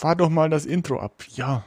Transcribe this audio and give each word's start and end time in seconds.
fahr 0.00 0.16
doch 0.16 0.30
mal 0.30 0.48
das 0.48 0.64
Intro 0.64 0.98
ab. 0.98 1.24
Ja. 1.28 1.62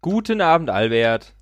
Guten 0.00 0.40
Abend, 0.40 0.70
Albert. 0.70 1.34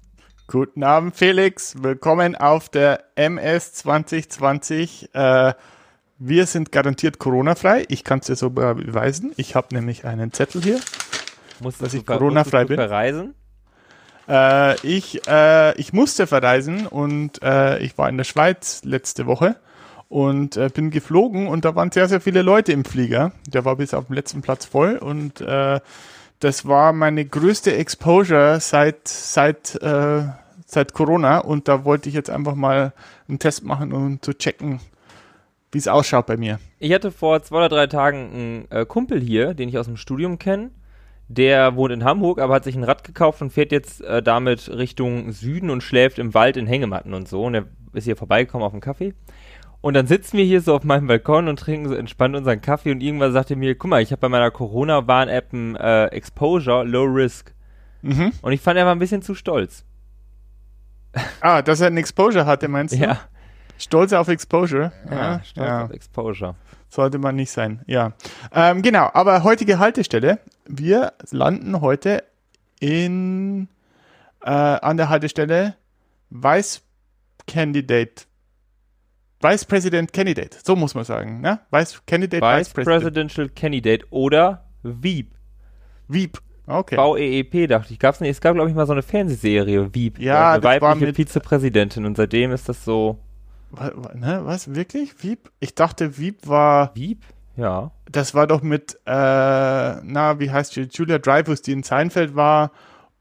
Guten 0.46 0.82
Abend, 0.82 1.14
Felix. 1.14 1.74
Willkommen 1.82 2.34
auf 2.34 2.70
der 2.70 3.04
MS 3.16 3.74
2020. 3.74 5.14
Äh, 5.14 5.52
wir 6.18 6.46
sind 6.46 6.72
garantiert 6.72 7.18
Corona-frei. 7.18 7.84
Ich 7.88 8.04
kann 8.04 8.20
es 8.20 8.26
dir 8.26 8.36
so 8.36 8.50
beweisen. 8.50 9.32
Ich 9.36 9.54
habe 9.54 9.74
nämlich 9.74 10.04
einen 10.04 10.32
Zettel 10.32 10.62
hier, 10.62 10.80
Musstest 11.60 11.82
dass 11.82 11.94
ich 11.94 12.06
Corona-frei 12.06 12.64
bin. 12.64 12.76
verreisen? 12.76 13.34
Äh, 14.28 14.74
ich, 14.86 15.26
äh, 15.28 15.78
ich 15.78 15.92
musste 15.92 16.26
verreisen 16.26 16.86
und 16.86 17.42
äh, 17.42 17.78
ich 17.78 17.96
war 17.96 18.08
in 18.08 18.16
der 18.16 18.24
Schweiz 18.24 18.82
letzte 18.84 19.26
Woche 19.26 19.56
und 20.08 20.56
äh, 20.56 20.68
bin 20.72 20.90
geflogen 20.90 21.46
und 21.46 21.64
da 21.64 21.74
waren 21.74 21.92
sehr, 21.92 22.08
sehr 22.08 22.20
viele 22.20 22.42
Leute 22.42 22.72
im 22.72 22.84
Flieger. 22.84 23.32
Der 23.46 23.64
war 23.64 23.76
bis 23.76 23.94
auf 23.94 24.06
den 24.06 24.14
letzten 24.14 24.42
Platz 24.42 24.64
voll 24.64 24.96
und 24.96 25.40
äh, 25.40 25.80
das 26.40 26.66
war 26.66 26.92
meine 26.92 27.24
größte 27.24 27.74
Exposure 27.74 28.58
seit, 28.60 29.06
seit, 29.06 29.80
äh, 29.82 30.22
seit 30.66 30.92
Corona 30.92 31.38
und 31.38 31.68
da 31.68 31.84
wollte 31.84 32.08
ich 32.08 32.14
jetzt 32.14 32.30
einfach 32.30 32.54
mal 32.54 32.92
einen 33.28 33.38
Test 33.38 33.64
machen, 33.64 33.92
um 33.92 34.20
zu 34.20 34.34
checken, 34.34 34.80
wie 35.76 35.78
es 35.78 35.88
ausschaut 35.88 36.24
bei 36.24 36.38
mir. 36.38 36.58
Ich 36.78 36.90
hatte 36.94 37.10
vor 37.10 37.42
zwei 37.42 37.58
oder 37.58 37.68
drei 37.68 37.86
Tagen 37.86 38.30
einen 38.32 38.70
äh, 38.70 38.86
Kumpel 38.86 39.20
hier, 39.20 39.52
den 39.52 39.68
ich 39.68 39.76
aus 39.76 39.84
dem 39.84 39.98
Studium 39.98 40.38
kenne. 40.38 40.70
Der 41.28 41.76
wohnt 41.76 41.92
in 41.92 42.02
Hamburg, 42.02 42.40
aber 42.40 42.54
hat 42.54 42.64
sich 42.64 42.76
ein 42.76 42.84
Rad 42.84 43.04
gekauft 43.04 43.42
und 43.42 43.52
fährt 43.52 43.72
jetzt 43.72 44.00
äh, 44.00 44.22
damit 44.22 44.70
Richtung 44.70 45.32
Süden 45.32 45.68
und 45.68 45.82
schläft 45.82 46.18
im 46.18 46.32
Wald 46.32 46.56
in 46.56 46.66
Hängematten 46.66 47.12
und 47.12 47.28
so. 47.28 47.44
Und 47.44 47.56
er 47.56 47.66
ist 47.92 48.04
hier 48.04 48.16
vorbeigekommen 48.16 48.64
auf 48.64 48.72
dem 48.72 48.80
Kaffee. 48.80 49.12
Und 49.82 49.92
dann 49.92 50.06
sitzen 50.06 50.38
wir 50.38 50.46
hier 50.46 50.62
so 50.62 50.74
auf 50.74 50.82
meinem 50.82 51.08
Balkon 51.08 51.46
und 51.46 51.58
trinken 51.58 51.90
so 51.90 51.94
entspannt 51.94 52.34
unseren 52.34 52.62
Kaffee 52.62 52.90
und 52.90 53.02
irgendwann 53.02 53.32
sagt 53.32 53.50
er 53.50 53.58
mir, 53.58 53.74
guck 53.74 53.90
mal, 53.90 54.00
ich 54.00 54.12
habe 54.12 54.20
bei 54.20 54.30
meiner 54.30 54.50
Corona-Warn-App 54.50 55.52
ein 55.52 55.76
äh, 55.76 56.06
Exposure 56.06 56.84
Low 56.84 57.04
Risk. 57.04 57.54
Mhm. 58.00 58.32
Und 58.40 58.52
ich 58.52 58.62
fand, 58.62 58.78
er 58.78 58.86
war 58.86 58.94
ein 58.94 58.98
bisschen 58.98 59.20
zu 59.20 59.34
stolz. 59.34 59.84
Ah, 61.42 61.60
dass 61.60 61.82
er 61.82 61.88
einen 61.88 61.98
Exposure 61.98 62.46
hatte, 62.46 62.66
meinst 62.68 62.94
du? 62.94 62.98
Ja, 63.02 63.20
Stolz 63.78 64.12
auf 64.12 64.28
Exposure. 64.28 64.92
ja, 65.10 65.40
stolz 65.44 65.66
ja. 65.68 65.84
auf 65.84 65.90
Exposure. 65.90 66.54
Sollte 66.88 67.18
man 67.18 67.36
nicht 67.36 67.50
sein, 67.50 67.82
ja. 67.86 68.12
Ähm, 68.54 68.82
genau, 68.82 69.10
aber 69.12 69.42
heutige 69.44 69.78
Haltestelle. 69.78 70.38
Wir 70.66 71.12
landen 71.30 71.80
heute 71.80 72.24
in 72.80 73.68
äh, 74.42 74.50
an 74.50 74.96
der 74.96 75.08
Haltestelle 75.08 75.74
Vice 76.30 76.82
Candidate. 77.46 78.24
Vice 79.42 79.64
President 79.66 80.12
Candidate, 80.12 80.56
so 80.64 80.74
muss 80.76 80.94
man 80.94 81.04
sagen, 81.04 81.40
ne? 81.40 81.60
Vice 81.70 82.00
Candidate 82.06 82.42
Vice 82.42 82.68
Vice 82.68 82.72
President. 82.72 83.02
Presidential 83.02 83.48
Candidate 83.50 84.06
oder 84.10 84.64
Veep. 84.82 85.32
Veep. 86.08 86.38
Okay. 86.68 86.96
VEEP, 86.96 87.68
dachte 87.68 87.92
ich. 87.92 87.98
Gab's 88.00 88.20
nicht, 88.20 88.30
es 88.30 88.40
gab, 88.40 88.54
glaube 88.54 88.68
ich, 88.68 88.74
mal 88.74 88.86
so 88.86 88.92
eine 88.92 89.02
Fernsehserie, 89.02 89.94
Veep. 89.94 90.18
Ja, 90.18 90.52
eine 90.52 90.60
das 90.60 90.80
war 90.80 90.90
weibliche 90.90 91.06
mit- 91.06 91.16
Vizepräsidentin 91.16 92.04
und 92.06 92.16
seitdem 92.16 92.50
ist 92.52 92.68
das 92.68 92.84
so. 92.84 93.18
Ne, 94.14 94.40
was? 94.44 94.74
Wirklich? 94.74 95.22
Veep? 95.22 95.50
Ich 95.60 95.74
dachte, 95.74 96.18
Veep 96.18 96.46
war. 96.46 96.94
Veep? 96.94 97.22
Ja. 97.56 97.90
Das 98.10 98.34
war 98.34 98.46
doch 98.46 98.62
mit, 98.62 98.94
äh, 99.06 99.10
na, 99.10 100.38
wie 100.38 100.50
heißt 100.50 100.74
sie? 100.74 100.88
Julia 100.90 101.18
Dreyfus, 101.18 101.62
die 101.62 101.72
in 101.72 101.82
Seinfeld 101.82 102.36
war. 102.36 102.70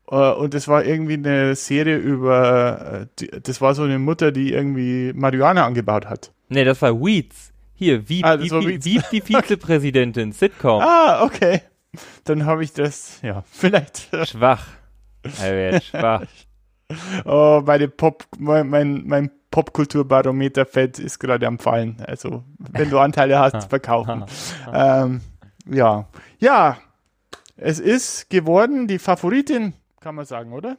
Äh, 0.10 0.32
und 0.34 0.54
das 0.54 0.68
war 0.68 0.84
irgendwie 0.86 1.14
eine 1.14 1.56
Serie 1.56 1.98
über, 1.98 3.02
äh, 3.02 3.08
die, 3.20 3.28
das 3.42 3.62
war 3.62 3.74
so 3.74 3.84
eine 3.84 3.98
Mutter, 3.98 4.32
die 4.32 4.54
irgendwie 4.54 5.14
Marihuana 5.14 5.66
angebaut 5.66 6.06
hat. 6.06 6.32
Nee, 6.50 6.64
das 6.64 6.82
war 6.82 6.94
Weeds. 7.00 7.52
Hier, 7.74 8.08
Veep, 8.08 8.26
Ah, 8.26 8.38
das 8.38 8.52
Veep, 8.52 8.52
war 8.52 9.10
die, 9.12 9.22
Vizepräsidentin, 9.22 10.32
Sitcom. 10.32 10.82
Ah, 10.82 11.24
okay. 11.24 11.62
Dann 12.26 12.46
habe 12.46 12.64
ich 12.64 12.74
das, 12.74 13.20
ja, 13.22 13.44
vielleicht. 13.52 14.10
Schwach. 14.28 14.68
Albert, 15.42 15.84
schwach. 15.86 16.26
Oh, 17.26 17.64
meine 17.66 17.88
Pop, 17.88 18.26
mein, 18.38 18.68
mein, 18.70 19.04
mein 19.08 19.32
Popkulturbarometerfeld 19.56 21.00
ist 21.00 21.18
gerade 21.18 21.48
am 21.48 21.60
Fallen. 21.60 21.96
Also, 22.06 22.44
wenn 22.74 22.90
du 22.90 23.00
Anteile 23.00 23.40
hast, 23.40 23.64
verkaufen. 23.70 24.26
ähm, 24.74 25.22
ja. 25.66 26.10
Ja. 26.40 26.78
Es 27.56 27.80
ist 27.80 28.30
geworden 28.30 28.86
die 28.90 29.00
Favoritin, 29.00 29.72
kann 30.02 30.16
man 30.16 30.26
sagen, 30.26 30.52
oder? 30.52 30.76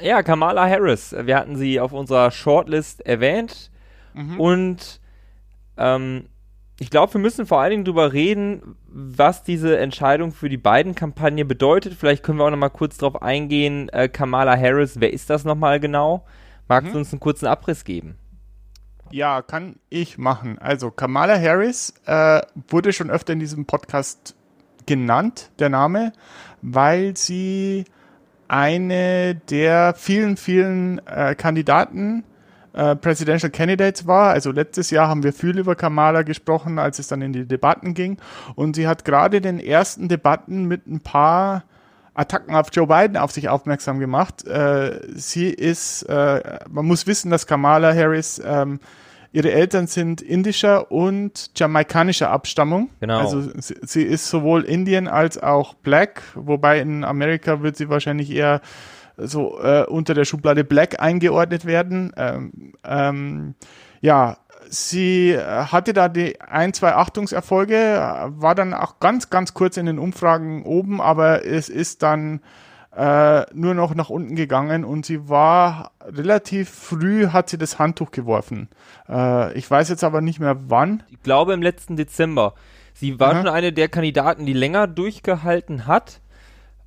Ja, 0.00 0.22
Kamala 0.22 0.66
Harris. 0.66 1.14
Wir 1.24 1.36
hatten 1.36 1.56
sie 1.56 1.78
auf 1.78 1.92
unserer 1.92 2.30
Shortlist 2.30 3.04
erwähnt. 3.04 3.70
Mhm. 4.14 4.40
Und 4.40 5.00
ähm, 5.76 6.30
ich 6.80 6.88
glaube, 6.88 7.12
wir 7.12 7.20
müssen 7.20 7.44
vor 7.44 7.60
allen 7.60 7.70
Dingen 7.72 7.84
drüber 7.84 8.14
reden, 8.14 8.76
was 8.86 9.42
diese 9.42 9.76
Entscheidung 9.76 10.32
für 10.32 10.48
die 10.48 10.56
beiden 10.56 10.94
Kampagnen 10.94 11.46
bedeutet. 11.46 11.92
Vielleicht 11.92 12.22
können 12.22 12.38
wir 12.38 12.46
auch 12.46 12.50
noch 12.50 12.56
mal 12.56 12.70
kurz 12.70 12.96
drauf 12.96 13.20
eingehen. 13.20 13.90
Äh, 13.90 14.08
Kamala 14.08 14.56
Harris, 14.58 15.00
wer 15.00 15.12
ist 15.12 15.28
das 15.28 15.44
nochmal 15.44 15.80
genau? 15.80 16.24
Magst 16.68 16.88
Mhm. 16.88 16.92
du 16.92 16.98
uns 16.98 17.12
einen 17.12 17.20
kurzen 17.20 17.46
Abriss 17.46 17.84
geben? 17.84 18.16
Ja, 19.10 19.40
kann 19.42 19.76
ich 19.88 20.18
machen. 20.18 20.58
Also 20.58 20.90
Kamala 20.90 21.38
Harris 21.40 21.94
äh, 22.06 22.40
wurde 22.68 22.92
schon 22.92 23.10
öfter 23.10 23.32
in 23.34 23.38
diesem 23.38 23.64
Podcast 23.66 24.34
genannt, 24.86 25.50
der 25.58 25.68
Name, 25.68 26.12
weil 26.62 27.16
sie 27.16 27.84
eine 28.48 29.34
der 29.34 29.94
vielen, 29.96 30.36
vielen 30.36 30.98
äh, 31.06 31.34
Kandidaten, 31.36 32.24
äh, 32.72 32.94
Presidential 32.96 33.50
Candidates 33.50 34.06
war. 34.06 34.30
Also 34.30 34.50
letztes 34.50 34.90
Jahr 34.90 35.08
haben 35.08 35.22
wir 35.22 35.32
viel 35.32 35.58
über 35.58 35.74
Kamala 35.76 36.22
gesprochen, 36.22 36.78
als 36.78 36.98
es 36.98 37.08
dann 37.08 37.22
in 37.22 37.32
die 37.32 37.46
Debatten 37.46 37.94
ging. 37.94 38.18
Und 38.56 38.76
sie 38.76 38.86
hat 38.88 39.04
gerade 39.04 39.40
den 39.40 39.58
ersten 39.60 40.08
Debatten 40.08 40.64
mit 40.66 40.86
ein 40.86 41.00
paar 41.00 41.62
Attacken 42.16 42.54
auf 42.54 42.68
Joe 42.72 42.86
Biden 42.86 43.16
auf 43.16 43.30
sich 43.30 43.48
aufmerksam 43.48 43.98
gemacht. 43.98 44.46
Äh, 44.46 45.00
sie 45.14 45.50
ist, 45.50 46.02
äh, 46.04 46.58
man 46.68 46.86
muss 46.86 47.06
wissen, 47.06 47.30
dass 47.30 47.46
Kamala 47.46 47.94
Harris, 47.94 48.40
ähm, 48.44 48.80
ihre 49.32 49.52
Eltern 49.52 49.86
sind 49.86 50.22
indischer 50.22 50.90
und 50.90 51.50
jamaikanischer 51.56 52.30
Abstammung. 52.30 52.88
Genau. 53.00 53.18
Also 53.18 53.42
sie, 53.60 53.76
sie 53.82 54.02
ist 54.02 54.30
sowohl 54.30 54.62
Indian 54.62 55.08
als 55.08 55.36
auch 55.42 55.74
Black, 55.74 56.22
wobei 56.34 56.80
in 56.80 57.04
Amerika 57.04 57.62
wird 57.62 57.76
sie 57.76 57.90
wahrscheinlich 57.90 58.30
eher 58.30 58.62
so 59.18 59.60
äh, 59.60 59.84
unter 59.84 60.14
der 60.14 60.24
Schublade 60.24 60.64
Black 60.64 61.00
eingeordnet 61.00 61.66
werden. 61.66 62.12
Ähm, 62.16 62.72
ähm, 62.84 63.54
ja, 64.00 64.38
sie 64.68 65.32
äh, 65.32 65.42
hatte 65.66 65.92
da 65.92 66.08
die 66.08 66.40
ein, 66.40 66.72
zwei 66.72 66.94
Achtungserfolge, 66.94 67.74
äh, 67.76 68.28
war 68.40 68.54
dann 68.54 68.74
auch 68.74 69.00
ganz, 69.00 69.30
ganz 69.30 69.54
kurz 69.54 69.76
in 69.76 69.86
den 69.86 69.98
Umfragen 69.98 70.64
oben, 70.64 71.00
aber 71.00 71.44
es 71.44 71.68
ist 71.68 72.02
dann 72.02 72.40
äh, 72.96 73.42
nur 73.54 73.74
noch 73.74 73.94
nach 73.94 74.08
unten 74.10 74.36
gegangen 74.36 74.84
und 74.84 75.04
sie 75.04 75.28
war 75.28 75.92
relativ 76.04 76.70
früh 76.70 77.28
hat 77.28 77.50
sie 77.50 77.58
das 77.58 77.78
Handtuch 77.78 78.10
geworfen. 78.10 78.68
Äh, 79.08 79.52
ich 79.58 79.70
weiß 79.70 79.88
jetzt 79.90 80.02
aber 80.04 80.20
nicht 80.22 80.40
mehr 80.40 80.56
wann. 80.68 81.02
Ich 81.10 81.22
glaube 81.22 81.52
im 81.52 81.60
letzten 81.62 81.96
Dezember. 81.96 82.54
Sie 82.94 83.20
war 83.20 83.32
Aha. 83.32 83.38
schon 83.42 83.48
eine 83.48 83.72
der 83.74 83.88
Kandidaten, 83.88 84.46
die 84.46 84.54
länger 84.54 84.86
durchgehalten 84.86 85.86
hat. 85.86 86.20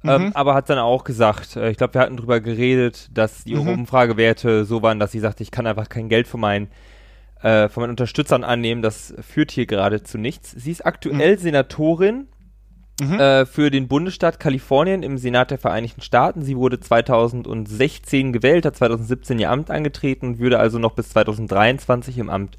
Ähm, 0.04 0.28
Mhm. 0.28 0.32
aber 0.34 0.54
hat 0.56 0.70
dann 0.70 0.80
auch 0.80 1.04
gesagt, 1.04 1.58
äh, 1.58 1.70
ich 1.72 1.78
glaube, 1.78 1.94
wir 1.94 2.02
hatten 2.02 2.16
drüber 2.18 2.40
geredet, 2.40 3.10
dass 3.14 3.44
die 3.44 3.54
Mhm. 3.56 3.68
Umfragewerte 3.68 4.64
so 4.64 4.82
waren, 4.82 4.98
dass 4.98 5.12
sie 5.12 5.20
sagte, 5.20 5.44
ich 5.44 5.52
kann 5.52 5.68
einfach 5.68 5.90
kein 5.90 6.08
Geld 6.08 6.26
von 6.26 6.40
meinen, 6.40 6.70
äh, 7.42 7.70
von 7.70 7.82
meinen 7.82 7.92
Unterstützern 7.92 8.44
annehmen. 8.44 8.82
Das 8.82 9.14
führt 9.22 9.52
hier 9.52 9.66
gerade 9.66 10.04
zu 10.04 10.18
nichts. 10.18 10.52
Sie 10.52 10.72
ist 10.72 10.86
aktuell 10.86 11.38
Senatorin 11.40 12.28
Mhm. 13.02 13.20
äh, 13.20 13.46
für 13.46 13.72
den 13.72 13.88
Bundesstaat 13.88 14.42
Kalifornien 14.42 15.04
im 15.04 15.18
Senat 15.18 15.52
der 15.52 15.58
Vereinigten 15.58 16.02
Staaten. 16.02 16.42
Sie 16.42 16.58
wurde 16.58 16.82
2016 16.82 18.34
gewählt, 18.34 18.66
hat 18.66 18.76
2017 18.76 19.40
ihr 19.40 19.50
Amt 19.50 19.72
angetreten, 19.72 20.38
würde 20.40 20.60
also 20.60 20.80
noch 20.80 20.94
bis 20.96 21.10
2023 21.12 22.18
im 22.18 22.30
Amt 22.30 22.58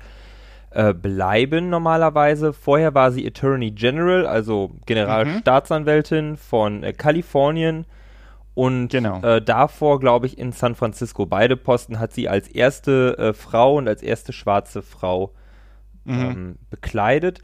äh, 0.71 0.95
bleiben 0.95 1.69
normalerweise. 1.69 2.53
Vorher 2.53 2.95
war 2.95 3.13
sie 3.13 3.27
Attorney 3.27 3.71
General, 3.73 4.27
also 4.27 4.71
Generalstaatsanwältin 4.87 6.37
von 6.37 6.85
äh, 6.85 6.93
Kalifornien. 6.93 7.85
Und 8.61 8.89
Genau. 8.89 9.23
äh, 9.23 9.41
davor, 9.41 10.01
glaube 10.01 10.27
ich, 10.27 10.37
in 10.37 10.53
San 10.53 10.75
Francisco 10.75 11.25
beide 11.25 11.57
Posten 11.57 11.99
hat 11.99 12.13
sie 12.13 12.29
als 12.29 12.47
erste 12.49 13.17
äh, 13.17 13.33
Frau 13.33 13.79
und 13.79 13.89
als 13.89 14.03
erste 14.03 14.35
schwarze 14.35 14.83
Frau 14.83 15.33
Mhm. 16.05 16.21
ähm, 16.21 16.57
bekleidet. 16.69 17.41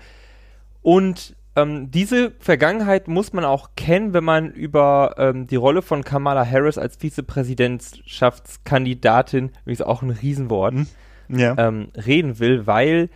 Und 0.82 1.34
ähm, 1.56 1.90
diese 1.90 2.32
Vergangenheit 2.38 3.08
muss 3.08 3.32
man 3.32 3.46
auch 3.46 3.70
kennen, 3.76 4.12
wenn 4.12 4.24
man 4.24 4.50
über 4.50 5.14
ähm, 5.16 5.46
die 5.46 5.56
Rolle 5.56 5.80
von 5.80 6.04
Kamala 6.04 6.44
Harris 6.44 6.76
als 6.76 6.96
Vizepräsidentschaftskandidatin, 6.96 9.50
übrigens 9.62 9.82
auch 9.82 10.02
ein 10.02 10.10
Riesenwort, 10.10 10.74
Ja. 11.28 11.54
ähm, 11.58 11.88
reden 11.96 12.38
will, 12.38 12.66
weil 12.66 13.08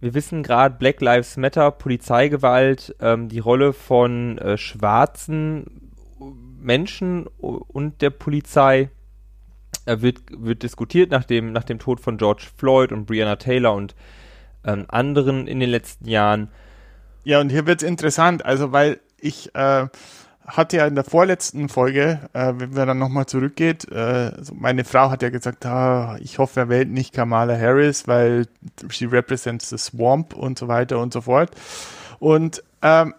wir 0.00 0.14
wissen 0.14 0.42
gerade 0.42 0.76
Black 0.78 1.00
Lives 1.00 1.36
Matter, 1.36 1.70
Polizeigewalt, 1.70 2.94
ähm, 3.00 3.28
die 3.28 3.38
Rolle 3.38 3.72
von 3.72 4.38
äh, 4.38 4.58
schwarzen 4.58 5.83
Menschen 6.64 7.26
und 7.26 8.02
der 8.02 8.10
Polizei 8.10 8.90
äh, 9.86 10.00
wird, 10.00 10.18
wird 10.30 10.62
diskutiert 10.62 11.10
nach 11.10 11.24
dem, 11.24 11.52
nach 11.52 11.64
dem 11.64 11.78
Tod 11.78 12.00
von 12.00 12.16
George 12.16 12.46
Floyd 12.56 12.92
und 12.92 13.06
Breonna 13.06 13.36
Taylor 13.36 13.74
und 13.74 13.94
ähm, 14.64 14.86
anderen 14.88 15.46
in 15.46 15.60
den 15.60 15.70
letzten 15.70 16.08
Jahren. 16.08 16.48
Ja, 17.24 17.40
und 17.40 17.50
hier 17.50 17.66
wird 17.66 17.82
es 17.82 17.88
interessant, 17.88 18.44
also 18.44 18.72
weil 18.72 19.00
ich 19.18 19.54
äh, 19.54 19.86
hatte 20.46 20.76
ja 20.76 20.86
in 20.86 20.94
der 20.94 21.04
vorletzten 21.04 21.68
Folge, 21.68 22.20
äh, 22.32 22.52
wenn 22.56 22.76
wir 22.76 22.86
dann 22.86 22.98
nochmal 22.98 23.26
zurückgeht, 23.26 23.90
äh, 23.90 24.32
meine 24.52 24.84
Frau 24.84 25.10
hat 25.10 25.22
ja 25.22 25.30
gesagt, 25.30 25.64
ah, 25.66 26.16
ich 26.20 26.38
hoffe, 26.38 26.60
er 26.60 26.68
wählt 26.68 26.90
nicht 26.90 27.14
Kamala 27.14 27.58
Harris, 27.58 28.06
weil 28.06 28.46
she 28.90 29.06
represents 29.06 29.70
the 29.70 29.78
swamp 29.78 30.34
und 30.34 30.58
so 30.58 30.68
weiter 30.68 30.98
und 30.98 31.12
so 31.12 31.22
fort. 31.22 31.50
Und 32.18 32.62
ähm, 32.82 33.14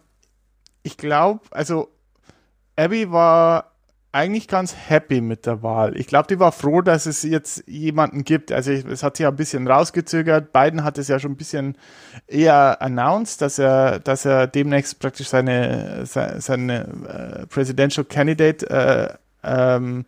ich 0.84 0.98
glaube, 0.98 1.42
also 1.52 1.90
Abby 2.76 3.12
war 3.12 3.72
eigentlich 4.16 4.48
ganz 4.48 4.74
happy 4.88 5.20
mit 5.20 5.46
der 5.46 5.62
Wahl. 5.62 5.98
Ich 5.98 6.08
glaube, 6.08 6.28
die 6.28 6.40
war 6.40 6.54
froh, 6.54 6.82
dass 6.82 7.06
es 7.06 7.24
jetzt 7.24 7.68
jemanden 7.68 8.24
gibt. 8.24 8.50
Also 8.54 8.72
es 8.72 9.04
hat 9.04 9.18
sich 9.18 9.26
ja 9.26 9.30
ein 9.30 9.36
bisschen 9.36 9.68
rausgezögert. 9.68 10.54
Biden 10.54 10.86
hat 10.86 10.98
es 10.98 11.10
ja 11.10 11.20
schon 11.20 11.34
ein 11.34 11.38
bisschen 11.38 11.78
eher 12.28 12.82
announced, 12.82 13.42
dass 13.42 13.60
er, 13.60 14.00
dass 14.00 14.24
er 14.24 14.48
demnächst 14.48 15.00
praktisch 15.00 15.28
seine, 15.28 16.06
seine, 16.06 16.40
seine 16.40 17.44
äh, 17.44 17.46
Presidential 17.48 18.06
Candidate 18.06 18.70
äh, 18.70 19.14
ähm, 19.44 20.06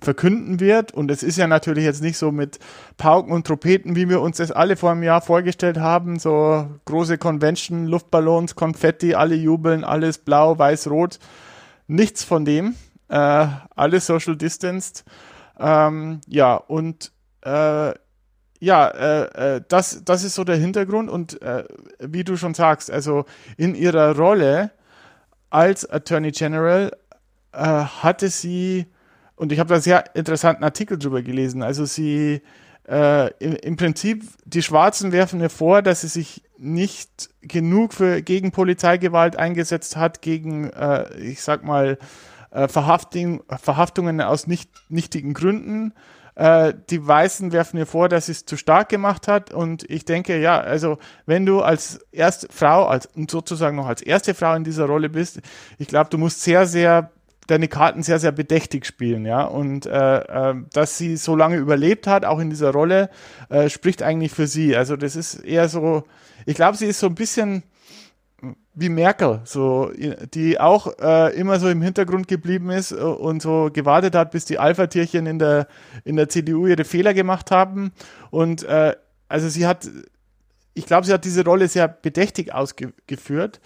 verkünden 0.00 0.60
wird. 0.60 0.92
Und 0.92 1.10
es 1.10 1.22
ist 1.22 1.38
ja 1.38 1.46
natürlich 1.46 1.84
jetzt 1.84 2.02
nicht 2.02 2.18
so 2.18 2.30
mit 2.30 2.58
Pauken 2.98 3.32
und 3.32 3.46
Trompeten, 3.46 3.96
wie 3.96 4.10
wir 4.10 4.20
uns 4.20 4.36
das 4.36 4.52
alle 4.52 4.76
vor 4.76 4.90
einem 4.90 5.02
Jahr 5.02 5.22
vorgestellt 5.22 5.78
haben. 5.78 6.18
So 6.18 6.66
große 6.84 7.16
Convention, 7.16 7.86
Luftballons, 7.86 8.54
Konfetti, 8.54 9.14
alle 9.14 9.34
jubeln, 9.34 9.82
alles 9.82 10.18
blau, 10.18 10.58
weiß, 10.58 10.90
rot. 10.90 11.18
Nichts 11.86 12.24
von 12.24 12.44
dem 12.44 12.74
äh, 13.08 13.46
alle 13.74 14.00
social 14.00 14.36
distanced. 14.36 15.04
Ähm, 15.58 16.20
ja, 16.26 16.56
und 16.56 17.12
äh, 17.42 17.94
ja, 18.58 18.88
äh, 18.88 19.56
äh, 19.56 19.62
das, 19.68 20.02
das 20.04 20.24
ist 20.24 20.34
so 20.34 20.44
der 20.44 20.56
Hintergrund 20.56 21.10
und 21.10 21.40
äh, 21.42 21.64
wie 22.00 22.24
du 22.24 22.36
schon 22.36 22.54
sagst, 22.54 22.90
also 22.90 23.24
in 23.56 23.74
ihrer 23.74 24.16
Rolle 24.16 24.70
als 25.50 25.88
Attorney 25.88 26.32
General 26.32 26.90
äh, 27.52 27.58
hatte 27.58 28.28
sie, 28.28 28.86
und 29.36 29.52
ich 29.52 29.60
habe 29.60 29.74
da 29.74 29.80
sehr 29.80 30.16
interessanten 30.16 30.64
Artikel 30.64 30.98
drüber 30.98 31.22
gelesen, 31.22 31.62
also 31.62 31.84
sie 31.84 32.42
im, 32.88 33.56
im, 33.56 33.74
Prinzip, 33.74 34.22
die 34.44 34.62
Schwarzen 34.62 35.10
werfen 35.10 35.40
ihr 35.40 35.50
vor, 35.50 35.82
dass 35.82 36.02
sie 36.02 36.06
sich 36.06 36.44
nicht 36.58 37.30
genug 37.42 37.92
für, 37.92 38.22
gegen 38.22 38.50
Polizeigewalt 38.50 39.36
eingesetzt 39.36 39.96
hat, 39.96 40.22
gegen, 40.22 40.70
äh, 40.70 41.14
ich 41.18 41.42
sag 41.42 41.64
mal, 41.64 41.98
äh, 42.50 42.68
Verhaftung, 42.68 43.42
Verhaftungen 43.60 44.20
aus 44.20 44.46
nicht, 44.46 44.70
nichtigen 44.88 45.34
Gründen. 45.34 45.92
Äh, 46.34 46.74
die 46.90 47.06
Weißen 47.06 47.52
werfen 47.52 47.78
ihr 47.78 47.86
vor, 47.86 48.08
dass 48.08 48.26
sie 48.26 48.32
es 48.32 48.44
zu 48.44 48.56
stark 48.56 48.88
gemacht 48.88 49.28
hat. 49.28 49.52
Und 49.52 49.88
ich 49.90 50.04
denke, 50.04 50.38
ja, 50.38 50.60
also 50.60 50.98
wenn 51.24 51.46
du 51.46 51.62
als 51.62 52.00
erste 52.12 52.48
Frau, 52.50 52.86
als 52.86 53.08
sozusagen 53.30 53.76
noch 53.76 53.86
als 53.86 54.02
erste 54.02 54.34
Frau 54.34 54.54
in 54.54 54.64
dieser 54.64 54.86
Rolle 54.86 55.08
bist, 55.08 55.40
ich 55.78 55.88
glaube, 55.88 56.10
du 56.10 56.18
musst 56.18 56.42
sehr, 56.42 56.66
sehr 56.66 57.10
deine 57.46 57.68
Karten 57.68 58.02
sehr, 58.02 58.18
sehr 58.18 58.32
bedächtig 58.32 58.86
spielen, 58.86 59.24
ja. 59.24 59.44
Und 59.44 59.86
äh, 59.86 60.18
äh, 60.50 60.54
dass 60.72 60.98
sie 60.98 61.16
so 61.16 61.36
lange 61.36 61.56
überlebt 61.56 62.06
hat, 62.06 62.24
auch 62.24 62.38
in 62.38 62.50
dieser 62.50 62.72
Rolle, 62.72 63.08
äh, 63.48 63.68
spricht 63.68 64.02
eigentlich 64.02 64.32
für 64.32 64.46
sie. 64.46 64.76
Also 64.76 64.96
das 64.96 65.16
ist 65.16 65.36
eher 65.36 65.68
so, 65.68 66.04
ich 66.46 66.54
glaube, 66.54 66.76
sie 66.76 66.86
ist 66.86 67.00
so 67.00 67.06
ein 67.06 67.14
bisschen 67.14 67.64
wie 68.74 68.88
Merkel, 68.90 69.40
so, 69.44 69.90
die 70.34 70.60
auch 70.60 70.98
äh, 70.98 71.34
immer 71.34 71.58
so 71.58 71.68
im 71.68 71.80
Hintergrund 71.80 72.28
geblieben 72.28 72.70
ist 72.70 72.92
äh, 72.92 72.96
und 72.96 73.40
so 73.42 73.70
gewartet 73.72 74.14
hat, 74.14 74.30
bis 74.30 74.44
die 74.44 74.58
Alpha-Tierchen 74.58 75.26
in 75.26 75.38
der, 75.38 75.66
in 76.04 76.16
der 76.16 76.28
CDU 76.28 76.66
ihre 76.66 76.84
Fehler 76.84 77.14
gemacht 77.14 77.50
haben. 77.50 77.92
Und 78.30 78.62
äh, 78.64 78.94
also 79.28 79.48
sie 79.48 79.66
hat, 79.66 79.88
ich 80.74 80.86
glaube, 80.86 81.06
sie 81.06 81.12
hat 81.12 81.24
diese 81.24 81.44
Rolle 81.44 81.68
sehr 81.68 81.88
bedächtig 81.88 82.52
ausgeführt, 82.52 83.60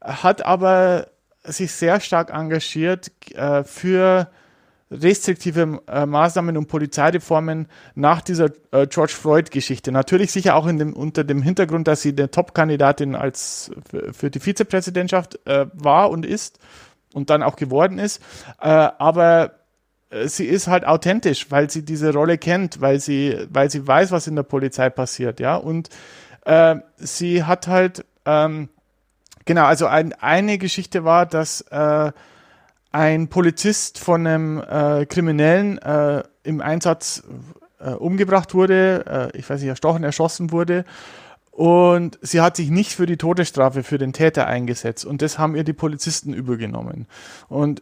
hat 0.00 0.44
aber 0.44 1.08
sich 1.44 1.70
sehr 1.72 2.00
stark 2.00 2.30
engagiert 2.30 3.12
äh, 3.34 3.64
für 3.64 4.30
restriktive 4.90 5.80
äh, 5.88 6.06
Maßnahmen 6.06 6.56
und 6.56 6.68
Polizeireformen 6.68 7.68
nach 7.94 8.20
dieser 8.20 8.50
äh, 8.70 8.86
George 8.86 9.12
Floyd-Geschichte. 9.12 9.92
Natürlich 9.92 10.32
sicher 10.32 10.56
auch 10.56 10.66
dem, 10.66 10.92
unter 10.92 11.24
dem 11.24 11.42
Hintergrund, 11.42 11.88
dass 11.88 12.02
sie 12.02 12.14
der 12.14 12.30
Top-Kandidatin 12.30 13.14
als 13.14 13.70
für, 13.88 14.12
für, 14.12 14.30
die 14.30 14.40
Vizepräsidentschaft 14.40 15.40
äh, 15.46 15.66
war 15.72 16.10
und 16.10 16.26
ist 16.26 16.58
und 17.12 17.30
dann 17.30 17.42
auch 17.42 17.56
geworden 17.56 17.98
ist. 17.98 18.22
Äh, 18.60 18.68
aber 18.68 19.52
äh, 20.10 20.28
sie 20.28 20.46
ist 20.46 20.68
halt 20.68 20.86
authentisch, 20.86 21.50
weil 21.50 21.70
sie 21.70 21.84
diese 21.84 22.12
Rolle 22.12 22.38
kennt, 22.38 22.80
weil 22.80 23.00
sie, 23.00 23.46
weil 23.50 23.70
sie 23.70 23.86
weiß, 23.86 24.12
was 24.12 24.26
in 24.26 24.36
der 24.36 24.42
Polizei 24.42 24.90
passiert, 24.90 25.40
ja. 25.40 25.56
Und 25.56 25.88
äh, 26.44 26.76
sie 26.96 27.44
hat 27.44 27.66
halt 27.68 28.04
ähm, 28.26 28.68
genau, 29.44 29.64
also 29.64 29.86
ein, 29.86 30.12
eine 30.14 30.58
Geschichte 30.58 31.04
war, 31.04 31.26
dass 31.26 31.64
ein 32.94 33.26
Polizist 33.26 33.98
von 33.98 34.24
einem 34.24 34.62
äh, 34.62 35.04
Kriminellen 35.06 35.78
äh, 35.78 36.22
im 36.44 36.60
Einsatz 36.60 37.24
äh, 37.80 37.90
umgebracht 37.90 38.54
wurde, 38.54 39.30
äh, 39.34 39.36
ich 39.36 39.50
weiß 39.50 39.60
nicht, 39.60 39.68
erstochen, 39.68 40.04
erschossen 40.04 40.52
wurde. 40.52 40.84
Und 41.50 42.20
sie 42.22 42.40
hat 42.40 42.54
sich 42.54 42.70
nicht 42.70 42.92
für 42.92 43.06
die 43.06 43.16
Todesstrafe 43.16 43.82
für 43.82 43.98
den 43.98 44.12
Täter 44.12 44.46
eingesetzt. 44.46 45.04
Und 45.04 45.22
das 45.22 45.40
haben 45.40 45.56
ihr 45.56 45.64
die 45.64 45.72
Polizisten 45.72 46.32
übergenommen. 46.32 47.08
Und 47.48 47.80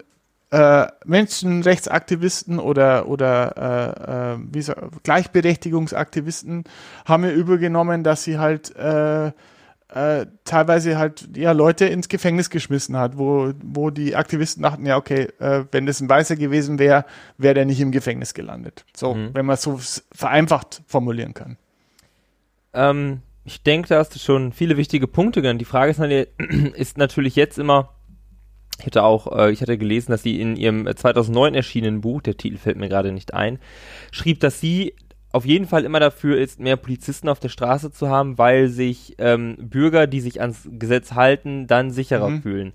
äh, 0.50 0.86
Menschenrechtsaktivisten 1.04 2.58
oder, 2.58 3.06
oder 3.06 4.38
äh, 4.38 4.44
wie 4.50 4.62
so, 4.62 4.72
Gleichberechtigungsaktivisten 5.02 6.64
haben 7.04 7.24
ihr 7.24 7.34
übergenommen, 7.34 8.02
dass 8.02 8.24
sie 8.24 8.38
halt 8.38 8.74
äh, 9.94 10.26
teilweise 10.44 10.96
halt 10.96 11.36
ja 11.36 11.52
Leute 11.52 11.84
ins 11.84 12.08
Gefängnis 12.08 12.48
geschmissen 12.48 12.96
hat, 12.96 13.18
wo, 13.18 13.52
wo 13.62 13.90
die 13.90 14.16
Aktivisten 14.16 14.62
dachten, 14.62 14.86
ja, 14.86 14.96
okay, 14.96 15.28
äh, 15.38 15.64
wenn 15.70 15.84
das 15.84 16.00
ein 16.00 16.08
Weißer 16.08 16.36
gewesen 16.36 16.78
wäre, 16.78 17.04
wäre 17.36 17.54
der 17.54 17.66
nicht 17.66 17.80
im 17.80 17.92
Gefängnis 17.92 18.32
gelandet. 18.32 18.86
So, 18.96 19.14
mhm. 19.14 19.34
wenn 19.34 19.44
man 19.44 19.54
es 19.54 19.62
so 19.62 19.78
vereinfacht 20.12 20.82
formulieren 20.86 21.34
kann. 21.34 21.58
Ähm, 22.72 23.20
ich 23.44 23.62
denke, 23.62 23.88
da 23.88 23.98
hast 23.98 24.14
du 24.14 24.18
schon 24.18 24.52
viele 24.52 24.78
wichtige 24.78 25.06
Punkte 25.06 25.42
genannt. 25.42 25.60
Die 25.60 25.66
Frage 25.66 25.90
ist, 25.90 26.00
ist 26.74 26.96
natürlich 26.96 27.36
jetzt 27.36 27.58
immer, 27.58 27.90
ich 28.78 28.86
hatte 28.86 29.02
auch, 29.02 29.36
äh, 29.36 29.52
ich 29.52 29.60
hatte 29.60 29.76
gelesen, 29.76 30.12
dass 30.12 30.22
sie 30.22 30.40
in 30.40 30.56
ihrem 30.56 30.88
2009 30.94 31.54
erschienenen 31.54 32.00
Buch, 32.00 32.22
der 32.22 32.38
Titel 32.38 32.56
fällt 32.56 32.78
mir 32.78 32.88
gerade 32.88 33.12
nicht 33.12 33.34
ein, 33.34 33.58
schrieb, 34.10 34.40
dass 34.40 34.58
sie 34.58 34.94
auf 35.32 35.44
jeden 35.46 35.66
Fall 35.66 35.84
immer 35.84 36.00
dafür 36.00 36.38
ist, 36.38 36.60
mehr 36.60 36.76
Polizisten 36.76 37.28
auf 37.28 37.40
der 37.40 37.48
Straße 37.48 37.90
zu 37.90 38.08
haben, 38.08 38.38
weil 38.38 38.68
sich 38.68 39.14
ähm, 39.18 39.56
Bürger, 39.58 40.06
die 40.06 40.20
sich 40.20 40.40
ans 40.40 40.68
Gesetz 40.70 41.12
halten, 41.12 41.66
dann 41.66 41.90
sicherer 41.90 42.28
mhm. 42.28 42.42
fühlen. 42.42 42.72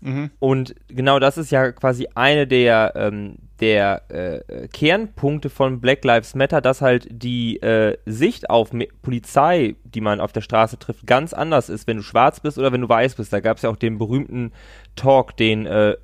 Mhm. 0.00 0.30
Und 0.40 0.74
genau 0.88 1.20
das 1.20 1.38
ist 1.38 1.52
ja 1.52 1.70
quasi 1.70 2.08
eine 2.16 2.48
der, 2.48 2.92
ähm, 2.96 3.36
der 3.60 4.02
äh, 4.10 4.66
Kernpunkte 4.66 5.48
von 5.48 5.80
Black 5.80 6.04
Lives 6.04 6.34
Matter, 6.34 6.60
dass 6.60 6.80
halt 6.80 7.06
die 7.08 7.62
äh, 7.62 7.96
Sicht 8.04 8.50
auf 8.50 8.70
Polizei, 9.02 9.76
die 9.84 10.00
man 10.00 10.20
auf 10.20 10.32
der 10.32 10.40
Straße 10.40 10.80
trifft, 10.80 11.06
ganz 11.06 11.32
anders 11.32 11.68
ist, 11.68 11.86
wenn 11.86 11.98
du 11.98 12.02
schwarz 12.02 12.40
bist 12.40 12.58
oder 12.58 12.72
wenn 12.72 12.80
du 12.80 12.88
weiß 12.88 13.14
bist. 13.14 13.32
Da 13.32 13.38
gab 13.38 13.58
es 13.58 13.62
ja 13.62 13.70
auch 13.70 13.76
den 13.76 13.98
berühmten 13.98 14.50
Talk, 14.96 15.36
den 15.36 15.66
äh, 15.66 15.94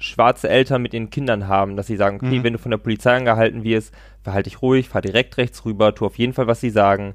schwarze 0.00 0.48
Eltern 0.48 0.82
mit 0.82 0.94
ihren 0.94 1.10
Kindern 1.10 1.48
haben, 1.48 1.76
dass 1.76 1.86
sie 1.86 1.96
sagen, 1.96 2.16
okay, 2.16 2.38
mhm. 2.38 2.44
wenn 2.44 2.52
du 2.52 2.58
von 2.58 2.70
der 2.70 2.78
Polizei 2.78 3.16
angehalten 3.16 3.64
wirst, 3.64 3.94
verhalte 4.22 4.50
dich 4.50 4.62
ruhig, 4.62 4.88
fahr 4.88 5.02
direkt 5.02 5.36
rechts 5.38 5.64
rüber, 5.64 5.94
tu 5.94 6.06
auf 6.06 6.18
jeden 6.18 6.32
Fall, 6.32 6.46
was 6.46 6.60
sie 6.60 6.70
sagen, 6.70 7.14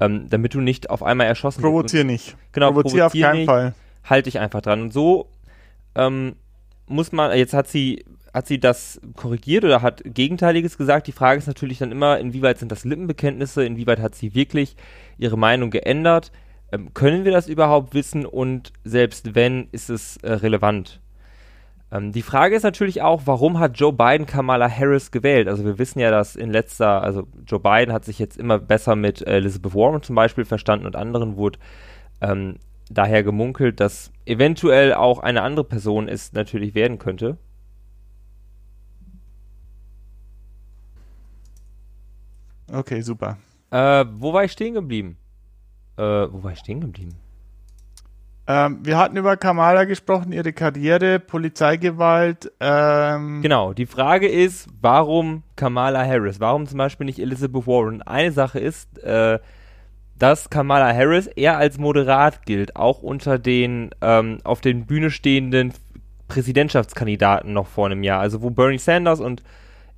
ähm, 0.00 0.28
damit 0.28 0.54
du 0.54 0.60
nicht 0.60 0.90
auf 0.90 1.02
einmal 1.02 1.26
erschossen 1.26 1.62
wirst. 1.62 1.72
Provozier 1.72 2.04
nicht. 2.04 2.36
Genau, 2.52 2.72
provozier 2.72 3.06
auf 3.06 3.12
keinen 3.12 3.36
nicht, 3.38 3.46
Fall. 3.46 3.74
Halte 4.04 4.30
dich 4.30 4.38
einfach 4.38 4.60
dran. 4.60 4.82
Und 4.82 4.92
so 4.92 5.28
ähm, 5.94 6.34
muss 6.86 7.12
man, 7.12 7.36
jetzt 7.36 7.54
hat 7.54 7.68
sie, 7.68 8.04
hat 8.34 8.46
sie 8.46 8.58
das 8.58 9.00
korrigiert 9.16 9.64
oder 9.64 9.82
hat 9.82 10.02
Gegenteiliges 10.04 10.76
gesagt. 10.78 11.06
Die 11.06 11.12
Frage 11.12 11.38
ist 11.38 11.46
natürlich 11.46 11.78
dann 11.78 11.92
immer, 11.92 12.18
inwieweit 12.18 12.58
sind 12.58 12.72
das 12.72 12.84
Lippenbekenntnisse, 12.84 13.64
inwieweit 13.64 14.00
hat 14.00 14.14
sie 14.14 14.34
wirklich 14.34 14.76
ihre 15.18 15.38
Meinung 15.38 15.70
geändert? 15.70 16.32
Ähm, 16.72 16.94
können 16.94 17.24
wir 17.24 17.32
das 17.32 17.48
überhaupt 17.48 17.94
wissen 17.94 18.26
und 18.26 18.72
selbst 18.84 19.34
wenn, 19.34 19.68
ist 19.72 19.90
es 19.90 20.16
äh, 20.18 20.32
relevant? 20.32 21.00
Ähm, 21.92 22.10
die 22.10 22.22
Frage 22.22 22.56
ist 22.56 22.62
natürlich 22.62 23.02
auch, 23.02 23.22
warum 23.26 23.58
hat 23.58 23.78
Joe 23.78 23.92
Biden 23.92 24.26
Kamala 24.26 24.68
Harris 24.68 25.10
gewählt? 25.10 25.46
Also 25.46 25.64
wir 25.64 25.78
wissen 25.78 26.00
ja, 26.00 26.10
dass 26.10 26.36
in 26.36 26.50
letzter, 26.50 27.02
also 27.02 27.28
Joe 27.46 27.60
Biden 27.60 27.92
hat 27.92 28.06
sich 28.06 28.18
jetzt 28.18 28.38
immer 28.38 28.58
besser 28.58 28.96
mit 28.96 29.20
äh, 29.20 29.36
Elizabeth 29.36 29.74
Warren 29.74 30.02
zum 30.02 30.16
Beispiel 30.16 30.46
verstanden 30.46 30.86
und 30.86 30.96
anderen 30.96 31.36
wurde 31.36 31.58
ähm, 32.22 32.56
daher 32.88 33.22
gemunkelt, 33.22 33.78
dass 33.78 34.10
eventuell 34.24 34.94
auch 34.94 35.18
eine 35.18 35.42
andere 35.42 35.64
Person 35.64 36.08
es 36.08 36.32
natürlich 36.32 36.74
werden 36.74 36.98
könnte. 36.98 37.36
Okay, 42.72 43.02
super. 43.02 43.36
Äh, 43.70 44.06
wo 44.12 44.32
war 44.32 44.44
ich 44.44 44.52
stehen 44.52 44.74
geblieben? 44.74 45.18
wo 45.94 46.42
war 46.42 46.52
ich 46.52 46.58
stehen 46.58 46.80
geblieben? 46.80 47.14
Ähm, 48.48 48.80
wir 48.82 48.98
hatten 48.98 49.16
über 49.16 49.36
Kamala 49.36 49.84
gesprochen, 49.84 50.32
ihre 50.32 50.52
Karriere, 50.52 51.20
Polizeigewalt. 51.20 52.50
Ähm 52.60 53.40
genau, 53.40 53.72
die 53.72 53.86
Frage 53.86 54.26
ist, 54.28 54.68
warum 54.80 55.44
Kamala 55.54 56.04
Harris? 56.04 56.40
Warum 56.40 56.66
zum 56.66 56.78
Beispiel 56.78 57.06
nicht 57.06 57.20
Elizabeth 57.20 57.66
Warren? 57.66 58.02
Eine 58.02 58.32
Sache 58.32 58.58
ist, 58.58 58.98
äh, 58.98 59.38
dass 60.18 60.50
Kamala 60.50 60.92
Harris 60.92 61.28
eher 61.28 61.56
als 61.56 61.78
moderat 61.78 62.44
gilt, 62.44 62.74
auch 62.74 63.02
unter 63.02 63.38
den 63.38 63.90
ähm, 64.00 64.38
auf 64.42 64.60
den 64.60 64.86
Bühne 64.86 65.10
stehenden 65.10 65.72
Präsidentschaftskandidaten 66.26 67.52
noch 67.52 67.68
vor 67.68 67.86
einem 67.86 68.02
Jahr. 68.02 68.20
Also 68.20 68.42
wo 68.42 68.50
Bernie 68.50 68.78
Sanders 68.78 69.20
und 69.20 69.42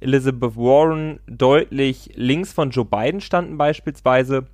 Elizabeth 0.00 0.56
Warren 0.56 1.20
deutlich 1.26 2.10
links 2.14 2.52
von 2.52 2.70
Joe 2.70 2.84
Biden 2.84 3.22
standen 3.22 3.56
beispielsweise, 3.56 4.46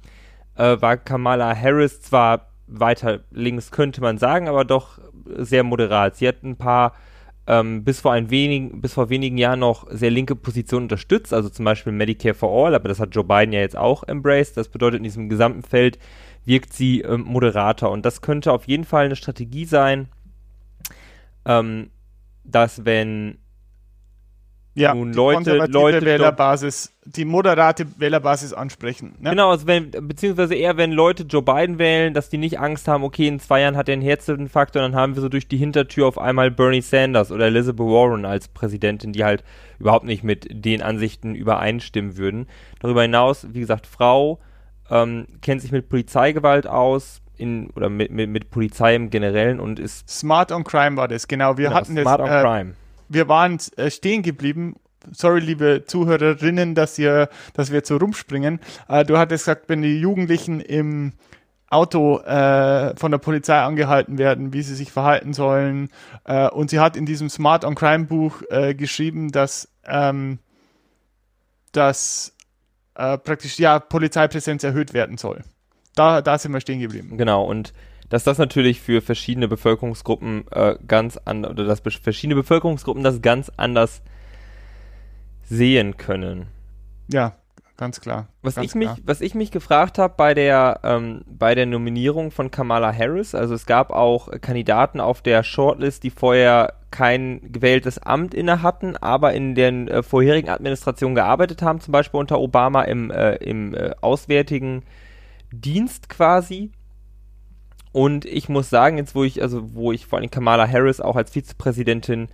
äh, 0.56 0.80
war 0.80 0.97
Kamala 0.97 1.56
Harris 1.56 2.02
zwar 2.02 2.50
weiter 2.70 3.20
links, 3.30 3.70
könnte 3.70 4.00
man 4.00 4.18
sagen, 4.18 4.48
aber 4.48 4.64
doch 4.64 4.98
sehr 5.36 5.64
moderat. 5.64 6.16
Sie 6.16 6.28
hat 6.28 6.42
ein 6.42 6.56
paar 6.56 6.94
ähm, 7.50 7.82
bis, 7.82 8.00
vor 8.00 8.12
ein 8.12 8.30
wenig, 8.30 8.70
bis 8.80 8.92
vor 8.92 9.10
wenigen 9.10 9.36
Jahren 9.36 9.58
noch 9.58 9.88
sehr 9.90 10.10
linke 10.10 10.36
Positionen 10.36 10.84
unterstützt, 10.84 11.34
also 11.34 11.48
zum 11.48 11.64
Beispiel 11.64 11.92
Medicare 11.92 12.34
for 12.34 12.50
All, 12.50 12.76
aber 12.76 12.88
das 12.88 13.00
hat 13.00 13.14
Joe 13.14 13.24
Biden 13.24 13.52
ja 13.52 13.58
jetzt 13.58 13.76
auch 13.76 14.04
embraced. 14.06 14.56
Das 14.56 14.68
bedeutet, 14.68 14.98
in 14.98 15.04
diesem 15.04 15.28
gesamten 15.28 15.62
Feld 15.62 15.98
wirkt 16.44 16.72
sie 16.72 17.00
ähm, 17.00 17.22
moderater 17.22 17.90
und 17.90 18.06
das 18.06 18.22
könnte 18.22 18.52
auf 18.52 18.68
jeden 18.68 18.84
Fall 18.84 19.06
eine 19.06 19.16
Strategie 19.16 19.64
sein, 19.64 20.08
ähm, 21.44 21.90
dass 22.44 22.84
wenn 22.84 23.38
ja, 24.74 24.94
nun 24.94 25.12
Leute, 25.12 25.56
Leute 25.66 26.04
Wählerbasis, 26.04 26.92
die 27.04 27.24
moderate 27.24 27.86
Wählerbasis 27.98 28.52
ansprechen. 28.52 29.16
Ne? 29.18 29.30
Genau, 29.30 29.50
also 29.50 29.66
wenn, 29.66 29.90
beziehungsweise 29.90 30.54
eher, 30.54 30.76
wenn 30.76 30.92
Leute 30.92 31.24
Joe 31.24 31.42
Biden 31.42 31.78
wählen, 31.78 32.14
dass 32.14 32.28
die 32.28 32.38
nicht 32.38 32.60
Angst 32.60 32.86
haben, 32.86 33.02
okay, 33.02 33.26
in 33.26 33.40
zwei 33.40 33.62
Jahren 33.62 33.76
hat 33.76 33.88
er 33.88 33.94
einen 33.94 34.02
Herzinfarkt 34.02 34.76
und 34.76 34.82
dann 34.82 34.94
haben 34.94 35.16
wir 35.16 35.22
so 35.22 35.28
durch 35.28 35.48
die 35.48 35.56
Hintertür 35.56 36.06
auf 36.06 36.18
einmal 36.18 36.52
Bernie 36.52 36.82
Sanders 36.82 37.32
oder 37.32 37.46
Elizabeth 37.46 37.86
Warren 37.86 38.24
als 38.24 38.46
Präsidentin, 38.46 39.12
die 39.12 39.24
halt 39.24 39.42
überhaupt 39.80 40.04
nicht 40.04 40.22
mit 40.22 40.46
den 40.48 40.82
Ansichten 40.82 41.34
übereinstimmen 41.34 42.16
würden. 42.16 42.46
Darüber 42.78 43.02
hinaus, 43.02 43.48
wie 43.50 43.60
gesagt, 43.60 43.88
Frau, 43.88 44.38
ähm, 44.88 45.26
kennt 45.42 45.62
sich 45.62 45.72
mit 45.72 45.88
Polizeigewalt 45.88 46.68
aus, 46.68 47.22
in, 47.36 47.70
oder 47.70 47.88
mit, 47.88 48.12
mit, 48.12 48.28
mit 48.28 48.50
Polizei 48.50 48.94
im 48.94 49.10
Generellen 49.10 49.58
und 49.58 49.78
ist. 49.78 50.08
Smart 50.08 50.52
on 50.52 50.62
Crime 50.62 50.96
war 50.96 51.08
das, 51.08 51.26
genau. 51.26 51.56
Wir 51.56 51.68
genau, 51.68 51.76
hatten 51.80 51.96
Smart 51.96 52.20
das. 52.20 52.28
On 52.28 52.36
äh, 52.36 52.42
Crime 52.42 52.74
wir 53.10 53.28
waren 53.28 53.58
äh, 53.76 53.90
stehen 53.90 54.22
geblieben. 54.22 54.76
Sorry, 55.12 55.40
liebe 55.40 55.84
Zuhörerinnen, 55.86 56.74
dass 56.74 56.98
ihr, 56.98 57.28
dass 57.54 57.70
wir 57.70 57.78
jetzt 57.78 57.88
so 57.88 57.96
rumspringen. 57.96 58.60
Äh, 58.88 59.04
du 59.04 59.18
hattest 59.18 59.44
gesagt, 59.44 59.68
wenn 59.68 59.82
die 59.82 60.00
Jugendlichen 60.00 60.60
im 60.60 61.12
Auto 61.68 62.18
äh, 62.20 62.96
von 62.96 63.10
der 63.10 63.18
Polizei 63.18 63.58
angehalten 63.58 64.18
werden, 64.18 64.52
wie 64.52 64.62
sie 64.62 64.74
sich 64.74 64.90
verhalten 64.92 65.32
sollen. 65.32 65.88
Äh, 66.24 66.48
und 66.48 66.70
sie 66.70 66.80
hat 66.80 66.96
in 66.96 67.06
diesem 67.06 67.28
Smart 67.28 67.64
on 67.64 67.74
Crime 67.74 68.06
Buch 68.06 68.42
äh, 68.50 68.74
geschrieben, 68.74 69.30
dass, 69.30 69.68
ähm, 69.86 70.38
dass 71.72 72.36
äh, 72.94 73.18
praktisch 73.18 73.58
ja 73.58 73.78
Polizeipräsenz 73.78 74.64
erhöht 74.64 74.92
werden 74.94 75.16
soll. 75.16 75.42
Da, 75.94 76.22
da 76.22 76.38
sind 76.38 76.52
wir 76.52 76.60
stehen 76.60 76.80
geblieben. 76.80 77.16
Genau, 77.16 77.44
und 77.44 77.72
dass 78.10 78.24
das 78.24 78.36
natürlich 78.36 78.80
für 78.80 79.00
verschiedene 79.00 79.48
Bevölkerungsgruppen 79.48 80.44
äh, 80.50 80.76
ganz 80.86 81.16
anders, 81.16 81.52
oder 81.52 81.64
dass 81.64 81.80
verschiedene 81.80 82.34
Bevölkerungsgruppen 82.34 83.02
das 83.02 83.22
ganz 83.22 83.50
anders 83.56 84.02
sehen 85.44 85.96
können. 85.96 86.48
Ja, 87.08 87.36
ganz 87.76 88.00
klar. 88.00 88.28
Was 88.42 88.56
ganz 88.56 88.66
ich 88.66 88.74
mich, 88.74 88.90
was 89.04 89.20
ich 89.20 89.34
mich 89.34 89.50
gefragt 89.50 89.98
habe 89.98 90.14
bei 90.16 90.34
der 90.34 90.80
ähm, 90.82 91.22
bei 91.26 91.54
der 91.54 91.66
Nominierung 91.66 92.30
von 92.30 92.50
Kamala 92.50 92.92
Harris, 92.92 93.34
also 93.34 93.54
es 93.54 93.64
gab 93.64 93.90
auch 93.90 94.28
Kandidaten 94.40 95.00
auf 95.00 95.22
der 95.22 95.42
Shortlist, 95.42 96.02
die 96.02 96.10
vorher 96.10 96.74
kein 96.90 97.52
gewähltes 97.52 97.98
Amt 97.98 98.34
inne 98.34 98.62
hatten, 98.62 98.96
aber 98.96 99.32
in 99.34 99.54
den 99.54 99.86
äh, 99.86 100.02
vorherigen 100.02 100.48
Administrationen 100.48 101.14
gearbeitet 101.14 101.62
haben, 101.62 101.80
zum 101.80 101.92
Beispiel 101.92 102.18
unter 102.18 102.40
Obama 102.40 102.82
im, 102.82 103.10
äh, 103.12 103.36
im 103.36 103.74
äh, 103.74 103.92
Auswärtigen 104.00 104.82
Dienst 105.52 106.08
quasi. 106.08 106.72
Und 107.92 108.25
ich 108.25 108.49
muss 108.49 108.70
sagen, 108.70 108.99
jetzt 108.99 109.14
wo 109.14 109.25
ich, 109.25 109.42
also 109.42 109.75
wo 109.75 109.92
ich 109.92 110.06
vor 110.06 110.18
allem 110.18 110.30
Kamala 110.30 110.68
Harris 110.68 111.00
auch 111.00 111.16
als 111.16 111.32
Vizepräsidentin 111.32 112.28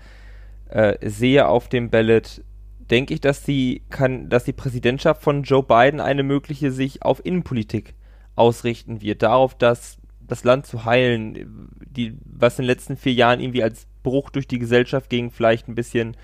äh, 0.68 0.96
sehe 1.08 1.48
auf 1.48 1.68
dem 1.68 1.90
Ballot, 1.90 2.42
denke 2.90 3.14
ich, 3.14 3.20
dass 3.20 3.42
die 3.42 3.82
kann, 3.88 4.28
dass 4.28 4.44
die 4.44 4.52
Präsidentschaft 4.52 5.22
von 5.22 5.42
Joe 5.42 5.62
Biden 5.62 6.00
eine 6.00 6.22
mögliche 6.22 6.70
sich 6.70 7.02
auf 7.02 7.24
Innenpolitik 7.24 7.94
ausrichten 8.34 9.00
wird, 9.00 9.22
darauf, 9.22 9.54
dass 9.54 9.98
das 10.20 10.44
Land 10.44 10.66
zu 10.66 10.84
heilen, 10.84 11.70
die, 11.86 12.18
was 12.24 12.58
in 12.58 12.64
den 12.64 12.66
letzten 12.66 12.96
vier 12.96 13.14
Jahren 13.14 13.40
irgendwie 13.40 13.62
als 13.62 13.86
Bruch 14.02 14.30
durch 14.30 14.46
die 14.46 14.58
Gesellschaft 14.58 15.08
ging, 15.08 15.30
vielleicht 15.30 15.68
ein 15.68 15.74
bisschen 15.74 16.16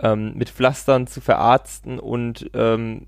ähm, 0.00 0.34
mit 0.34 0.48
Pflastern 0.48 1.06
zu 1.06 1.20
verarzten 1.20 1.98
und 1.98 2.50
ähm, 2.54 3.06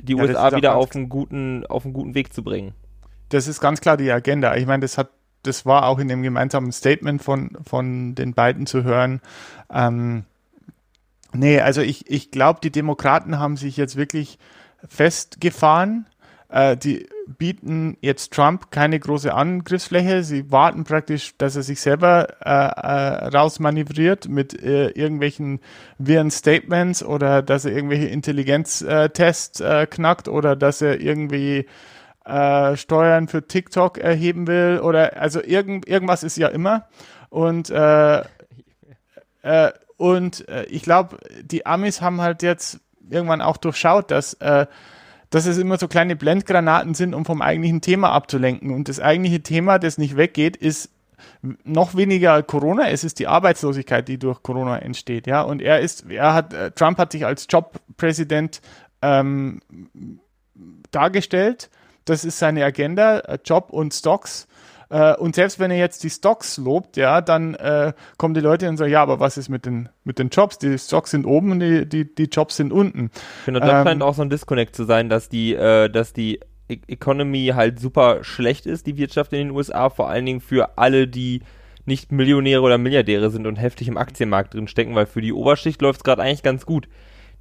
die 0.00 0.14
ja, 0.14 0.22
USA 0.22 0.56
wieder 0.56 0.74
auf 0.74 0.94
einen 0.94 1.08
guten, 1.08 1.64
auf 1.66 1.84
einen 1.84 1.94
guten 1.94 2.14
Weg 2.14 2.32
zu 2.32 2.42
bringen 2.42 2.74
das 3.28 3.48
ist 3.48 3.60
ganz 3.60 3.80
klar 3.80 3.96
die 3.96 4.10
Agenda. 4.10 4.56
Ich 4.56 4.66
meine, 4.66 4.80
das 4.82 4.98
hat, 4.98 5.10
das 5.42 5.66
war 5.66 5.86
auch 5.86 5.98
in 5.98 6.08
dem 6.08 6.22
gemeinsamen 6.22 6.72
Statement 6.72 7.22
von, 7.22 7.56
von 7.64 8.14
den 8.14 8.34
beiden 8.34 8.66
zu 8.66 8.84
hören. 8.84 9.20
Ähm, 9.72 10.24
nee, 11.32 11.60
also 11.60 11.80
ich, 11.80 12.10
ich 12.10 12.30
glaube, 12.30 12.60
die 12.62 12.70
Demokraten 12.70 13.38
haben 13.38 13.56
sich 13.56 13.76
jetzt 13.76 13.96
wirklich 13.96 14.38
festgefahren. 14.86 16.06
Äh, 16.48 16.76
die 16.76 17.08
bieten 17.26 17.96
jetzt 18.00 18.32
Trump 18.32 18.70
keine 18.70 19.00
große 19.00 19.32
Angriffsfläche. 19.32 20.22
Sie 20.22 20.50
warten 20.50 20.84
praktisch, 20.84 21.34
dass 21.38 21.56
er 21.56 21.62
sich 21.62 21.80
selber 21.80 22.28
äh, 22.44 22.50
äh, 22.50 23.28
rausmanövriert 23.36 24.28
mit 24.28 24.60
äh, 24.62 24.88
irgendwelchen 24.90 25.60
wirren 25.98 26.30
Statements 26.30 27.02
oder 27.02 27.42
dass 27.42 27.64
er 27.64 27.72
irgendwelche 27.72 28.06
Intelligenztests 28.06 29.60
äh, 29.60 29.86
knackt 29.88 30.28
oder 30.28 30.54
dass 30.54 30.82
er 30.82 31.00
irgendwie 31.00 31.66
äh, 32.24 32.76
Steuern 32.76 33.28
für 33.28 33.46
TikTok 33.46 33.98
erheben 33.98 34.46
will 34.46 34.80
oder 34.82 35.20
also 35.20 35.42
irgend, 35.42 35.86
irgendwas 35.86 36.22
ist 36.22 36.36
ja 36.36 36.48
immer. 36.48 36.88
Und, 37.28 37.70
äh, 37.70 38.20
äh, 39.42 39.72
und 39.96 40.48
äh, 40.48 40.64
ich 40.64 40.82
glaube, 40.82 41.18
die 41.42 41.66
Amis 41.66 42.00
haben 42.00 42.20
halt 42.20 42.42
jetzt 42.42 42.80
irgendwann 43.10 43.42
auch 43.42 43.56
durchschaut, 43.56 44.10
dass, 44.10 44.34
äh, 44.34 44.66
dass 45.30 45.46
es 45.46 45.58
immer 45.58 45.78
so 45.78 45.88
kleine 45.88 46.16
Blendgranaten 46.16 46.94
sind, 46.94 47.14
um 47.14 47.24
vom 47.24 47.42
eigentlichen 47.42 47.80
Thema 47.80 48.10
abzulenken. 48.10 48.70
Und 48.70 48.88
das 48.88 49.00
eigentliche 49.00 49.42
Thema, 49.42 49.78
das 49.78 49.98
nicht 49.98 50.16
weggeht, 50.16 50.56
ist 50.56 50.90
noch 51.64 51.94
weniger 51.94 52.42
Corona, 52.42 52.88
es 52.88 53.04
ist 53.04 53.18
die 53.18 53.26
Arbeitslosigkeit, 53.26 54.08
die 54.08 54.18
durch 54.18 54.42
Corona 54.42 54.78
entsteht, 54.78 55.26
ja. 55.26 55.42
Und 55.42 55.62
er 55.62 55.80
ist, 55.80 56.10
er 56.10 56.34
hat, 56.34 56.52
äh, 56.52 56.70
Trump 56.70 56.98
hat 56.98 57.12
sich 57.12 57.24
als 57.24 57.46
Jobpräsident 57.50 58.60
ähm, 59.02 59.60
dargestellt 60.90 61.70
das 62.04 62.24
ist 62.24 62.38
seine 62.38 62.64
Agenda, 62.64 63.20
äh, 63.20 63.38
Job 63.44 63.70
und 63.70 63.94
Stocks. 63.94 64.46
Äh, 64.90 65.16
und 65.16 65.34
selbst 65.34 65.58
wenn 65.58 65.70
er 65.70 65.78
jetzt 65.78 66.04
die 66.04 66.10
Stocks 66.10 66.56
lobt, 66.56 66.96
ja, 66.96 67.20
dann 67.20 67.54
äh, 67.54 67.92
kommen 68.16 68.34
die 68.34 68.40
Leute 68.40 68.68
und 68.68 68.76
sagen, 68.76 68.92
ja, 68.92 69.02
aber 69.02 69.20
was 69.20 69.36
ist 69.36 69.48
mit 69.48 69.66
den, 69.66 69.88
mit 70.04 70.18
den 70.18 70.28
Jobs? 70.28 70.58
Die 70.58 70.78
Stocks 70.78 71.10
sind 71.10 71.24
oben 71.24 71.52
und 71.52 71.60
die, 71.60 71.88
die, 71.88 72.14
die 72.14 72.24
Jobs 72.24 72.56
sind 72.56 72.72
unten. 72.72 73.10
Genau, 73.46 73.60
das 73.60 73.70
ähm, 73.70 73.84
scheint 73.84 74.02
auch 74.02 74.14
so 74.14 74.22
ein 74.22 74.30
Disconnect 74.30 74.76
zu 74.76 74.84
sein, 74.84 75.08
dass 75.08 75.28
die, 75.28 75.54
äh, 75.54 75.88
dass 75.88 76.12
die 76.12 76.40
e 76.68 76.78
Economy 76.86 77.52
halt 77.54 77.80
super 77.80 78.22
schlecht 78.24 78.66
ist, 78.66 78.86
die 78.86 78.96
Wirtschaft 78.96 79.32
in 79.32 79.38
den 79.38 79.50
USA, 79.50 79.90
vor 79.90 80.08
allen 80.08 80.26
Dingen 80.26 80.40
für 80.40 80.78
alle, 80.78 81.08
die 81.08 81.42
nicht 81.86 82.12
Millionäre 82.12 82.62
oder 82.62 82.78
Milliardäre 82.78 83.30
sind 83.30 83.46
und 83.46 83.56
heftig 83.56 83.88
im 83.88 83.98
Aktienmarkt 83.98 84.54
drin 84.54 84.68
stecken, 84.68 84.94
weil 84.94 85.06
für 85.06 85.20
die 85.20 85.32
Oberschicht 85.32 85.82
läuft 85.82 86.00
es 86.00 86.04
gerade 86.04 86.22
eigentlich 86.22 86.42
ganz 86.42 86.64
gut. 86.66 86.88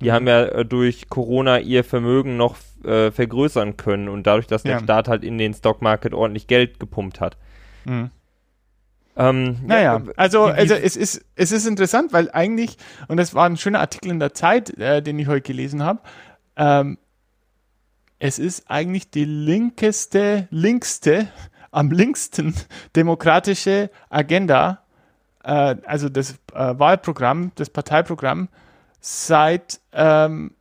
Die 0.01 0.11
haben 0.11 0.27
ja 0.27 0.43
äh, 0.45 0.65
durch 0.65 1.09
Corona 1.09 1.59
ihr 1.59 1.83
Vermögen 1.83 2.35
noch 2.35 2.57
äh, 2.83 3.11
vergrößern 3.11 3.77
können 3.77 4.09
und 4.09 4.27
dadurch, 4.27 4.47
dass 4.47 4.63
der 4.63 4.73
ja. 4.73 4.79
Staat 4.79 5.07
halt 5.07 5.23
in 5.23 5.37
den 5.37 5.53
Stockmarket 5.53 6.13
ordentlich 6.13 6.47
Geld 6.47 6.79
gepumpt 6.79 7.21
hat. 7.21 7.37
Mhm. 7.85 8.11
Ähm, 9.15 9.57
naja, 9.65 9.99
ja, 9.99 10.13
also, 10.17 10.45
also 10.45 10.73
es, 10.73 10.95
ist, 10.95 11.23
es 11.35 11.51
ist 11.51 11.67
interessant, 11.67 12.13
weil 12.13 12.31
eigentlich, 12.31 12.77
und 13.07 13.17
das 13.17 13.35
war 13.35 13.45
ein 13.45 13.57
schöner 13.57 13.79
Artikel 13.79 14.09
in 14.09 14.19
der 14.19 14.33
Zeit, 14.33 14.75
äh, 14.79 15.03
den 15.03 15.19
ich 15.19 15.27
heute 15.27 15.41
gelesen 15.41 15.83
habe, 15.83 15.99
ähm, 16.55 16.97
es 18.17 18.39
ist 18.39 18.71
eigentlich 18.71 19.11
die 19.11 19.25
linkeste, 19.25 20.47
linkste, 20.49 21.27
am 21.71 21.91
linksten 21.91 22.55
demokratische 22.95 23.91
Agenda, 24.09 24.83
äh, 25.43 25.75
also 25.85 26.09
das 26.09 26.31
äh, 26.53 26.79
Wahlprogramm, 26.79 27.51
das 27.55 27.69
Parteiprogramm 27.69 28.49
seit, 28.99 29.79
ähm, 29.91 30.55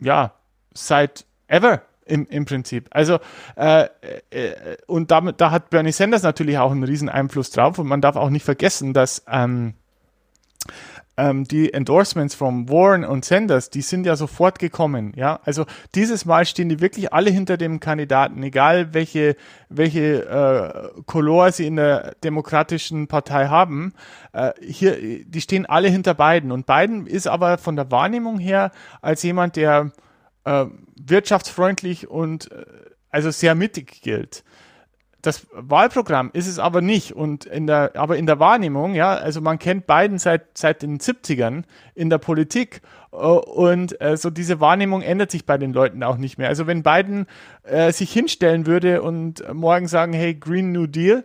ja, 0.00 0.32
seit 0.74 1.25
ever 1.48 1.82
im, 2.04 2.26
im 2.28 2.44
Prinzip. 2.44 2.88
Also, 2.90 3.18
äh, 3.56 3.88
äh, 4.30 4.76
und 4.86 5.10
damit, 5.10 5.40
da 5.40 5.50
hat 5.50 5.70
Bernie 5.70 5.92
Sanders 5.92 6.22
natürlich 6.22 6.58
auch 6.58 6.70
einen 6.70 6.84
riesen 6.84 7.08
Einfluss 7.08 7.50
drauf 7.50 7.78
und 7.78 7.86
man 7.86 8.00
darf 8.00 8.16
auch 8.16 8.30
nicht 8.30 8.44
vergessen, 8.44 8.92
dass, 8.92 9.24
ähm, 9.28 9.74
ähm, 11.16 11.44
die 11.44 11.72
Endorsements 11.72 12.34
von 12.34 12.68
Warren 12.68 13.04
und 13.04 13.24
Sanders, 13.24 13.70
die 13.70 13.80
sind 13.80 14.04
ja 14.06 14.16
sofort 14.16 14.58
gekommen, 14.58 15.12
ja. 15.16 15.40
Also 15.44 15.64
dieses 15.94 16.26
Mal 16.26 16.44
stehen 16.44 16.68
die 16.68 16.80
wirklich 16.80 17.12
alle 17.12 17.30
hinter 17.30 17.56
dem 17.56 17.80
Kandidaten, 17.80 18.42
egal 18.42 18.92
welche, 18.92 19.36
welche 19.68 20.26
äh, 20.26 21.02
Color 21.06 21.52
sie 21.52 21.66
in 21.66 21.76
der 21.76 22.14
Demokratischen 22.22 23.08
Partei 23.08 23.46
haben. 23.46 23.94
Äh, 24.32 24.52
hier, 24.60 25.24
die 25.24 25.40
stehen 25.40 25.66
alle 25.66 25.88
hinter 25.88 26.14
Biden. 26.14 26.52
Und 26.52 26.66
Biden 26.66 27.06
ist 27.06 27.26
aber 27.26 27.58
von 27.58 27.76
der 27.76 27.90
Wahrnehmung 27.90 28.38
her 28.38 28.70
als 29.00 29.22
jemand, 29.22 29.56
der 29.56 29.92
äh, 30.46 30.66
wirtschaftsfreundlich 30.96 32.08
und 32.08 32.50
äh, 32.50 32.64
also 33.10 33.30
sehr 33.30 33.54
mittig 33.54 34.00
gilt. 34.00 34.44
Das 35.20 35.48
Wahlprogramm 35.52 36.30
ist 36.32 36.46
es 36.46 36.60
aber 36.60 36.80
nicht. 36.80 37.12
Und 37.12 37.46
in 37.46 37.66
der, 37.66 37.96
aber 37.96 38.16
in 38.16 38.26
der 38.26 38.38
Wahrnehmung, 38.38 38.94
ja, 38.94 39.14
also 39.14 39.40
man 39.40 39.58
kennt 39.58 39.88
Biden 39.88 40.18
seit, 40.18 40.56
seit 40.56 40.82
den 40.82 40.98
70ern 40.98 41.64
in 41.96 42.10
der 42.10 42.18
Politik 42.18 42.80
äh, 43.12 43.16
und 43.16 44.00
äh, 44.00 44.16
so 44.16 44.30
diese 44.30 44.60
Wahrnehmung 44.60 45.02
ändert 45.02 45.32
sich 45.32 45.44
bei 45.44 45.58
den 45.58 45.72
Leuten 45.72 46.04
auch 46.04 46.16
nicht 46.16 46.38
mehr. 46.38 46.48
Also 46.48 46.68
wenn 46.68 46.84
Biden 46.84 47.26
äh, 47.64 47.90
sich 47.90 48.12
hinstellen 48.12 48.66
würde 48.66 49.02
und 49.02 49.42
morgen 49.52 49.88
sagen, 49.88 50.12
hey, 50.12 50.34
Green 50.34 50.70
New 50.70 50.86
Deal, 50.86 51.24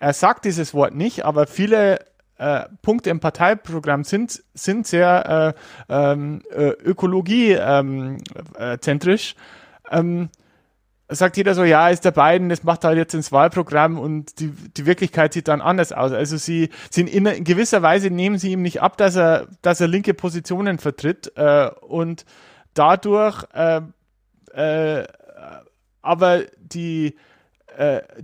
er 0.00 0.12
sagt 0.12 0.44
dieses 0.44 0.74
Wort 0.74 0.94
nicht, 0.94 1.24
aber 1.24 1.46
viele 1.46 2.00
äh, 2.38 2.64
Punkte 2.82 3.10
im 3.10 3.20
Parteiprogramm 3.20 4.02
sind, 4.04 4.42
sind 4.54 4.86
sehr 4.86 5.54
äh, 5.88 6.12
ähm, 6.12 6.42
äh, 6.50 6.70
ökologiezentrisch. 6.70 9.34
Ähm, 9.90 10.30
sagt 11.08 11.36
jeder 11.36 11.54
so, 11.54 11.64
ja, 11.64 11.88
ist 11.88 12.04
der 12.04 12.10
Biden, 12.10 12.48
das 12.48 12.64
macht 12.64 12.84
halt 12.84 12.98
jetzt 12.98 13.14
ins 13.14 13.30
Wahlprogramm 13.30 13.98
und 13.98 14.40
die, 14.40 14.50
die 14.50 14.86
Wirklichkeit 14.86 15.32
sieht 15.32 15.48
dann 15.48 15.60
anders 15.60 15.92
aus. 15.92 16.12
Also 16.12 16.36
sie 16.36 16.70
sind 16.90 17.08
in, 17.08 17.26
in 17.26 17.44
gewisser 17.44 17.82
Weise 17.82 18.10
nehmen 18.10 18.38
sie 18.38 18.52
ihm 18.52 18.62
nicht 18.62 18.82
ab, 18.82 18.96
dass 18.96 19.16
er, 19.16 19.46
dass 19.62 19.80
er 19.80 19.88
linke 19.88 20.14
Positionen 20.14 20.78
vertritt 20.78 21.32
äh, 21.36 21.70
und 21.80 22.24
dadurch 22.74 23.44
äh, 23.54 23.82
äh, 24.52 25.06
aber 26.02 26.42
die 26.58 27.08
äh, 27.08 27.14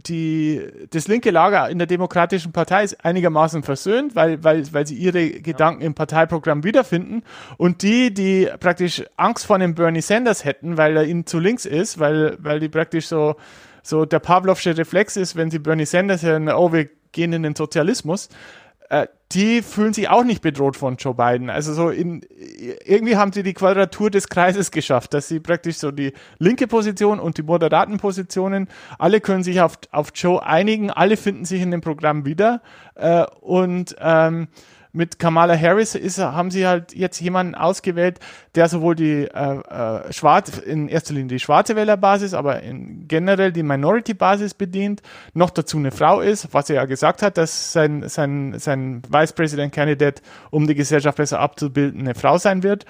die, 0.06 0.62
das 0.90 1.08
linke 1.08 1.30
Lager 1.30 1.68
in 1.68 1.78
der 1.78 1.86
Demokratischen 1.86 2.52
Partei 2.52 2.84
ist 2.84 3.04
einigermaßen 3.04 3.62
versöhnt, 3.62 4.16
weil, 4.16 4.42
weil, 4.42 4.64
weil 4.72 4.86
sie 4.86 4.94
ihre 4.94 5.28
Gedanken 5.28 5.82
im 5.82 5.94
Parteiprogramm 5.94 6.64
wiederfinden. 6.64 7.22
Und 7.58 7.82
die, 7.82 8.14
die 8.14 8.48
praktisch 8.60 9.04
Angst 9.16 9.46
vor 9.46 9.58
dem 9.58 9.74
Bernie 9.74 10.00
Sanders 10.00 10.44
hätten, 10.44 10.78
weil 10.78 10.96
er 10.96 11.04
ihnen 11.04 11.26
zu 11.26 11.38
links 11.38 11.66
ist, 11.66 11.98
weil, 11.98 12.36
weil 12.40 12.60
die 12.60 12.68
praktisch 12.68 13.06
so, 13.06 13.36
so 13.82 14.04
der 14.04 14.20
Pavlovsche 14.20 14.76
Reflex 14.76 15.16
ist, 15.16 15.36
wenn 15.36 15.50
sie 15.50 15.58
Bernie 15.58 15.86
Sanders 15.86 16.22
hören, 16.22 16.48
oh, 16.48 16.72
wir 16.72 16.88
gehen 17.12 17.32
in 17.32 17.42
den 17.42 17.54
Sozialismus, 17.54 18.30
äh, 18.92 19.06
die 19.32 19.62
fühlen 19.62 19.94
sich 19.94 20.10
auch 20.10 20.22
nicht 20.22 20.42
bedroht 20.42 20.76
von 20.76 20.96
Joe 20.96 21.14
Biden. 21.14 21.48
Also 21.48 21.72
so 21.72 21.88
in 21.88 22.20
irgendwie 22.84 23.16
haben 23.16 23.32
sie 23.32 23.42
die 23.42 23.54
Quadratur 23.54 24.10
des 24.10 24.28
Kreises 24.28 24.70
geschafft, 24.70 25.14
dass 25.14 25.28
sie 25.28 25.40
praktisch 25.40 25.78
so 25.78 25.90
die 25.90 26.12
linke 26.38 26.66
Position 26.66 27.18
und 27.18 27.38
die 27.38 27.42
moderaten 27.42 27.96
Positionen, 27.96 28.68
alle 28.98 29.22
können 29.22 29.42
sich 29.44 29.62
auf, 29.62 29.78
auf 29.92 30.12
Joe 30.14 30.44
einigen, 30.44 30.90
alle 30.90 31.16
finden 31.16 31.46
sich 31.46 31.62
in 31.62 31.70
dem 31.70 31.80
Programm 31.80 32.26
wieder 32.26 32.60
äh, 32.94 33.24
und 33.40 33.96
ähm, 33.98 34.48
mit 34.92 35.18
Kamala 35.18 35.58
Harris 35.58 35.94
ist, 35.94 36.18
haben 36.18 36.50
sie 36.50 36.66
halt 36.66 36.94
jetzt 36.94 37.20
jemanden 37.20 37.54
ausgewählt, 37.54 38.20
der 38.54 38.68
sowohl 38.68 38.94
die 38.94 39.24
äh, 39.24 39.26
äh, 39.26 40.12
schwarz, 40.12 40.58
in 40.58 40.88
erster 40.88 41.14
Linie 41.14 41.28
die 41.28 41.38
schwarze 41.38 41.76
Wählerbasis, 41.76 42.34
aber 42.34 42.62
in 42.62 43.08
generell 43.08 43.52
die 43.52 43.62
Minority-Basis 43.62 44.54
bedient, 44.54 45.02
noch 45.32 45.50
dazu 45.50 45.78
eine 45.78 45.92
Frau 45.92 46.20
ist, 46.20 46.52
was 46.52 46.68
er 46.68 46.76
ja 46.76 46.84
gesagt 46.84 47.22
hat, 47.22 47.38
dass 47.38 47.72
sein, 47.72 48.08
sein, 48.08 48.58
sein 48.58 49.02
Vice 49.08 49.32
President 49.32 49.72
Candidate, 49.72 50.20
um 50.50 50.66
die 50.66 50.74
Gesellschaft 50.74 51.16
besser 51.16 51.40
abzubilden, 51.40 52.00
eine 52.00 52.14
Frau 52.14 52.36
sein 52.36 52.62
wird. 52.62 52.84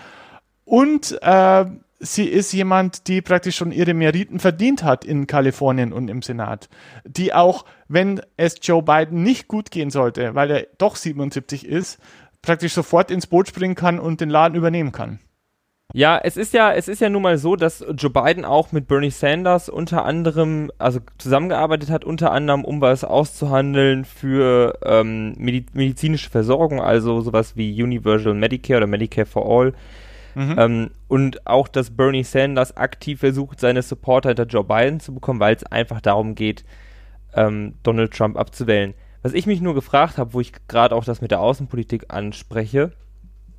Und 0.65 1.19
äh, 1.23 1.65
sie 2.03 2.27
ist 2.27 2.53
jemand, 2.53 3.07
die 3.09 3.23
praktisch 3.23 3.57
schon 3.57 3.73
ihre 3.73 3.95
Meriten 3.95 4.41
verdient 4.41 4.83
hat 4.83 5.05
in 5.05 5.27
Kalifornien 5.27 5.93
und 5.93 6.09
im 6.09 6.21
Senat. 6.21 6.69
Die 7.05 7.33
auch, 7.33 7.65
wenn 7.89 8.21
es 8.37 8.57
Joe 8.61 8.83
Biden 8.83 9.23
nicht 9.23 9.49
gut 9.49 9.71
gehen 9.71 9.91
sollte, 9.91 10.35
weil 10.35 10.51
er 10.51 10.67
doch 10.79 10.97
77 10.97 11.67
ist, 11.67 11.99
praktisch 12.43 12.73
sofort 12.73 13.11
ins 13.11 13.29
Boot 13.29 13.49
springen 13.49 13.77
kann 13.77 14.01
und 14.01 14.21
den 14.21 14.31
Laden 14.31 14.57
übernehmen 14.57 14.93
kann. 14.93 15.21
Ja, 15.95 16.19
es 16.19 16.39
ist 16.39 16.55
ja, 16.55 16.73
es 16.73 16.89
ist 16.89 17.01
ja 17.01 17.11
nun 17.11 17.21
mal 17.21 17.37
so, 17.37 17.55
dass 17.55 17.85
Joe 17.97 18.11
Biden 18.11 18.47
auch 18.47 18.73
mit 18.73 18.89
Bernie 18.89 19.11
Sanders 19.11 19.69
unter 19.69 20.07
anderem, 20.07 20.73
also 20.79 21.01
zusammengearbeitet 21.19 21.91
hat, 21.91 22.05
unter 22.05 22.33
anderem, 22.33 22.65
um 22.65 22.81
was 22.81 23.05
auszuhandeln 23.05 24.07
für 24.07 24.79
ähm, 24.85 25.35
medizinische 25.37 26.31
Versorgung, 26.31 26.81
also 26.81 27.21
sowas 27.21 27.57
wie 27.57 27.83
Universal 27.83 28.33
Medicare 28.33 28.79
oder 28.79 28.87
Medicare 28.87 29.27
for 29.27 29.47
All 29.47 29.75
Mhm. 30.35 30.55
Ähm, 30.59 30.91
und 31.09 31.47
auch, 31.47 31.69
dass 31.69 31.91
Bernie 31.91 32.25
Sanders 32.25 32.77
aktiv 32.77 33.21
versucht, 33.21 33.61
seine 33.61 33.83
Supporter 33.83 34.31
hinter 34.31 34.47
Joe 34.47 34.65
Biden 34.65 35.01
zu 35.01 35.15
bekommen, 35.15 35.41
weil 35.41 35.55
es 35.55 35.65
einfach 35.65 36.01
darum 36.01 36.35
geht, 36.35 36.65
ähm, 37.35 37.75
Donald 37.83 38.13
Trump 38.13 38.39
abzuwählen. 38.39 38.95
Was 39.23 39.35
ich 39.35 39.47
mich 39.47 39.61
nur 39.61 39.75
gefragt 39.75 40.19
habe, 40.19 40.35
wo 40.35 40.41
ich 40.41 40.53
gerade 40.69 40.95
auch 40.95 41.05
das 41.05 41.21
mit 41.21 41.31
der 41.31 41.41
Außenpolitik 41.41 42.07
anspreche, 42.09 42.93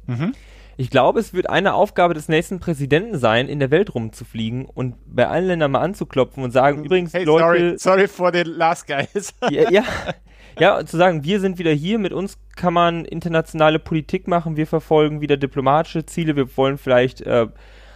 mhm. 0.08 0.34
ich 0.76 0.90
glaube, 0.90 1.20
es 1.20 1.34
wird 1.34 1.50
eine 1.50 1.74
Aufgabe 1.74 2.14
des 2.14 2.28
nächsten 2.28 2.60
Präsidenten 2.60 3.18
sein, 3.18 3.48
in 3.48 3.60
der 3.60 3.72
Welt 3.72 3.96
rumzufliegen 3.96 4.66
und 4.66 4.96
bei 5.06 5.28
allen 5.28 5.48
Ländern 5.48 5.72
mal 5.72 5.82
anzuklopfen 5.82 6.44
und 6.44 6.52
sagen, 6.52 6.84
übrigens, 6.84 7.14
hey, 7.14 7.24
Leute. 7.24 7.78
Sorry, 7.78 7.78
sorry 7.78 8.08
for 8.08 8.34
the 8.34 8.44
last 8.44 8.88
guys. 8.88 9.34
ja, 9.50 9.70
ja, 9.70 9.84
ja, 10.60 10.86
zu 10.86 10.98
sagen, 10.98 11.24
wir 11.24 11.40
sind 11.40 11.60
wieder 11.60 11.72
hier, 11.72 12.00
mit 12.00 12.14
uns 12.14 12.38
kann 12.56 12.74
man 12.74 13.06
internationale 13.06 13.80
Politik 13.80 14.28
machen, 14.28 14.58
wir 14.58 14.68
verfolgen 14.68 15.22
wieder 15.22 15.38
diplomatische 15.38 16.06
Ziele, 16.06 16.36
wir 16.36 16.56
wollen 16.58 16.78
vielleicht 16.78 17.22
äh, 17.22 17.48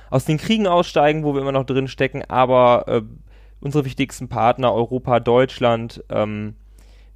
aus 0.09 0.25
den 0.25 0.37
Kriegen 0.37 0.67
aussteigen, 0.67 1.23
wo 1.23 1.33
wir 1.33 1.41
immer 1.41 1.51
noch 1.51 1.65
drin 1.65 1.87
stecken, 1.87 2.23
aber 2.27 2.85
äh, 2.87 3.01
unsere 3.59 3.85
wichtigsten 3.85 4.29
Partner, 4.29 4.73
Europa, 4.73 5.19
Deutschland, 5.19 6.03
ähm, 6.09 6.55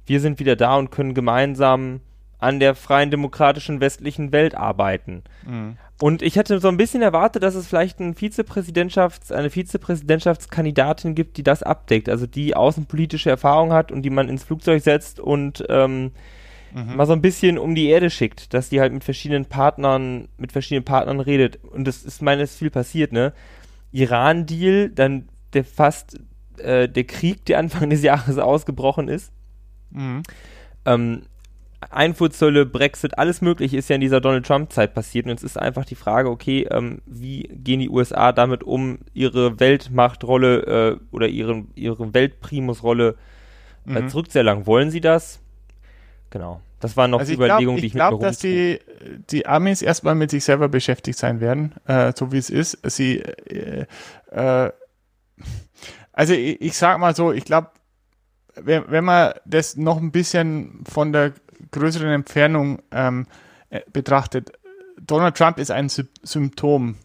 wir 0.06 0.20
sind 0.20 0.40
wieder 0.40 0.56
da 0.56 0.76
und 0.76 0.90
können 0.90 1.14
gemeinsam 1.14 2.00
an 2.42 2.58
der 2.58 2.74
freien 2.74 3.10
demokratischen 3.12 3.80
westlichen 3.80 4.32
Welt 4.32 4.56
arbeiten. 4.56 5.22
Mhm. 5.46 5.76
Und 6.00 6.22
ich 6.22 6.34
hätte 6.34 6.58
so 6.58 6.66
ein 6.66 6.76
bisschen 6.76 7.00
erwartet, 7.00 7.44
dass 7.44 7.54
es 7.54 7.68
vielleicht 7.68 8.00
ein 8.00 8.16
Vizepräsidentschafts-, 8.16 9.32
eine 9.32 9.48
Vizepräsidentschaftskandidatin 9.48 11.14
gibt, 11.14 11.36
die 11.36 11.44
das 11.44 11.62
abdeckt, 11.62 12.08
also 12.08 12.26
die 12.26 12.56
außenpolitische 12.56 13.30
Erfahrung 13.30 13.72
hat 13.72 13.92
und 13.92 14.02
die 14.02 14.10
man 14.10 14.28
ins 14.28 14.42
Flugzeug 14.42 14.82
setzt 14.82 15.20
und 15.20 15.64
ähm, 15.68 16.10
mhm. 16.74 16.96
mal 16.96 17.06
so 17.06 17.12
ein 17.12 17.22
bisschen 17.22 17.58
um 17.58 17.76
die 17.76 17.86
Erde 17.86 18.10
schickt, 18.10 18.52
dass 18.52 18.68
die 18.68 18.80
halt 18.80 18.92
mit 18.92 19.04
verschiedenen 19.04 19.44
Partnern, 19.44 20.26
mit 20.36 20.50
verschiedenen 20.50 20.84
Partnern 20.84 21.20
redet. 21.20 21.62
Und 21.62 21.86
das 21.86 22.02
ist 22.02 22.22
meines 22.22 22.56
viel 22.56 22.70
passiert, 22.70 23.12
ne? 23.12 23.32
Iran-Deal, 23.92 24.90
dann 24.90 25.28
der 25.52 25.64
fast 25.64 26.18
äh, 26.58 26.88
der 26.88 27.04
Krieg, 27.04 27.44
der 27.44 27.60
Anfang 27.60 27.90
des 27.90 28.02
Jahres 28.02 28.38
ausgebrochen 28.38 29.06
ist. 29.06 29.30
Mhm. 29.90 30.24
Ähm, 30.84 31.22
Einfuhrzölle, 31.90 32.66
Brexit, 32.66 33.18
alles 33.18 33.40
Mögliche 33.40 33.76
ist 33.76 33.88
ja 33.88 33.94
in 33.94 34.00
dieser 34.00 34.20
Donald 34.20 34.46
Trump-Zeit 34.46 34.94
passiert. 34.94 35.26
Und 35.26 35.30
jetzt 35.30 35.42
ist 35.42 35.58
einfach 35.58 35.84
die 35.84 35.94
Frage, 35.94 36.30
okay, 36.30 36.66
ähm, 36.70 37.00
wie 37.06 37.42
gehen 37.42 37.80
die 37.80 37.88
USA 37.88 38.32
damit 38.32 38.62
um, 38.62 38.98
ihre 39.12 39.58
Weltmachtrolle 39.58 40.98
äh, 41.00 41.14
oder 41.14 41.28
ihre, 41.28 41.64
ihre 41.74 42.14
Weltprimusrolle 42.14 43.16
äh, 43.86 44.02
mhm. 44.02 44.08
zurückzuerlangen? 44.08 44.66
Wollen 44.66 44.90
sie 44.90 45.00
das? 45.00 45.40
Genau. 46.30 46.60
Das 46.80 46.96
waren 46.96 47.12
noch 47.12 47.20
also 47.20 47.30
die 47.30 47.36
Überlegungen, 47.36 47.76
die 47.76 47.86
ich, 47.86 47.92
ich 47.92 47.92
glaube, 47.92 48.24
dass 48.24 48.38
die, 48.38 48.80
die 49.30 49.46
Amis 49.46 49.82
erstmal 49.82 50.16
mit 50.16 50.30
sich 50.30 50.42
selber 50.42 50.68
beschäftigt 50.68 51.16
sein 51.16 51.40
werden, 51.40 51.74
äh, 51.86 52.12
so 52.16 52.32
wie 52.32 52.38
es 52.38 52.50
ist. 52.50 52.78
Sie, 52.82 53.18
äh, 53.18 53.86
äh, 54.30 54.72
also 56.12 56.34
ich, 56.34 56.60
ich 56.60 56.76
sag 56.76 56.98
mal 56.98 57.14
so, 57.14 57.32
ich 57.32 57.44
glaube, 57.44 57.68
wenn, 58.56 58.84
wenn 58.88 59.04
man 59.04 59.32
das 59.44 59.76
noch 59.76 59.98
ein 59.98 60.10
bisschen 60.10 60.82
von 60.90 61.12
der 61.12 61.32
größeren 61.70 62.08
Entfernung 62.08 62.80
ähm, 62.90 63.26
äh, 63.70 63.80
betrachtet, 63.92 64.52
Donald 65.00 65.36
Trump 65.36 65.58
ist 65.58 65.70
ein 65.70 65.88
Sy 65.88 66.04
Symptom, 66.22 66.96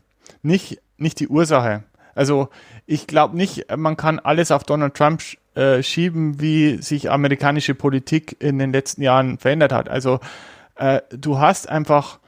nicht, 0.42 0.80
nicht 0.98 1.20
die 1.20 1.28
Ursache. 1.28 1.84
Also 2.16 2.50
ich 2.86 3.08
glaube 3.08 3.38
nicht, 3.38 3.66
man 3.76 3.98
kann 3.98 4.20
alles 4.20 4.52
auf 4.52 4.64
Donald 4.64 4.96
Trump 4.96 5.22
sch 5.22 5.38
äh, 5.56 5.82
schieben, 5.82 6.40
wie 6.40 6.82
sich 6.82 7.10
amerikanische 7.10 7.74
Politik 7.74 8.38
in 8.40 8.60
den 8.60 8.72
letzten 8.72 9.02
Jahren 9.02 9.40
verändert 9.40 9.72
hat. 9.72 9.90
Also 9.90 10.20
äh, 10.76 11.02
du 11.10 11.40
hast 11.40 11.68
einfach 11.68 12.20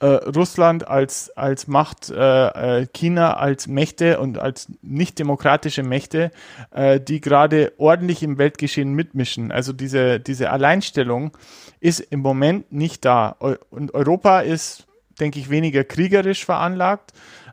äh, 0.00 0.06
Russland 0.06 0.88
als, 0.88 1.30
als 1.36 1.66
Macht, 1.66 2.10
äh, 2.10 2.80
äh, 2.80 2.86
China 2.92 3.36
als 3.36 3.68
Mächte 3.68 4.20
und 4.20 4.38
als 4.38 4.68
nicht 4.82 5.18
demokratische 5.18 5.82
Mächte, 5.82 6.30
äh, 6.72 7.00
die 7.00 7.20
gerade 7.20 7.72
ordentlich 7.78 8.22
im 8.22 8.38
Weltgeschehen 8.38 8.92
mitmischen. 8.92 9.52
Also 9.52 9.72
diese, 9.72 10.20
diese 10.20 10.50
Alleinstellung 10.50 11.36
ist 11.80 12.00
im 12.00 12.20
Moment 12.20 12.72
nicht 12.72 13.04
da. 13.04 13.36
Und 13.70 13.94
Europa 13.94 14.40
ist, 14.40 14.86
denke 15.20 15.38
ich, 15.38 15.48
weniger 15.48 15.84
kriegerisch 15.84 16.44
veranlagt. 16.44 17.12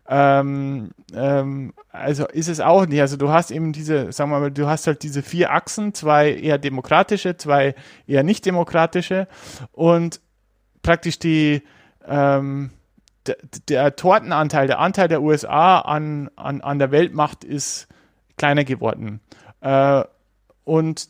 Ähm, 0.09 0.91
ähm, 1.13 1.73
also 1.91 2.27
ist 2.27 2.49
es 2.49 2.59
auch 2.59 2.85
nicht. 2.85 3.01
Also 3.01 3.17
du 3.17 3.29
hast 3.29 3.51
eben 3.51 3.71
diese, 3.71 4.11
sagen 4.11 4.31
wir 4.31 4.39
mal, 4.39 4.51
du 4.51 4.67
hast 4.67 4.87
halt 4.87 5.03
diese 5.03 5.21
vier 5.21 5.51
Achsen, 5.51 5.93
zwei 5.93 6.33
eher 6.33 6.57
demokratische, 6.57 7.37
zwei 7.37 7.75
eher 8.07 8.23
nicht 8.23 8.45
demokratische 8.45 9.27
und 9.71 10.19
praktisch 10.81 11.19
die, 11.19 11.61
ähm, 12.07 12.71
der, 13.27 13.37
der, 13.69 13.95
Tortenanteil, 13.95 14.67
der 14.67 14.79
Anteil 14.79 15.07
der 15.07 15.21
USA 15.21 15.79
an, 15.79 16.29
an, 16.35 16.61
an 16.61 16.79
der 16.79 16.91
Weltmacht 16.91 17.43
ist 17.43 17.87
kleiner 18.37 18.63
geworden. 18.63 19.21
Äh, 19.61 20.03
und 20.63 21.09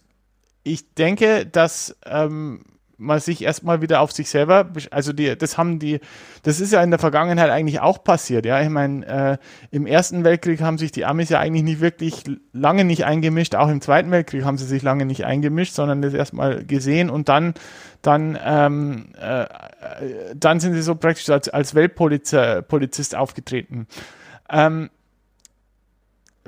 ich 0.64 0.94
denke, 0.94 1.46
dass 1.46 1.98
ähm, 2.06 2.64
man 3.02 3.20
sich 3.20 3.44
erstmal 3.44 3.82
wieder 3.82 4.00
auf 4.00 4.12
sich 4.12 4.30
selber, 4.30 4.70
also 4.92 5.12
die, 5.12 5.36
das 5.36 5.58
haben 5.58 5.80
die, 5.80 6.00
das 6.44 6.60
ist 6.60 6.72
ja 6.72 6.84
in 6.84 6.92
der 6.92 7.00
Vergangenheit 7.00 7.50
eigentlich 7.50 7.80
auch 7.80 8.04
passiert, 8.04 8.46
ja. 8.46 8.62
Ich 8.62 8.70
meine, 8.70 9.06
äh, 9.06 9.38
im 9.72 9.88
Ersten 9.88 10.24
Weltkrieg 10.24 10.62
haben 10.62 10.78
sich 10.78 10.92
die 10.92 11.04
Amis 11.04 11.30
ja 11.30 11.40
eigentlich 11.40 11.64
nicht 11.64 11.82
wirklich 11.82 12.24
lange 12.54 12.84
nicht 12.84 13.04
eingemischt, 13.04 13.56
auch 13.56 13.70
im 13.70 13.82
Zweiten 13.82 14.12
Weltkrieg 14.12 14.46
haben 14.46 14.58
sie 14.58 14.66
sich 14.66 14.84
lange 14.84 15.06
nicht 15.06 15.26
eingemischt, 15.26 15.74
sondern 15.74 16.04
das 16.04 16.14
erstmal 16.14 16.64
gesehen 16.64 17.10
und 17.10 17.28
dann, 17.28 17.56
dann, 18.04 18.38
ähm, 18.46 19.08
äh, 19.20 19.46
dann 20.36 20.60
sind 20.60 20.74
sie 20.76 20.84
so 20.84 20.94
praktisch 20.94 21.30
als, 21.30 21.50
als 21.50 21.74
Weltpolizist 21.74 23.16
aufgetreten. 23.16 23.88
Ähm, 24.50 24.92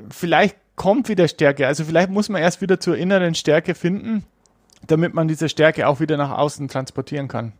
vielleicht 0.08 0.56
kommt 0.76 1.08
wieder 1.08 1.26
Stärke, 1.26 1.66
also 1.66 1.84
vielleicht 1.84 2.10
muss 2.10 2.28
man 2.28 2.40
erst 2.40 2.60
wieder 2.60 2.78
zur 2.78 2.96
inneren 2.96 3.34
Stärke 3.34 3.74
finden 3.74 4.24
damit 4.86 5.14
man 5.14 5.28
diese 5.28 5.48
Stärke 5.48 5.88
auch 5.88 6.00
wieder 6.00 6.16
nach 6.16 6.30
außen 6.30 6.68
transportieren 6.68 7.28
kann. 7.28 7.52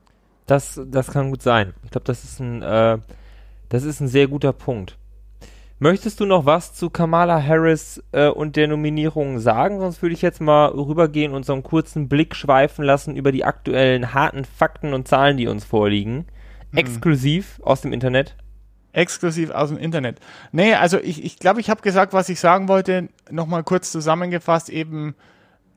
Das, 0.47 0.81
das 0.87 1.11
kann 1.11 1.31
gut 1.31 1.43
sein. 1.43 1.75
Ich 1.85 1.91
glaube, 1.91 2.07
das 2.07 2.25
ist 2.25 2.41
ein, 2.41 2.63
äh, 2.63 2.99
das 3.69 3.85
ist 3.85 4.01
ein 4.01 4.09
sehr 4.09 4.29
guter 4.29 4.53
Punkt. 4.53 4.99
Möchtest 5.81 6.21
du 6.21 6.27
noch 6.27 6.47
was 6.47 6.73
zu 6.73 6.89
Kamala 6.89 7.43
Harris 7.43 8.03
äh, 8.13 8.29
und 8.29 8.57
der 8.57 8.69
Nominierung 8.69 9.39
sagen? 9.41 9.81
Sonst 9.81 10.03
würde 10.03 10.15
ich 10.15 10.23
jetzt 10.23 10.41
mal 10.41 10.69
rübergehen 10.69 11.33
und 11.33 11.45
so 11.45 11.53
einen 11.53 11.63
kurzen 11.63 12.09
Blick 12.09 12.37
schweifen 12.37 12.85
lassen 12.85 13.17
über 13.17 13.33
die 13.33 13.45
aktuellen 13.45 14.15
harten 14.15 14.45
Fakten 14.45 14.95
und 14.95 15.09
Zahlen, 15.09 15.37
die 15.37 15.49
uns 15.49 15.65
vorliegen. 15.65 16.27
Hm. 16.71 16.79
Exklusiv 16.79 17.61
aus 17.65 17.81
dem 17.81 17.93
Internet. 17.93 18.37
Exklusiv 18.93 19.51
aus 19.51 19.71
dem 19.71 19.79
Internet. 19.79 20.21
Nee, 20.53 20.75
also 20.75 20.99
ich 20.99 21.17
glaube, 21.17 21.27
ich, 21.27 21.39
glaub, 21.39 21.59
ich 21.59 21.71
habe 21.71 21.83
gesagt, 21.83 22.13
was 22.13 22.29
ich 22.29 22.39
sagen 22.39 22.69
wollte. 22.69 23.09
Nochmal 23.29 23.65
kurz 23.65 23.91
zusammengefasst, 23.91 24.71
eben 24.71 25.17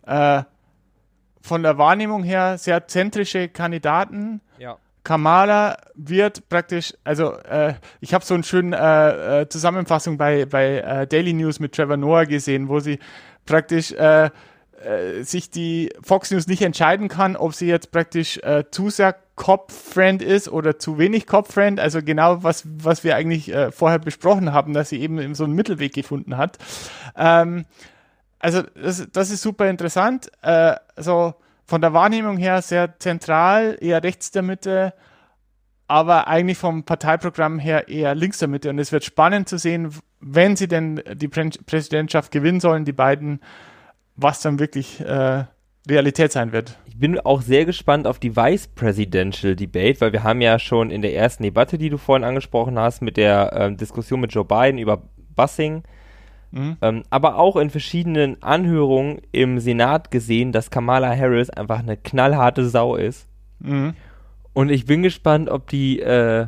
äh, 0.06 0.44
von 1.42 1.64
der 1.64 1.78
Wahrnehmung 1.78 2.24
her 2.24 2.58
sehr 2.58 2.88
zentrische 2.88 3.48
Kandidaten. 3.48 4.42
Ja. 4.58 4.78
Kamala 5.08 5.78
wird 5.96 6.50
praktisch, 6.50 6.94
also 7.06 7.32
äh, 7.32 7.76
ich 8.02 8.14
habe 8.14 8.26
so 8.26 8.34
eine 8.34 8.44
schöne 8.44 8.78
äh, 8.78 9.42
äh, 9.42 9.48
Zusammenfassung 9.48 10.18
bei, 10.18 10.46
bei 10.46 10.80
äh, 10.80 11.08
Daily 11.08 11.32
News 11.32 11.62
mit 11.62 11.74
Trevor 11.74 11.96
Noah 11.96 12.26
gesehen, 12.26 12.68
wo 12.68 12.82
sie 12.82 13.00
praktisch 13.46 13.94
äh, 13.94 14.26
äh, 14.26 15.24
sich 15.24 15.50
die 15.50 15.94
Fox 16.04 16.30
News 16.32 16.48
nicht 16.48 16.62
entscheiden 16.62 17.08
kann, 17.08 17.38
ob 17.38 17.54
sie 17.54 17.68
jetzt 17.68 17.94
praktisch 17.94 18.38
zu 18.72 18.90
sehr 18.90 19.16
Cop-Friend 19.38 20.22
ist 20.22 20.50
oder 20.50 20.78
zu 20.78 20.98
wenig 20.98 21.26
Cop-Friend. 21.26 21.80
Also 21.80 22.02
genau, 22.02 22.44
was, 22.44 22.64
was 22.66 23.06
wir 23.06 23.16
eigentlich 23.16 23.54
vorher 23.72 24.00
besprochen 24.00 24.52
haben, 24.52 24.74
dass 24.74 24.90
sie 24.90 25.00
eben 25.00 25.36
so 25.36 25.46
einen 25.46 25.54
Mittelweg 25.54 25.94
gefunden 25.94 26.36
hat. 26.36 26.58
Ähm, 27.16 27.66
also 28.40 28.62
das, 28.62 29.08
das 29.12 29.32
ist 29.32 29.42
super 29.42 29.70
interessant. 29.70 30.32
Äh, 30.42 30.76
also 30.96 31.36
von 31.66 31.82
der 31.82 31.94
Wahrnehmung 31.94 32.38
her 32.38 32.62
sehr 32.62 32.98
zentral, 33.00 33.78
eher 33.82 34.04
rechts 34.04 34.32
der 34.32 34.42
Mitte, 34.42 34.94
aber 35.88 36.28
eigentlich 36.28 36.58
vom 36.58 36.84
Parteiprogramm 36.84 37.60
her 37.60 37.88
eher 37.88 38.16
links 38.16 38.40
der 38.40 38.48
Mitte. 38.48 38.70
Und 38.70 38.80
es 38.80 38.92
wird 38.92 39.04
spannend 39.04 39.50
zu 39.50 39.58
sehen, 39.58 39.90
wenn 40.20 40.56
sie 40.56 40.68
denn 40.68 41.02
die 41.14 41.28
Prä 41.28 41.50
Präsidentschaft 41.66 42.32
gewinnen 42.32 42.60
sollen, 42.60 42.86
die 42.86 42.94
beiden, 42.94 43.42
was 44.16 44.42
dann 44.42 44.60
wirklich 44.60 45.00
äh, 45.02 45.46
Realität 45.90 46.32
sein 46.32 46.52
wird. 46.52 46.78
Ich 46.86 47.00
bin 47.00 47.20
auch 47.20 47.42
sehr 47.42 47.66
gespannt 47.66 48.08
auf 48.08 48.20
die 48.20 48.36
Vice 48.36 48.68
Presidential 48.68 49.56
Debate, 49.56 50.02
weil 50.02 50.12
wir 50.12 50.24
haben 50.24 50.42
ja 50.42 50.60
schon 50.60 50.90
in 50.90 51.02
der 51.02 51.14
ersten 51.16 51.44
Debatte, 51.44 51.78
die 51.78 51.90
du 51.90 51.98
vorhin 51.98 52.24
angesprochen 52.24 52.78
hast, 52.80 53.02
mit 53.02 53.18
der 53.18 53.54
ähm, 53.54 53.78
Diskussion 53.78 54.20
mit 54.20 54.34
Joe 54.34 54.46
Biden 54.46 54.80
über 54.80 55.04
Bussing, 55.36 55.84
Mhm. 56.52 56.78
Ähm, 56.82 57.04
aber 57.10 57.38
auch 57.38 57.56
in 57.56 57.70
verschiedenen 57.70 58.42
Anhörungen 58.42 59.22
im 59.32 59.60
Senat 59.60 60.12
gesehen, 60.12 60.52
dass 60.52 60.72
Kamala 60.72 61.16
Harris 61.16 61.50
einfach 61.50 61.80
eine 61.80 61.98
knallharte 61.98 62.68
Sau 62.68 62.96
ist. 62.96 63.28
Mhm. 63.60 63.94
Und 64.54 64.70
ich 64.70 64.86
bin 64.86 65.04
gespannt, 65.04 65.50
ob 65.50 65.68
die 65.68 66.00
äh, 66.00 66.48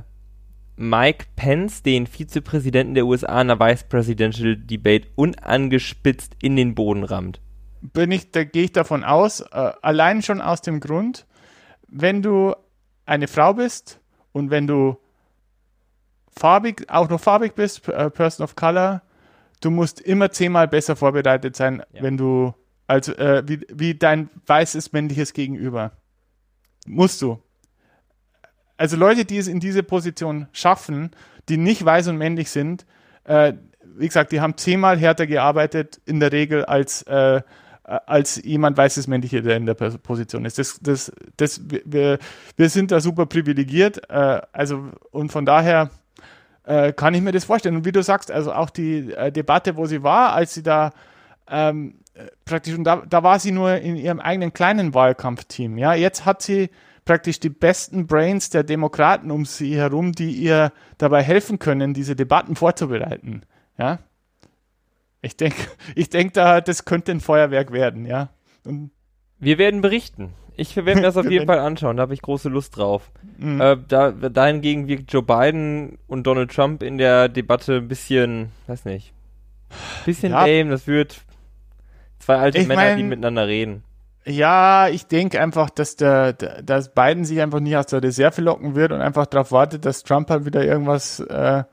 Mike 0.77 1.25
Pence, 1.35 1.83
den 1.83 2.07
Vizepräsidenten 2.07 2.93
der 2.93 3.05
USA, 3.05 3.41
in 3.41 3.49
der 3.49 3.59
Vice 3.59 3.83
Presidential 3.83 4.55
Debate 4.55 5.07
unangespitzt 5.15 6.37
in 6.41 6.55
den 6.55 6.73
Boden 6.73 7.03
rammt. 7.03 7.41
Bin 7.81 8.11
ich, 8.11 8.31
da 8.31 8.43
gehe 8.45 8.63
ich 8.63 8.71
davon 8.71 9.03
aus, 9.03 9.41
äh, 9.41 9.71
allein 9.81 10.21
schon 10.21 10.41
aus 10.41 10.61
dem 10.61 10.79
Grund, 10.79 11.25
wenn 11.87 12.21
du 12.21 12.55
eine 13.05 13.27
Frau 13.27 13.53
bist 13.53 13.99
und 14.31 14.51
wenn 14.51 14.67
du 14.67 14.97
farbig, 16.31 16.85
auch 16.89 17.09
noch 17.09 17.19
farbig 17.19 17.55
bist, 17.55 17.87
äh, 17.89 18.09
Person 18.09 18.43
of 18.43 18.55
Color, 18.55 19.01
du 19.59 19.69
musst 19.71 19.99
immer 20.01 20.31
zehnmal 20.31 20.67
besser 20.67 20.95
vorbereitet 20.95 21.55
sein, 21.55 21.83
ja. 21.93 22.01
wenn 22.01 22.17
du, 22.17 22.53
also 22.87 23.13
äh, 23.13 23.43
wie, 23.47 23.65
wie 23.71 23.95
dein 23.95 24.29
weißes 24.45 24.91
männliches 24.93 25.33
Gegenüber. 25.33 25.91
Musst 26.85 27.21
du. 27.21 27.39
Also 28.77 28.95
Leute, 28.95 29.25
die 29.25 29.37
es 29.37 29.47
in 29.47 29.59
diese 29.59 29.83
Position 29.83 30.47
schaffen, 30.53 31.11
die 31.49 31.57
nicht 31.57 31.83
weiß 31.83 32.07
und 32.07 32.17
männlich 32.17 32.49
sind, 32.49 32.85
äh, 33.25 33.53
wie 33.97 34.07
gesagt, 34.07 34.31
die 34.31 34.39
haben 34.39 34.55
zehnmal 34.55 34.97
härter 34.97 35.27
gearbeitet 35.27 35.99
in 36.05 36.19
der 36.19 36.31
Regel 36.31 36.63
als 36.63 37.01
äh, 37.03 37.41
als 37.89 38.41
jemand 38.43 38.77
weißes 38.77 39.07
männliche, 39.07 39.41
der 39.41 39.57
in 39.57 39.65
der 39.65 39.73
Position 39.73 40.45
ist. 40.45 40.59
Das, 40.59 40.79
das, 40.79 41.11
das, 41.37 41.61
wir, 41.67 42.19
wir 42.55 42.69
sind 42.69 42.91
da 42.91 42.99
super 42.99 43.25
privilegiert. 43.25 44.09
Äh, 44.09 44.41
also 44.51 44.91
und 45.11 45.31
von 45.31 45.45
daher 45.45 45.89
äh, 46.69 46.93
kann 46.93 47.15
ich 47.15 47.21
mir 47.21 47.31
das 47.31 47.45
vorstellen. 47.45 47.75
Und 47.75 47.85
wie 47.85 47.91
du 47.91 48.03
sagst, 48.03 48.31
also 48.31 48.53
auch 48.53 48.69
die 48.69 49.11
äh, 49.11 49.31
Debatte, 49.31 49.75
wo 49.75 49.87
sie 49.87 50.03
war, 50.03 50.33
als 50.33 50.53
sie 50.53 50.61
da 50.61 50.91
ähm, 51.49 51.95
praktisch, 52.45 52.75
und 52.75 52.83
da, 52.83 53.03
da 53.07 53.23
war 53.23 53.39
sie 53.39 53.51
nur 53.51 53.75
in 53.77 53.95
ihrem 53.95 54.19
eigenen 54.19 54.53
kleinen 54.53 54.93
Wahlkampfteam. 54.93 55.79
Ja, 55.79 55.95
jetzt 55.95 56.25
hat 56.25 56.43
sie 56.43 56.69
praktisch 57.05 57.39
die 57.39 57.49
besten 57.49 58.05
Brains 58.05 58.51
der 58.51 58.63
Demokraten 58.63 59.31
um 59.31 59.45
sie 59.45 59.75
herum, 59.75 60.11
die 60.11 60.31
ihr 60.31 60.71
dabei 60.99 61.23
helfen 61.23 61.57
können, 61.57 61.95
diese 61.95 62.15
Debatten 62.15 62.55
vorzubereiten. 62.55 63.41
Ja. 63.79 63.97
Ich 65.21 65.37
denke, 65.37 65.57
ich 65.95 66.09
denke 66.09 66.33
da, 66.33 66.61
das 66.61 66.85
könnte 66.85 67.11
ein 67.11 67.19
Feuerwerk 67.19 67.71
werden, 67.71 68.05
ja. 68.05 68.29
Und 68.63 68.91
wir 69.39 69.57
werden 69.57 69.81
berichten. 69.81 70.33
Ich 70.59 70.75
werde 70.75 70.95
mir 70.95 71.01
das 71.01 71.17
auf 71.17 71.25
jeden 71.29 71.47
Fall 71.47 71.59
anschauen, 71.59 71.97
da 71.97 72.01
habe 72.01 72.13
ich 72.13 72.21
große 72.21 72.49
Lust 72.49 72.77
drauf. 72.77 73.11
Mhm. 73.37 73.61
Äh, 73.61 73.77
da, 73.87 74.11
dahingegen 74.11 74.87
wirkt 74.87 75.11
Joe 75.11 75.23
Biden 75.23 75.97
und 76.07 76.25
Donald 76.27 76.53
Trump 76.53 76.83
in 76.83 76.97
der 76.97 77.29
Debatte 77.29 77.77
ein 77.77 77.87
bisschen, 77.87 78.51
weiß 78.67 78.85
nicht, 78.85 79.13
bisschen 80.05 80.31
ja. 80.31 80.45
lame. 80.45 80.69
Das 80.69 80.87
wird 80.87 81.21
zwei 82.19 82.37
alte 82.37 82.59
ich 82.59 82.67
Männer, 82.67 82.81
mein, 82.81 82.97
die 82.97 83.03
miteinander 83.03 83.47
reden. 83.47 83.83
Ja, 84.25 84.89
ich 84.89 85.07
denke 85.07 85.41
einfach, 85.41 85.69
dass 85.69 85.95
der, 85.95 86.33
dass 86.33 86.93
Biden 86.93 87.25
sich 87.25 87.41
einfach 87.41 87.59
nicht 87.59 87.77
aus 87.77 87.87
der 87.87 88.03
Reserve 88.03 88.41
locken 88.41 88.75
wird 88.75 88.91
und 88.91 89.01
einfach 89.01 89.25
darauf 89.25 89.51
wartet, 89.51 89.85
dass 89.85 90.03
Trump 90.03 90.29
halt 90.29 90.45
wieder 90.45 90.63
irgendwas, 90.63 91.19
äh, 91.21 91.63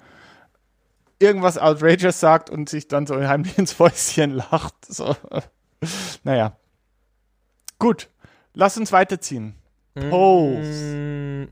irgendwas 1.18 1.58
outrageous 1.58 2.20
sagt 2.20 2.48
und 2.48 2.68
sich 2.68 2.88
dann 2.88 3.06
so 3.06 3.16
heimlich 3.16 3.58
ins 3.58 3.72
Fäustchen 3.72 4.30
lacht. 4.30 4.74
So. 4.86 5.16
naja. 6.24 6.56
Gut. 7.78 8.08
Lass 8.58 8.78
uns 8.78 8.90
weiterziehen. 8.90 9.54
Polls. 10.08 10.82
Mm. 10.82 11.44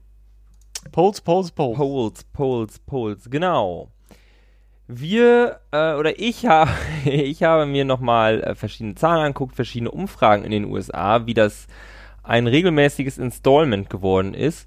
Polls, 0.91 1.21
Polls, 1.21 1.51
Polls. 1.51 1.77
Polls, 1.77 2.25
Polls, 2.33 2.79
Polls, 2.79 3.31
genau. 3.31 3.91
Wir, 4.87 5.61
äh, 5.71 5.97
oder 5.97 6.19
ich, 6.19 6.47
ha 6.47 6.67
ich 7.05 7.43
habe 7.43 7.67
mir 7.67 7.85
nochmal 7.85 8.43
äh, 8.43 8.55
verschiedene 8.55 8.95
Zahlen 8.95 9.21
angeguckt, 9.21 9.55
verschiedene 9.55 9.91
Umfragen 9.91 10.45
in 10.45 10.51
den 10.51 10.65
USA, 10.65 11.27
wie 11.27 11.35
das 11.35 11.67
ein 12.23 12.47
regelmäßiges 12.47 13.19
Installment 13.19 13.91
geworden 13.91 14.33
ist. 14.33 14.67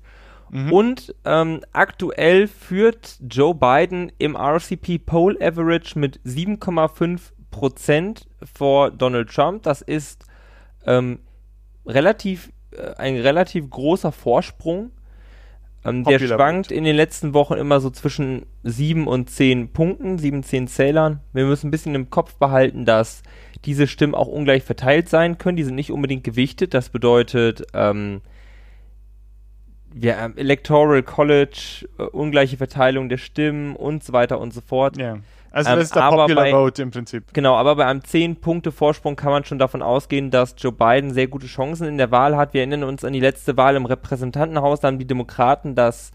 Mhm. 0.51 0.71
Und 0.71 1.15
ähm, 1.25 1.61
aktuell 1.73 2.47
führt 2.47 3.17
Joe 3.27 3.55
Biden 3.55 4.11
im 4.19 4.35
RCP 4.35 4.99
Poll 4.99 5.41
Average 5.41 5.97
mit 5.97 6.19
7,5% 6.19 8.27
vor 8.53 8.91
Donald 8.91 9.31
Trump. 9.31 9.63
Das 9.63 9.81
ist 9.81 10.23
ähm, 10.85 11.17
relativ, 11.87 12.51
äh, 12.71 12.95
ein 12.97 13.17
relativ 13.17 13.69
großer 13.69 14.11
Vorsprung. 14.11 14.91
Ähm, 15.85 16.03
der 16.03 16.19
schwankt 16.19 16.71
in 16.71 16.83
den 16.83 16.95
letzten 16.95 17.33
Wochen 17.33 17.53
immer 17.53 17.79
so 17.79 17.89
zwischen 17.89 18.45
sieben 18.63 19.07
und 19.07 19.29
zehn 19.29 19.71
Punkten, 19.71 20.17
sieben, 20.17 20.43
zehn 20.43 20.67
Zählern. 20.67 21.21
Wir 21.33 21.45
müssen 21.45 21.67
ein 21.67 21.71
bisschen 21.71 21.95
im 21.95 22.09
Kopf 22.09 22.35
behalten, 22.35 22.85
dass 22.85 23.23
diese 23.65 23.87
Stimmen 23.87 24.15
auch 24.15 24.27
ungleich 24.27 24.63
verteilt 24.63 25.09
sein 25.09 25.37
können. 25.37 25.57
Die 25.57 25.63
sind 25.63 25.75
nicht 25.75 25.91
unbedingt 25.91 26.23
gewichtet. 26.23 26.73
Das 26.73 26.89
bedeutet, 26.89 27.63
ähm, 27.73 28.21
ja, 29.99 30.27
Electoral 30.35 31.03
College, 31.03 31.87
äh, 31.97 32.03
ungleiche 32.03 32.57
Verteilung 32.57 33.09
der 33.09 33.17
Stimmen 33.17 33.75
und 33.75 34.03
so 34.03 34.13
weiter 34.13 34.39
und 34.39 34.53
so 34.53 34.61
fort. 34.61 34.97
Ja. 34.97 35.19
Also 35.51 35.71
das 35.71 35.85
ist 35.85 35.95
der 35.95 36.01
Popular 36.01 36.27
bei, 36.27 36.51
Vote 36.51 36.81
im 36.81 36.91
Prinzip. 36.91 37.33
Genau, 37.33 37.55
aber 37.55 37.75
bei 37.75 37.85
einem 37.85 38.01
10-Punkte-Vorsprung 38.01 39.15
kann 39.15 39.31
man 39.31 39.43
schon 39.45 39.59
davon 39.59 39.81
ausgehen, 39.81 40.31
dass 40.31 40.55
Joe 40.57 40.71
Biden 40.71 41.11
sehr 41.11 41.27
gute 41.27 41.47
Chancen 41.47 41.87
in 41.87 41.97
der 41.97 42.11
Wahl 42.11 42.35
hat. 42.35 42.53
Wir 42.53 42.61
erinnern 42.61 42.83
uns 42.83 43.03
an 43.03 43.13
die 43.13 43.19
letzte 43.19 43.57
Wahl 43.57 43.75
im 43.75 43.85
Repräsentantenhaus, 43.85 44.81
da 44.81 44.87
haben 44.87 44.99
die 44.99 45.07
Demokraten 45.07 45.75
das 45.75 46.11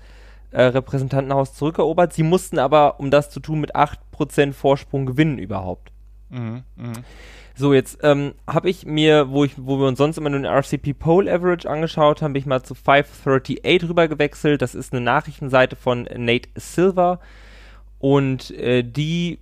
äh, 0.53 0.63
Repräsentantenhaus 0.63 1.55
zurückerobert. 1.55 2.13
Sie 2.13 2.23
mussten 2.23 2.59
aber, 2.59 3.01
um 3.01 3.11
das 3.11 3.31
zu 3.31 3.41
tun, 3.41 3.61
mit 3.61 3.75
8% 3.75 4.53
Vorsprung 4.53 5.07
gewinnen 5.07 5.39
überhaupt. 5.39 5.93
Mhm, 6.31 6.63
mh. 6.77 6.93
So, 7.55 7.75
jetzt 7.75 7.99
ähm, 8.03 8.33
habe 8.49 8.71
ich 8.71 8.87
mir, 8.87 9.31
wo, 9.31 9.45
ich, 9.45 9.53
wo 9.59 9.79
wir 9.79 9.87
uns 9.87 9.99
sonst 9.99 10.17
immer 10.17 10.31
nur 10.31 10.41
den 10.41 10.51
RCP 10.51 10.95
Poll 10.99 11.29
Average 11.29 11.69
angeschaut 11.69 12.23
haben, 12.23 12.31
habe 12.31 12.39
ich 12.39 12.47
mal 12.47 12.63
zu 12.63 12.75
538 12.75 13.89
rüber 13.89 14.09
gewechselt. 14.09 14.63
Das 14.63 14.75
ist 14.75 14.93
eine 14.93 15.03
Nachrichtenseite 15.03 15.77
von 15.77 16.09
Nate 16.17 16.49
Silver. 16.57 17.21
Und 18.03 18.51
äh, 18.51 18.83
die 18.83 19.39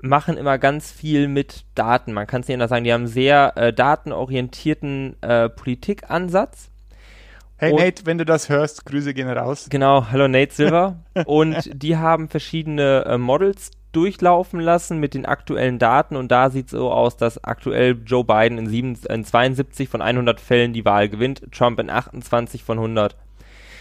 machen 0.00 0.36
immer 0.36 0.58
ganz 0.58 0.90
viel 0.90 1.28
mit 1.28 1.64
Daten. 1.76 2.12
Man 2.12 2.26
kann 2.26 2.40
es 2.40 2.48
nicht 2.48 2.56
anders 2.56 2.70
sagen. 2.70 2.82
Die 2.82 2.92
haben 2.92 3.02
einen 3.02 3.06
sehr 3.06 3.52
äh, 3.56 3.72
datenorientierten 3.72 5.14
äh, 5.22 5.48
Politikansatz. 5.48 6.70
Hey 7.58 7.70
und, 7.70 7.78
Nate, 7.78 8.04
wenn 8.04 8.18
du 8.18 8.24
das 8.24 8.48
hörst, 8.48 8.84
Grüße 8.84 9.14
gehen 9.14 9.28
raus. 9.28 9.68
Genau, 9.70 10.08
hallo 10.10 10.26
Nate 10.26 10.52
Silver. 10.52 11.04
und 11.24 11.70
die 11.72 11.96
haben 11.96 12.28
verschiedene 12.28 13.04
äh, 13.06 13.16
Models 13.16 13.70
durchlaufen 13.92 14.58
lassen 14.58 14.98
mit 14.98 15.14
den 15.14 15.24
aktuellen 15.24 15.78
Daten 15.78 16.16
und 16.16 16.32
da 16.32 16.50
sieht 16.50 16.66
es 16.66 16.72
so 16.72 16.90
aus, 16.90 17.16
dass 17.16 17.44
aktuell 17.44 17.96
Joe 18.04 18.24
Biden 18.24 18.58
in, 18.58 18.66
sieben, 18.66 18.98
in 19.08 19.24
72 19.24 19.88
von 19.88 20.02
100 20.02 20.40
Fällen 20.40 20.72
die 20.72 20.84
Wahl 20.84 21.08
gewinnt, 21.08 21.42
Trump 21.52 21.78
in 21.78 21.90
28 21.90 22.64
von 22.64 22.78
100. 22.78 23.14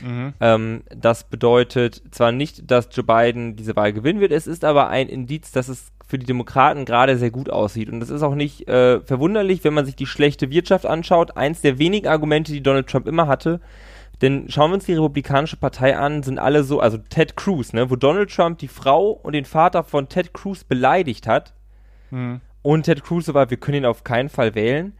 Mhm. 0.01 0.33
Ähm, 0.39 0.83
das 0.89 1.23
bedeutet 1.23 2.01
zwar 2.11 2.31
nicht, 2.31 2.69
dass 2.69 2.89
Joe 2.91 3.05
Biden 3.05 3.55
diese 3.55 3.75
Wahl 3.75 3.93
gewinnen 3.93 4.19
wird, 4.19 4.31
es 4.31 4.47
ist 4.47 4.65
aber 4.65 4.89
ein 4.89 5.09
Indiz, 5.09 5.51
dass 5.51 5.67
es 5.67 5.91
für 6.07 6.19
die 6.19 6.25
Demokraten 6.25 6.83
gerade 6.83 7.17
sehr 7.17 7.31
gut 7.31 7.49
aussieht. 7.49 7.89
Und 7.89 8.01
das 8.01 8.09
ist 8.09 8.21
auch 8.21 8.35
nicht 8.35 8.67
äh, 8.67 8.99
verwunderlich, 8.99 9.63
wenn 9.63 9.73
man 9.73 9.85
sich 9.85 9.95
die 9.95 10.05
schlechte 10.05 10.51
Wirtschaft 10.51 10.85
anschaut. 10.85 11.37
Eins 11.37 11.61
der 11.61 11.79
wenigen 11.79 12.07
Argumente, 12.07 12.51
die 12.51 12.61
Donald 12.61 12.87
Trump 12.87 13.07
immer 13.07 13.27
hatte, 13.27 13.61
denn 14.21 14.49
schauen 14.49 14.71
wir 14.71 14.75
uns 14.75 14.85
die 14.85 14.93
Republikanische 14.93 15.57
Partei 15.57 15.97
an, 15.97 16.21
sind 16.21 16.37
alle 16.37 16.63
so, 16.63 16.79
also 16.79 16.97
Ted 16.97 17.35
Cruz, 17.35 17.73
ne, 17.73 17.89
wo 17.89 17.95
Donald 17.95 18.29
Trump 18.29 18.59
die 18.59 18.67
Frau 18.67 19.11
und 19.11 19.33
den 19.33 19.45
Vater 19.45 19.83
von 19.83 20.09
Ted 20.09 20.33
Cruz 20.33 20.63
beleidigt 20.63 21.27
hat. 21.27 21.53
Mhm. 22.11 22.41
Und 22.61 22.83
Ted 22.83 23.03
Cruz 23.03 23.33
war, 23.33 23.49
wir 23.49 23.57
können 23.57 23.77
ihn 23.77 23.85
auf 23.85 24.03
keinen 24.03 24.29
Fall 24.29 24.53
wählen. 24.53 24.93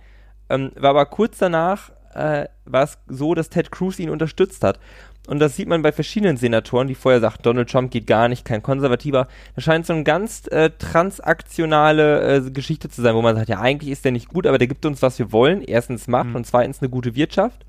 Ähm, 0.49 0.71
war 0.75 0.91
aber 0.91 1.05
kurz 1.05 1.37
danach, 1.37 1.91
äh, 2.15 2.47
war 2.65 2.83
es 2.83 2.97
so, 3.07 3.33
dass 3.35 3.49
Ted 3.49 3.71
Cruz 3.71 3.99
ihn 3.99 4.09
unterstützt 4.09 4.63
hat. 4.63 4.79
Und 5.27 5.39
das 5.39 5.55
sieht 5.55 5.67
man 5.67 5.83
bei 5.83 5.91
verschiedenen 5.91 6.37
Senatoren, 6.37 6.87
die 6.87 6.95
vorher 6.95 7.21
sagten, 7.21 7.43
Donald 7.43 7.69
Trump 7.69 7.91
geht 7.91 8.07
gar 8.07 8.27
nicht, 8.27 8.43
kein 8.43 8.63
Konservativer. 8.63 9.27
Das 9.55 9.63
scheint 9.63 9.85
so 9.85 9.93
eine 9.93 10.03
ganz 10.03 10.47
äh, 10.47 10.71
transaktionale 10.77 12.37
äh, 12.37 12.51
Geschichte 12.51 12.89
zu 12.89 13.01
sein, 13.03 13.13
wo 13.13 13.21
man 13.21 13.35
sagt, 13.35 13.49
ja, 13.49 13.59
eigentlich 13.59 13.91
ist 13.91 14.03
der 14.03 14.11
nicht 14.11 14.29
gut, 14.29 14.47
aber 14.47 14.57
der 14.57 14.67
gibt 14.67 14.85
uns, 14.85 15.01
was 15.01 15.19
wir 15.19 15.31
wollen. 15.31 15.61
Erstens 15.61 16.07
Macht 16.07 16.29
mhm. 16.29 16.37
und 16.37 16.47
zweitens 16.47 16.81
eine 16.81 16.89
gute 16.89 17.15
Wirtschaft. 17.15 17.65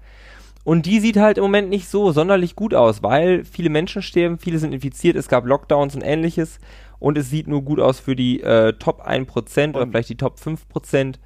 Und 0.64 0.86
die 0.86 1.00
sieht 1.00 1.16
halt 1.16 1.38
im 1.38 1.42
Moment 1.42 1.68
nicht 1.68 1.88
so 1.88 2.12
sonderlich 2.12 2.56
gut 2.56 2.72
aus, 2.72 3.02
weil 3.02 3.44
viele 3.44 3.68
Menschen 3.68 4.00
sterben, 4.00 4.38
viele 4.38 4.58
sind 4.58 4.72
infiziert, 4.72 5.16
es 5.16 5.28
gab 5.28 5.44
Lockdowns 5.44 5.94
und 5.96 6.02
ähnliches 6.02 6.60
und 7.00 7.18
es 7.18 7.30
sieht 7.30 7.48
nur 7.48 7.62
gut 7.62 7.80
aus 7.80 7.98
für 7.98 8.14
die 8.14 8.40
äh, 8.42 8.72
Top 8.74 9.04
1% 9.04 9.64
und 9.64 9.76
oder 9.76 9.86
vielleicht 9.88 10.10
die 10.10 10.16
Top 10.16 10.36
5%. 10.38 11.16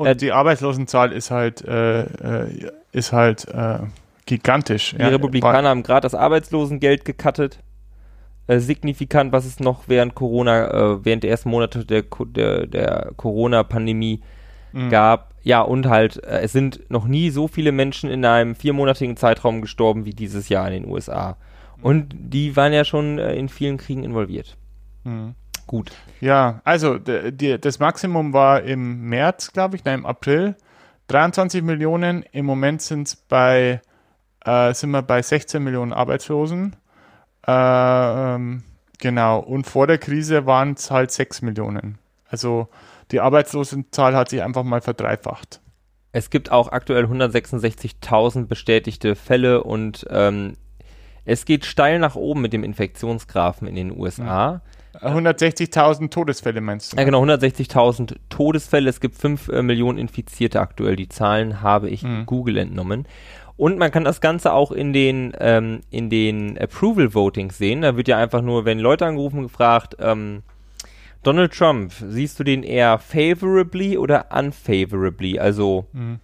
Und 0.00 0.06
äh, 0.06 0.16
die 0.16 0.32
Arbeitslosenzahl 0.32 1.12
ist 1.12 1.30
halt, 1.30 1.62
äh, 1.62 2.04
äh 2.04 2.70
ist 2.92 3.12
halt 3.12 3.46
äh, 3.48 3.80
gigantisch. 4.24 4.94
Die 4.96 5.02
ja, 5.02 5.08
Republikaner 5.08 5.68
haben 5.68 5.82
gerade 5.82 6.00
das 6.00 6.14
Arbeitslosengeld 6.14 7.04
gekattet. 7.04 7.58
Äh, 8.46 8.60
signifikant, 8.60 9.30
was 9.30 9.44
es 9.44 9.60
noch 9.60 9.88
während 9.88 10.14
Corona, 10.14 11.04
während 11.04 11.22
der 11.22 11.30
ersten 11.30 11.50
Monate 11.50 11.84
der, 11.84 12.02
der, 12.02 12.66
der 12.66 13.12
Corona-Pandemie 13.16 14.22
mhm. 14.72 14.88
gab. 14.88 15.34
Ja, 15.42 15.60
und 15.60 15.86
halt, 15.86 16.16
es 16.24 16.52
sind 16.52 16.80
noch 16.88 17.06
nie 17.06 17.28
so 17.28 17.46
viele 17.46 17.70
Menschen 17.70 18.08
in 18.08 18.24
einem 18.24 18.54
viermonatigen 18.54 19.18
Zeitraum 19.18 19.60
gestorben 19.60 20.06
wie 20.06 20.14
dieses 20.14 20.48
Jahr 20.48 20.66
in 20.68 20.82
den 20.82 20.90
USA. 20.90 21.36
Mhm. 21.76 21.84
Und 21.84 22.14
die 22.18 22.56
waren 22.56 22.72
ja 22.72 22.86
schon 22.86 23.18
in 23.18 23.50
vielen 23.50 23.76
Kriegen 23.76 24.02
involviert. 24.02 24.56
Mhm. 25.04 25.34
Gut. 25.70 25.92
Ja, 26.20 26.62
also 26.64 26.98
das 26.98 27.78
Maximum 27.78 28.32
war 28.32 28.62
im 28.62 29.02
März, 29.02 29.52
glaube 29.52 29.76
ich, 29.76 29.84
nein, 29.84 30.00
im 30.00 30.06
April. 30.06 30.56
23 31.06 31.62
Millionen. 31.62 32.24
Im 32.32 32.44
Moment 32.44 32.82
sind 32.82 33.16
bei, 33.28 33.80
äh, 34.44 34.74
sind 34.74 34.90
wir 34.90 35.02
bei 35.02 35.22
16 35.22 35.62
Millionen 35.62 35.92
Arbeitslosen. 35.92 36.74
Äh, 37.46 37.52
ähm, 37.52 38.64
genau. 38.98 39.38
Und 39.38 39.64
vor 39.68 39.86
der 39.86 39.98
Krise 39.98 40.44
waren 40.44 40.72
es 40.72 40.90
halt 40.90 41.12
6 41.12 41.42
Millionen. 41.42 41.98
Also 42.26 42.66
die 43.12 43.20
Arbeitslosenzahl 43.20 44.16
hat 44.16 44.30
sich 44.30 44.42
einfach 44.42 44.64
mal 44.64 44.80
verdreifacht. 44.80 45.60
Es 46.10 46.30
gibt 46.30 46.50
auch 46.50 46.72
aktuell 46.72 47.04
166.000 47.04 48.46
bestätigte 48.46 49.14
Fälle 49.14 49.62
und 49.62 50.04
ähm, 50.10 50.56
es 51.24 51.44
geht 51.44 51.64
steil 51.64 52.00
nach 52.00 52.16
oben 52.16 52.40
mit 52.40 52.52
dem 52.52 52.64
Infektionsgrafen 52.64 53.68
in 53.68 53.76
den 53.76 53.96
USA. 53.96 54.62
160.000 54.94 56.10
Todesfälle 56.10 56.60
meinst 56.60 56.92
du? 56.92 56.96
Ja, 56.96 57.04
genau, 57.04 57.22
160.000 57.24 58.16
Todesfälle. 58.28 58.90
Es 58.90 59.00
gibt 59.00 59.16
5 59.16 59.48
äh, 59.48 59.62
Millionen 59.62 59.98
Infizierte 59.98 60.60
aktuell. 60.60 60.96
Die 60.96 61.08
Zahlen 61.08 61.62
habe 61.62 61.88
ich 61.88 62.02
mhm. 62.02 62.26
Google 62.26 62.58
entnommen. 62.58 63.06
Und 63.56 63.78
man 63.78 63.90
kann 63.90 64.04
das 64.04 64.20
Ganze 64.20 64.52
auch 64.52 64.72
in 64.72 64.92
den, 64.92 65.32
ähm, 65.38 65.80
in 65.90 66.08
den 66.08 66.58
Approval 66.58 67.14
Votings 67.14 67.58
sehen. 67.58 67.82
Da 67.82 67.96
wird 67.96 68.08
ja 68.08 68.16
einfach 68.16 68.40
nur, 68.42 68.64
wenn 68.64 68.78
Leute 68.78 69.06
angerufen, 69.06 69.42
gefragt, 69.42 69.96
ähm, 70.00 70.42
Donald 71.22 71.52
Trump, 71.52 71.92
siehst 71.92 72.40
du 72.40 72.44
den 72.44 72.62
eher 72.62 72.98
favorably 72.98 73.98
oder 73.98 74.26
unfavorably? 74.30 75.38
Also, 75.38 75.86
mhm 75.92 76.20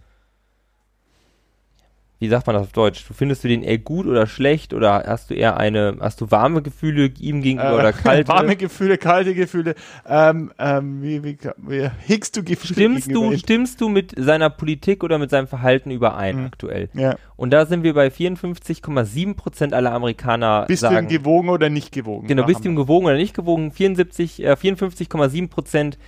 wie 2.19 2.29
sagt 2.29 2.47
man 2.47 2.55
das 2.55 2.63
auf 2.63 2.73
Deutsch? 2.73 3.07
Du 3.07 3.13
findest 3.13 3.45
du 3.45 3.49
den 3.49 3.63
eher 3.63 3.77
gut 3.77 4.07
oder 4.07 4.27
schlecht 4.27 4.73
oder 4.73 5.05
hast 5.07 5.29
du 5.29 5.35
eher 5.35 5.59
eine, 5.59 5.99
hast 6.01 6.21
du 6.23 6.31
warme 6.31 6.63
Gefühle 6.63 7.11
ihm 7.19 7.43
gegenüber 7.43 7.73
äh, 7.73 7.75
oder 7.75 7.93
kalte? 7.93 8.29
Warme 8.29 8.57
Gefühle, 8.57 8.97
kalte 8.97 9.35
Gefühle. 9.35 9.75
Ähm, 10.09 10.51
ähm, 10.59 11.03
wie, 11.03 11.23
wie, 11.23 11.39
wie 11.59 11.91
hickst 12.07 12.37
du 12.37 12.43
Gefühle? 12.43 12.73
Stimmst 12.73 13.15
du, 13.15 13.37
stimmst 13.37 13.81
du 13.83 13.91
mit 13.91 14.15
seiner 14.17 14.49
Politik 14.49 15.05
oder 15.05 15.19
mit 15.19 15.29
seinem 15.29 15.47
Verhalten 15.47 15.91
überein 15.91 16.41
mhm. 16.41 16.47
aktuell? 16.47 16.89
Ja. 16.95 17.17
Und 17.37 17.51
da 17.51 17.67
sind 17.67 17.83
wir 17.83 17.93
bei 17.93 18.09
54,7 18.09 19.35
Prozent 19.35 19.75
aller 19.75 19.93
Amerikaner 19.93 20.65
bist 20.67 20.81
sagen. 20.81 20.95
Bist 20.95 21.11
du 21.11 21.15
ihm 21.17 21.19
gewogen 21.19 21.49
oder 21.51 21.69
nicht 21.69 21.93
gewogen? 21.93 22.29
Genau, 22.29 22.47
bist 22.47 22.65
du 22.65 22.71
ihm 22.71 22.77
gewogen 22.77 23.05
oder 23.05 23.17
nicht 23.17 23.35
gewogen? 23.35 23.73
74, 23.73 24.43
äh, 24.43 24.53
54,7 24.53 25.51
Prozent 25.51 25.99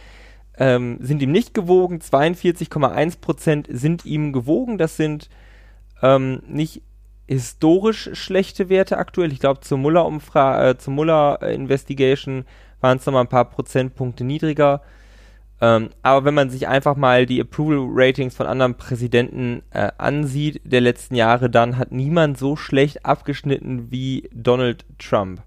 ähm, 0.57 0.97
sind 1.01 1.21
ihm 1.21 1.33
nicht 1.33 1.53
gewogen, 1.53 1.99
42,1 1.99 3.21
Prozent 3.21 3.69
sind 3.71 4.07
ihm 4.07 4.33
gewogen. 4.33 4.79
Das 4.79 4.97
sind 4.97 5.29
ähm, 6.03 6.43
nicht 6.47 6.83
historisch 7.27 8.11
schlechte 8.15 8.69
Werte 8.69 8.97
aktuell. 8.97 9.33
Ich 9.33 9.41
glaube, 9.41 9.61
zur 9.61 9.79
Muller-Umfrage, 9.79 10.69
äh, 10.69 10.79
zur 10.79 10.95
Muller-Investigation 10.95 12.45
waren 12.81 12.99
es 12.99 13.07
nochmal 13.07 13.25
ein 13.25 13.29
paar 13.29 13.45
Prozentpunkte 13.45 14.25
niedriger. 14.25 14.83
Ähm, 15.61 15.91
aber 16.03 16.25
wenn 16.25 16.35
man 16.35 16.51
sich 16.51 16.69
einfach 16.69 16.97
mal 16.97 17.27
die 17.27 17.41
Approval-Ratings 17.41 18.35
von 18.35 18.47
anderen 18.47 18.77
Präsidenten 18.77 19.63
äh, 19.71 19.91
ansieht 19.99 20.61
der 20.65 20.81
letzten 20.81 21.17
Jahre, 21.17 21.51
dann 21.51 21.77
hat 21.77 21.91
niemand 21.91 22.39
so 22.39 22.55
schlecht 22.55 23.05
abgeschnitten 23.05 23.91
wie 23.91 24.31
Donald 24.33 24.87
Trump. 24.99 25.43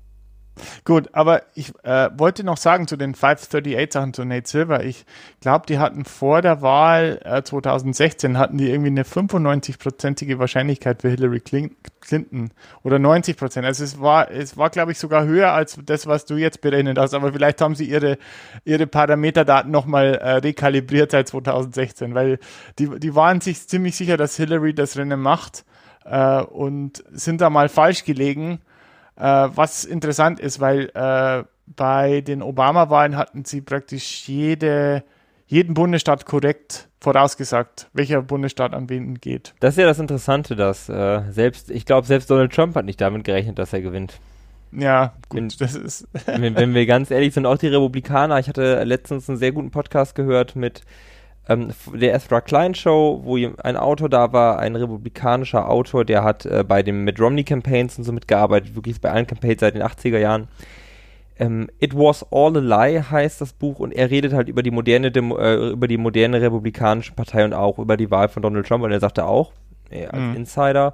Gut, 0.83 1.09
aber 1.13 1.43
ich 1.55 1.73
äh, 1.83 2.09
wollte 2.17 2.43
noch 2.43 2.57
sagen 2.57 2.87
zu 2.87 2.97
den 2.97 3.15
538 3.15 3.93
Sachen 3.93 4.13
zu 4.13 4.25
Nate 4.25 4.49
Silver. 4.49 4.83
Ich 4.83 5.05
glaube, 5.39 5.65
die 5.65 5.79
hatten 5.79 6.05
vor 6.05 6.41
der 6.41 6.61
Wahl 6.61 7.19
äh, 7.23 7.41
2016 7.41 8.37
hatten 8.37 8.57
die 8.57 8.69
irgendwie 8.69 8.89
eine 8.89 9.03
95-prozentige 9.03 10.39
Wahrscheinlichkeit 10.39 11.01
für 11.01 11.09
Hillary 11.09 11.39
Clinton 11.39 12.51
oder 12.83 12.99
90 12.99 13.37
Prozent. 13.37 13.65
Also 13.65 13.83
es 13.83 13.99
war, 14.01 14.29
es 14.29 14.57
war, 14.57 14.69
glaube 14.69 14.91
ich, 14.91 14.99
sogar 14.99 15.25
höher 15.25 15.51
als 15.51 15.79
das, 15.85 16.05
was 16.05 16.25
du 16.25 16.35
jetzt 16.35 16.61
berechnet 16.61 16.97
hast. 16.97 17.13
Aber 17.13 17.31
vielleicht 17.33 17.61
haben 17.61 17.75
sie 17.75 17.85
ihre, 17.85 18.17
ihre 18.65 18.87
Parameterdaten 18.87 19.71
nochmal 19.71 20.15
äh, 20.15 20.31
rekalibriert 20.37 21.11
seit 21.11 21.29
2016, 21.29 22.13
weil 22.13 22.39
die, 22.77 22.99
die 22.99 23.15
waren 23.15 23.39
sich 23.41 23.67
ziemlich 23.67 23.95
sicher, 23.95 24.17
dass 24.17 24.35
Hillary 24.35 24.73
das 24.73 24.97
Rennen 24.97 25.21
macht 25.21 25.63
äh, 26.05 26.41
und 26.41 27.03
sind 27.11 27.41
da 27.41 27.49
mal 27.49 27.69
falsch 27.69 28.03
gelegen 28.03 28.59
äh, 29.21 29.49
was 29.55 29.85
interessant 29.85 30.39
ist, 30.39 30.59
weil 30.59 30.89
äh, 30.93 31.43
bei 31.67 32.21
den 32.21 32.41
Obama-Wahlen 32.41 33.15
hatten 33.15 33.45
sie 33.45 33.61
praktisch 33.61 34.27
jede, 34.27 35.03
jeden 35.45 35.73
Bundesstaat 35.73 36.25
korrekt 36.25 36.89
vorausgesagt, 36.99 37.89
welcher 37.93 38.21
Bundesstaat 38.21 38.73
an 38.73 38.89
wen 38.89 39.15
geht. 39.15 39.53
Das 39.59 39.75
ist 39.75 39.77
ja 39.77 39.85
das 39.85 39.99
Interessante, 39.99 40.55
dass 40.55 40.89
äh, 40.89 41.21
selbst, 41.29 41.69
ich 41.71 41.85
glaube, 41.85 42.07
selbst 42.07 42.29
Donald 42.29 42.53
Trump 42.53 42.75
hat 42.75 42.85
nicht 42.85 42.99
damit 42.99 43.23
gerechnet, 43.23 43.59
dass 43.59 43.73
er 43.73 43.81
gewinnt. 43.81 44.19
Ja, 44.71 45.13
gut, 45.29 45.39
wenn, 45.39 45.47
das 45.59 45.75
ist. 45.75 46.07
wenn, 46.25 46.55
wenn, 46.55 46.73
wir 46.73 46.85
ganz 46.85 47.11
ehrlich 47.11 47.33
sind, 47.33 47.45
auch 47.45 47.57
die 47.57 47.67
Republikaner, 47.67 48.39
ich 48.39 48.47
hatte 48.47 48.83
letztens 48.83 49.29
einen 49.29 49.37
sehr 49.37 49.51
guten 49.51 49.69
Podcast 49.69 50.15
gehört 50.15 50.55
mit 50.55 50.81
ähm, 51.47 51.69
der 51.93 52.13
Ezra 52.13 52.41
Klein 52.41 52.75
Show, 52.75 53.21
wo 53.23 53.37
ein 53.37 53.77
Autor 53.77 54.09
da 54.09 54.31
war, 54.33 54.59
ein 54.59 54.75
republikanischer 54.75 55.69
Autor, 55.69 56.05
der 56.05 56.23
hat 56.23 56.45
äh, 56.45 56.63
bei 56.67 56.83
den 56.83 57.03
Mitt 57.03 57.19
Romney 57.19 57.43
Campaigns 57.43 57.97
und 57.97 58.03
so 58.03 58.11
mitgearbeitet, 58.11 58.75
wirklich 58.75 59.01
bei 59.01 59.11
allen 59.11 59.27
Campaigns 59.27 59.61
seit 59.61 59.75
den 59.75 59.83
80er 59.83 60.19
Jahren. 60.19 60.47
Ähm, 61.39 61.69
It 61.79 61.95
Was 61.95 62.25
All 62.31 62.55
a 62.57 62.59
Lie 62.87 63.03
heißt 63.09 63.41
das 63.41 63.53
Buch 63.53 63.79
und 63.79 63.91
er 63.91 64.11
redet 64.11 64.33
halt 64.33 64.47
über 64.47 64.61
die 64.61 64.71
moderne 64.71 65.11
Demo 65.11 65.37
äh, 65.37 65.69
über 65.71 65.87
die 65.87 65.97
moderne 65.97 66.41
republikanische 66.41 67.13
Partei 67.13 67.43
und 67.43 67.53
auch 67.53 67.79
über 67.79 67.97
die 67.97 68.11
Wahl 68.11 68.29
von 68.29 68.43
Donald 68.43 68.67
Trump 68.67 68.83
und 68.83 68.91
er 68.91 68.99
sagte 68.99 69.25
auch, 69.25 69.51
äh, 69.89 70.05
als 70.05 70.21
mhm. 70.21 70.35
Insider, 70.35 70.93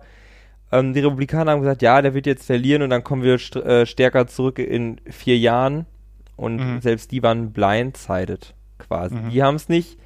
Ähm, 0.71 0.93
die 0.93 0.99
Republikaner 0.99 1.51
haben 1.51 1.61
gesagt, 1.61 1.81
ja, 1.81 2.01
der 2.01 2.13
wird 2.13 2.25
jetzt 2.25 2.45
verlieren 2.45 2.81
und 2.81 2.89
dann 2.89 3.03
kommen 3.03 3.23
wir 3.23 3.37
st 3.37 3.55
äh, 3.57 3.85
stärker 3.85 4.27
zurück 4.27 4.59
in 4.59 4.99
vier 5.09 5.37
Jahren. 5.37 5.85
Und 6.35 6.57
mhm. 6.57 6.81
selbst 6.81 7.11
die 7.11 7.23
waren 7.23 7.51
blindsided 7.51 8.53
quasi. 8.77 9.15
Mhm. 9.15 9.29
Die 9.29 9.43
haben 9.43 9.55
es 9.55 9.69
nicht 9.69 9.97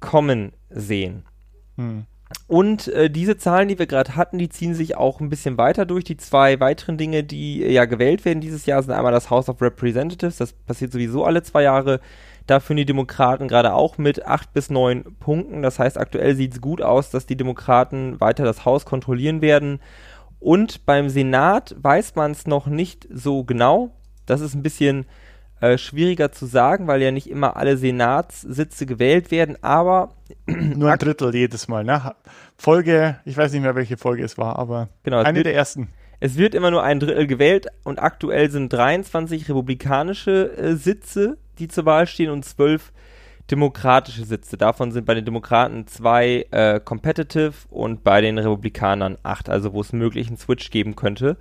kommen 0.00 0.52
sehen. 0.70 1.24
Mhm. 1.76 2.06
Und 2.46 2.88
äh, 2.88 3.10
diese 3.10 3.36
Zahlen, 3.38 3.68
die 3.68 3.78
wir 3.78 3.86
gerade 3.86 4.14
hatten, 4.14 4.38
die 4.38 4.48
ziehen 4.48 4.74
sich 4.74 4.96
auch 4.96 5.20
ein 5.20 5.30
bisschen 5.30 5.58
weiter 5.58 5.84
durch. 5.84 6.04
Die 6.04 6.16
zwei 6.16 6.60
weiteren 6.60 6.96
Dinge, 6.96 7.24
die 7.24 7.64
äh, 7.64 7.72
ja 7.72 7.86
gewählt 7.86 8.24
werden 8.24 8.40
dieses 8.40 8.66
Jahr, 8.66 8.82
sind 8.82 8.92
einmal 8.92 9.12
das 9.12 9.30
House 9.30 9.48
of 9.48 9.60
Representatives. 9.60 10.36
Das 10.36 10.52
passiert 10.52 10.92
sowieso 10.92 11.24
alle 11.24 11.42
zwei 11.42 11.64
Jahre. 11.64 12.00
Da 12.46 12.60
führen 12.60 12.76
die 12.76 12.86
Demokraten 12.86 13.48
gerade 13.48 13.74
auch 13.74 13.98
mit 13.98 14.26
acht 14.26 14.52
bis 14.52 14.70
neun 14.70 15.04
Punkten. 15.18 15.62
Das 15.62 15.78
heißt, 15.78 15.98
aktuell 15.98 16.36
sieht 16.36 16.54
es 16.54 16.60
gut 16.60 16.82
aus, 16.82 17.10
dass 17.10 17.26
die 17.26 17.36
Demokraten 17.36 18.20
weiter 18.20 18.44
das 18.44 18.64
Haus 18.64 18.84
kontrollieren 18.84 19.42
werden. 19.42 19.80
Und 20.38 20.86
beim 20.86 21.08
Senat 21.08 21.74
weiß 21.80 22.14
man 22.14 22.30
es 22.30 22.46
noch 22.46 22.66
nicht 22.66 23.08
so 23.12 23.44
genau. 23.44 23.90
Das 24.26 24.40
ist 24.40 24.54
ein 24.54 24.62
bisschen 24.62 25.06
äh, 25.60 25.78
schwieriger 25.78 26.32
zu 26.32 26.46
sagen, 26.46 26.86
weil 26.86 27.02
ja 27.02 27.10
nicht 27.10 27.28
immer 27.28 27.56
alle 27.56 27.76
Senatssitze 27.76 28.86
gewählt 28.86 29.30
werden, 29.30 29.56
aber 29.62 30.14
nur 30.46 30.90
ein 30.90 30.98
Drittel 30.98 31.34
jedes 31.34 31.68
Mal, 31.68 31.84
ne? 31.84 32.14
Folge, 32.56 33.18
ich 33.24 33.36
weiß 33.36 33.52
nicht 33.52 33.62
mehr, 33.62 33.74
welche 33.74 33.96
Folge 33.96 34.24
es 34.24 34.38
war, 34.38 34.58
aber 34.58 34.88
genau, 35.02 35.18
eine 35.18 35.36
wird, 35.36 35.46
der 35.46 35.54
ersten. 35.54 35.88
Es 36.18 36.36
wird 36.36 36.54
immer 36.54 36.70
nur 36.70 36.82
ein 36.82 37.00
Drittel 37.00 37.26
gewählt 37.26 37.66
und 37.84 37.98
aktuell 37.98 38.50
sind 38.50 38.72
23 38.72 39.48
republikanische 39.48 40.56
äh, 40.56 40.76
Sitze, 40.76 41.38
die 41.58 41.68
zur 41.68 41.86
Wahl 41.86 42.06
stehen 42.06 42.30
und 42.30 42.44
12 42.44 42.92
demokratische 43.50 44.24
Sitze. 44.24 44.56
Davon 44.56 44.92
sind 44.92 45.06
bei 45.06 45.14
den 45.14 45.24
Demokraten 45.24 45.86
zwei 45.86 46.46
äh, 46.50 46.80
competitive 46.80 47.52
und 47.68 48.04
bei 48.04 48.20
den 48.20 48.38
Republikanern 48.38 49.18
acht, 49.22 49.48
also 49.48 49.72
wo 49.72 49.80
es 49.80 49.92
möglich 49.92 50.28
einen 50.28 50.36
Switch 50.36 50.70
geben 50.70 50.96
könnte. 50.96 51.36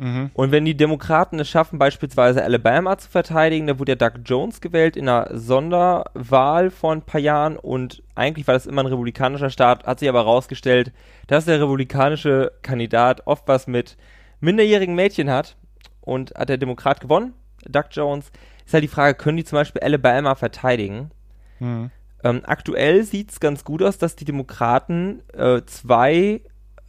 Mhm. 0.00 0.30
Und 0.32 0.50
wenn 0.50 0.64
die 0.64 0.76
Demokraten 0.76 1.38
es 1.38 1.50
schaffen, 1.50 1.78
beispielsweise 1.78 2.42
Alabama 2.42 2.96
zu 2.96 3.10
verteidigen, 3.10 3.66
da 3.66 3.78
wurde 3.78 3.92
ja 3.92 3.96
Doug 3.96 4.22
Jones 4.24 4.62
gewählt 4.62 4.96
in 4.96 5.06
einer 5.06 5.28
Sonderwahl 5.38 6.70
vor 6.70 6.92
ein 6.92 7.02
paar 7.02 7.20
Jahren 7.20 7.58
und 7.58 8.02
eigentlich 8.14 8.46
war 8.46 8.54
das 8.54 8.66
immer 8.66 8.82
ein 8.82 8.86
republikanischer 8.86 9.50
Staat, 9.50 9.84
hat 9.84 9.98
sich 9.98 10.08
aber 10.08 10.20
herausgestellt, 10.20 10.92
dass 11.26 11.44
der 11.44 11.60
republikanische 11.60 12.50
Kandidat 12.62 13.26
oft 13.26 13.46
was 13.46 13.66
mit 13.66 13.98
minderjährigen 14.40 14.94
Mädchen 14.94 15.28
hat 15.28 15.56
und 16.00 16.32
hat 16.34 16.48
der 16.48 16.56
Demokrat 16.56 17.02
gewonnen, 17.02 17.34
Doug 17.68 17.84
Jones. 17.90 18.32
Ist 18.64 18.72
halt 18.72 18.84
die 18.84 18.88
Frage, 18.88 19.14
können 19.14 19.36
die 19.36 19.44
zum 19.44 19.56
Beispiel 19.56 19.82
Alabama 19.82 20.34
verteidigen? 20.34 21.10
Mhm. 21.58 21.90
Ähm, 22.24 22.40
aktuell 22.44 23.02
sieht 23.04 23.32
es 23.32 23.40
ganz 23.40 23.64
gut 23.64 23.82
aus, 23.82 23.98
dass 23.98 24.16
die 24.16 24.24
Demokraten 24.24 25.22
äh, 25.34 25.60
zwei 25.66 26.40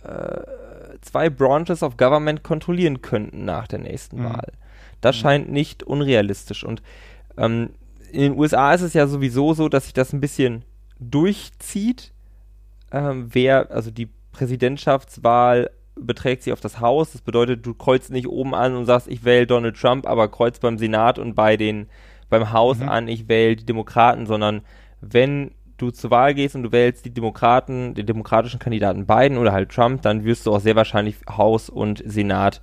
äh, 0.04 0.61
zwei 1.02 1.30
Branches 1.30 1.84
of 1.84 1.98
Government 1.98 2.44
kontrollieren 2.44 3.02
könnten 3.02 3.46
nach 3.46 3.68
der 3.68 3.80
nächsten 3.80 4.20
mhm. 4.20 4.26
Wahl. 4.26 4.52
Das 5.02 5.18
mhm. 5.18 5.22
scheint 5.22 5.52
nicht 5.52 5.84
unrealistisch. 5.84 6.64
Und 6.64 6.82
ähm, 7.38 7.72
in 8.12 8.22
den 8.22 8.38
USA 8.38 8.74
ist 8.74 8.82
es 8.82 8.94
ja 8.94 9.08
sowieso 9.08 9.54
so, 9.54 9.70
dass 9.70 9.86
sich 9.86 9.94
das 9.94 10.14
ein 10.14 10.22
bisschen 10.22 10.64
durchzieht. 11.00 12.12
Ähm, 12.92 13.30
wer, 13.32 13.72
also 13.72 13.90
die 13.90 14.10
Präsidentschaftswahl 14.32 15.72
beträgt 15.96 16.44
sich 16.44 16.54
auf 16.54 16.62
das 16.62 16.80
Haus. 16.80 17.12
Das 17.12 17.22
bedeutet, 17.22 17.66
du 17.66 17.74
kreuzt 17.74 18.12
nicht 18.12 18.28
oben 18.28 18.56
an 18.56 18.76
und 18.76 18.86
sagst, 18.86 19.08
ich 19.08 19.24
wähle 19.24 19.48
Donald 19.48 19.78
Trump, 19.78 20.08
aber 20.08 20.30
kreuzt 20.30 20.62
beim 20.62 20.78
Senat 20.78 21.20
und 21.20 21.36
bei 21.36 21.58
den 21.58 21.88
beim 22.30 22.54
Haus 22.54 22.80
mhm. 22.80 22.90
an, 22.90 23.08
ich 23.10 23.28
wähle 23.28 23.58
die 23.58 23.66
Demokraten, 23.66 24.26
sondern 24.26 24.62
wenn 25.02 25.52
du 25.82 25.92
zur 25.92 26.12
Wahl 26.12 26.34
gehst 26.34 26.56
und 26.56 26.64
du 26.64 26.72
wählst 26.72 27.06
die 27.06 27.14
Demokraten, 27.14 27.94
den 27.94 28.06
demokratischen 28.06 28.60
Kandidaten 28.60 29.06
Biden 29.06 29.38
oder 29.38 29.52
halt 29.52 29.70
Trump, 29.70 30.02
dann 30.02 30.24
wirst 30.24 30.46
du 30.46 30.54
auch 30.54 30.60
sehr 30.60 30.76
wahrscheinlich 30.76 31.16
Haus 31.30 31.70
und 31.70 32.04
Senat 32.06 32.62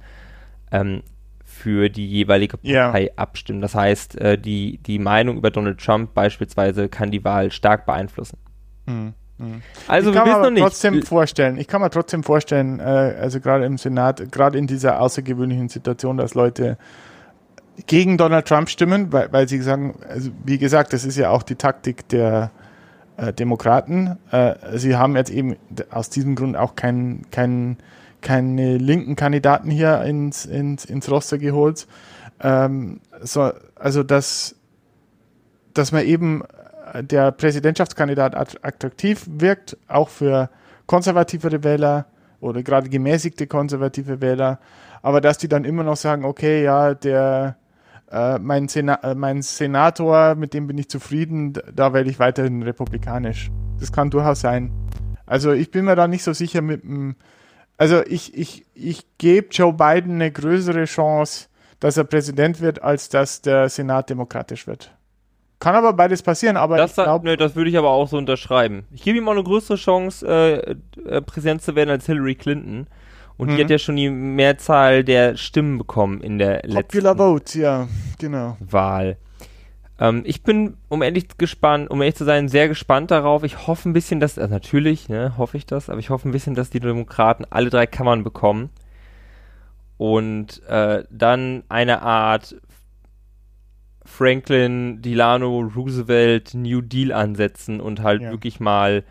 ähm, 0.70 1.02
für 1.44 1.88
die 1.88 2.06
jeweilige 2.06 2.58
Partei 2.58 3.02
yeah. 3.04 3.12
abstimmen. 3.16 3.60
Das 3.60 3.74
heißt, 3.74 4.20
äh, 4.20 4.38
die, 4.38 4.78
die 4.78 4.98
Meinung 4.98 5.36
über 5.36 5.50
Donald 5.50 5.78
Trump 5.78 6.14
beispielsweise 6.14 6.88
kann 6.88 7.10
die 7.10 7.24
Wahl 7.24 7.50
stark 7.50 7.84
beeinflussen. 7.86 8.38
Mhm. 8.86 9.14
Also 9.86 10.10
ich 10.10 10.16
kann 10.16 10.26
wir 10.26 10.50
mir 10.50 10.60
trotzdem 10.60 11.02
vorstellen, 11.02 11.58
ich 11.58 11.68
kann 11.68 11.80
mir 11.80 11.90
trotzdem 11.90 12.24
vorstellen, 12.24 12.80
äh, 12.80 12.82
also 12.82 13.40
gerade 13.40 13.64
im 13.64 13.78
Senat, 13.78 14.32
gerade 14.32 14.58
in 14.58 14.66
dieser 14.66 15.00
außergewöhnlichen 15.00 15.68
Situation, 15.68 16.16
dass 16.16 16.34
Leute 16.34 16.76
gegen 17.86 18.18
Donald 18.18 18.46
Trump 18.46 18.68
stimmen, 18.68 19.12
weil, 19.12 19.32
weil 19.32 19.48
sie 19.48 19.60
sagen, 19.60 19.94
also 20.08 20.30
wie 20.44 20.58
gesagt, 20.58 20.92
das 20.92 21.04
ist 21.04 21.16
ja 21.16 21.30
auch 21.30 21.44
die 21.44 21.54
Taktik 21.54 22.08
der 22.08 22.50
äh, 23.18 23.32
Demokraten. 23.32 24.16
Äh, 24.30 24.54
sie 24.78 24.96
haben 24.96 25.16
jetzt 25.16 25.30
eben 25.30 25.56
aus 25.90 26.08
diesem 26.08 26.36
Grund 26.36 26.56
auch 26.56 26.76
keinen 26.76 27.30
kein, 27.30 27.76
keine 28.22 28.78
linken 28.78 29.16
Kandidaten 29.16 29.70
hier 29.70 30.02
ins, 30.02 30.46
ins, 30.46 30.84
ins 30.84 31.10
Roster 31.10 31.36
geholt. 31.36 31.86
Ähm, 32.40 33.00
so, 33.20 33.52
also 33.74 34.02
dass, 34.02 34.54
dass 35.74 35.92
man 35.92 36.04
eben 36.04 36.42
äh, 36.92 37.02
der 37.04 37.32
Präsidentschaftskandidat 37.32 38.36
attraktiv 38.36 39.26
wirkt, 39.28 39.76
auch 39.88 40.08
für 40.08 40.48
konservativere 40.86 41.64
Wähler 41.64 42.06
oder 42.40 42.62
gerade 42.62 42.88
gemäßigte 42.88 43.46
konservative 43.46 44.20
Wähler, 44.20 44.60
aber 45.02 45.20
dass 45.20 45.38
die 45.38 45.48
dann 45.48 45.64
immer 45.64 45.82
noch 45.82 45.96
sagen, 45.96 46.24
okay, 46.24 46.62
ja, 46.62 46.94
der 46.94 47.56
äh, 48.10 48.38
mein, 48.38 48.68
Sena 48.68 48.94
äh, 49.02 49.14
mein 49.14 49.42
Senator, 49.42 50.34
mit 50.34 50.54
dem 50.54 50.66
bin 50.66 50.78
ich 50.78 50.88
zufrieden, 50.88 51.54
da 51.72 51.92
wähle 51.92 52.10
ich 52.10 52.18
weiterhin 52.18 52.62
republikanisch. 52.62 53.50
Das 53.80 53.92
kann 53.92 54.10
durchaus 54.10 54.40
sein. 54.40 54.72
Also 55.26 55.52
ich 55.52 55.70
bin 55.70 55.84
mir 55.84 55.96
da 55.96 56.08
nicht 56.08 56.24
so 56.24 56.32
sicher 56.32 56.62
mit 56.62 56.82
dem. 56.82 57.16
Also 57.76 58.02
ich, 58.04 58.36
ich, 58.36 58.66
ich 58.74 59.06
gebe 59.18 59.48
Joe 59.50 59.72
Biden 59.72 60.14
eine 60.14 60.32
größere 60.32 60.84
Chance, 60.84 61.48
dass 61.80 61.96
er 61.96 62.04
Präsident 62.04 62.60
wird, 62.60 62.82
als 62.82 63.08
dass 63.08 63.40
der 63.40 63.68
Senat 63.68 64.10
demokratisch 64.10 64.66
wird. 64.66 64.92
Kann 65.60 65.74
aber 65.74 65.92
beides 65.92 66.22
passieren, 66.22 66.56
aber 66.56 66.76
das, 66.76 66.96
ich 66.96 67.02
glaub, 67.02 67.24
ne, 67.24 67.36
das 67.36 67.56
würde 67.56 67.70
ich 67.70 67.76
aber 67.76 67.90
auch 67.90 68.08
so 68.08 68.16
unterschreiben. 68.16 68.84
Ich 68.92 69.02
gebe 69.02 69.18
ihm 69.18 69.28
auch 69.28 69.32
eine 69.32 69.42
größere 69.42 69.76
Chance, 69.76 70.26
äh, 70.26 70.76
äh, 71.04 71.20
Präsident 71.20 71.62
zu 71.62 71.74
werden 71.74 71.90
als 71.90 72.06
Hillary 72.06 72.36
Clinton. 72.36 72.86
Und 73.38 73.50
mhm. 73.50 73.56
die 73.56 73.62
hat 73.62 73.70
ja 73.70 73.78
schon 73.78 73.96
die 73.96 74.10
Mehrzahl 74.10 75.04
der 75.04 75.36
Stimmen 75.36 75.78
bekommen 75.78 76.20
in 76.20 76.38
der 76.38 76.58
Popular 76.58 77.14
letzten 77.14 77.16
Vote, 77.16 77.58
ja, 77.58 77.88
genau. 78.18 78.56
Wahl. 78.60 79.16
Ähm, 80.00 80.22
ich 80.26 80.42
bin, 80.42 80.76
um 80.88 81.02
ehrlich 81.02 81.28
gespannt, 81.38 81.88
um 81.90 82.02
ehrlich 82.02 82.16
zu 82.16 82.24
sein, 82.24 82.48
sehr 82.48 82.68
gespannt 82.68 83.10
darauf. 83.10 83.44
Ich 83.44 83.66
hoffe 83.66 83.88
ein 83.88 83.92
bisschen, 83.92 84.20
dass, 84.20 84.38
also 84.38 84.52
natürlich, 84.52 85.08
ne, 85.08 85.38
hoffe 85.38 85.56
ich 85.56 85.66
das, 85.66 85.88
aber 85.88 86.00
ich 86.00 86.10
hoffe 86.10 86.28
ein 86.28 86.32
bisschen, 86.32 86.54
dass 86.54 86.70
die 86.70 86.80
Demokraten 86.80 87.44
alle 87.48 87.70
drei 87.70 87.86
Kammern 87.86 88.24
bekommen 88.24 88.70
und 89.98 90.62
äh, 90.68 91.04
dann 91.10 91.62
eine 91.68 92.02
Art 92.02 92.56
Franklin, 94.04 95.02
Delano, 95.02 95.60
Roosevelt, 95.60 96.54
New 96.54 96.80
Deal 96.80 97.12
ansetzen 97.12 97.80
und 97.80 98.02
halt 98.02 98.22
ja. 98.22 98.30
wirklich 98.30 98.58
mal 98.58 99.04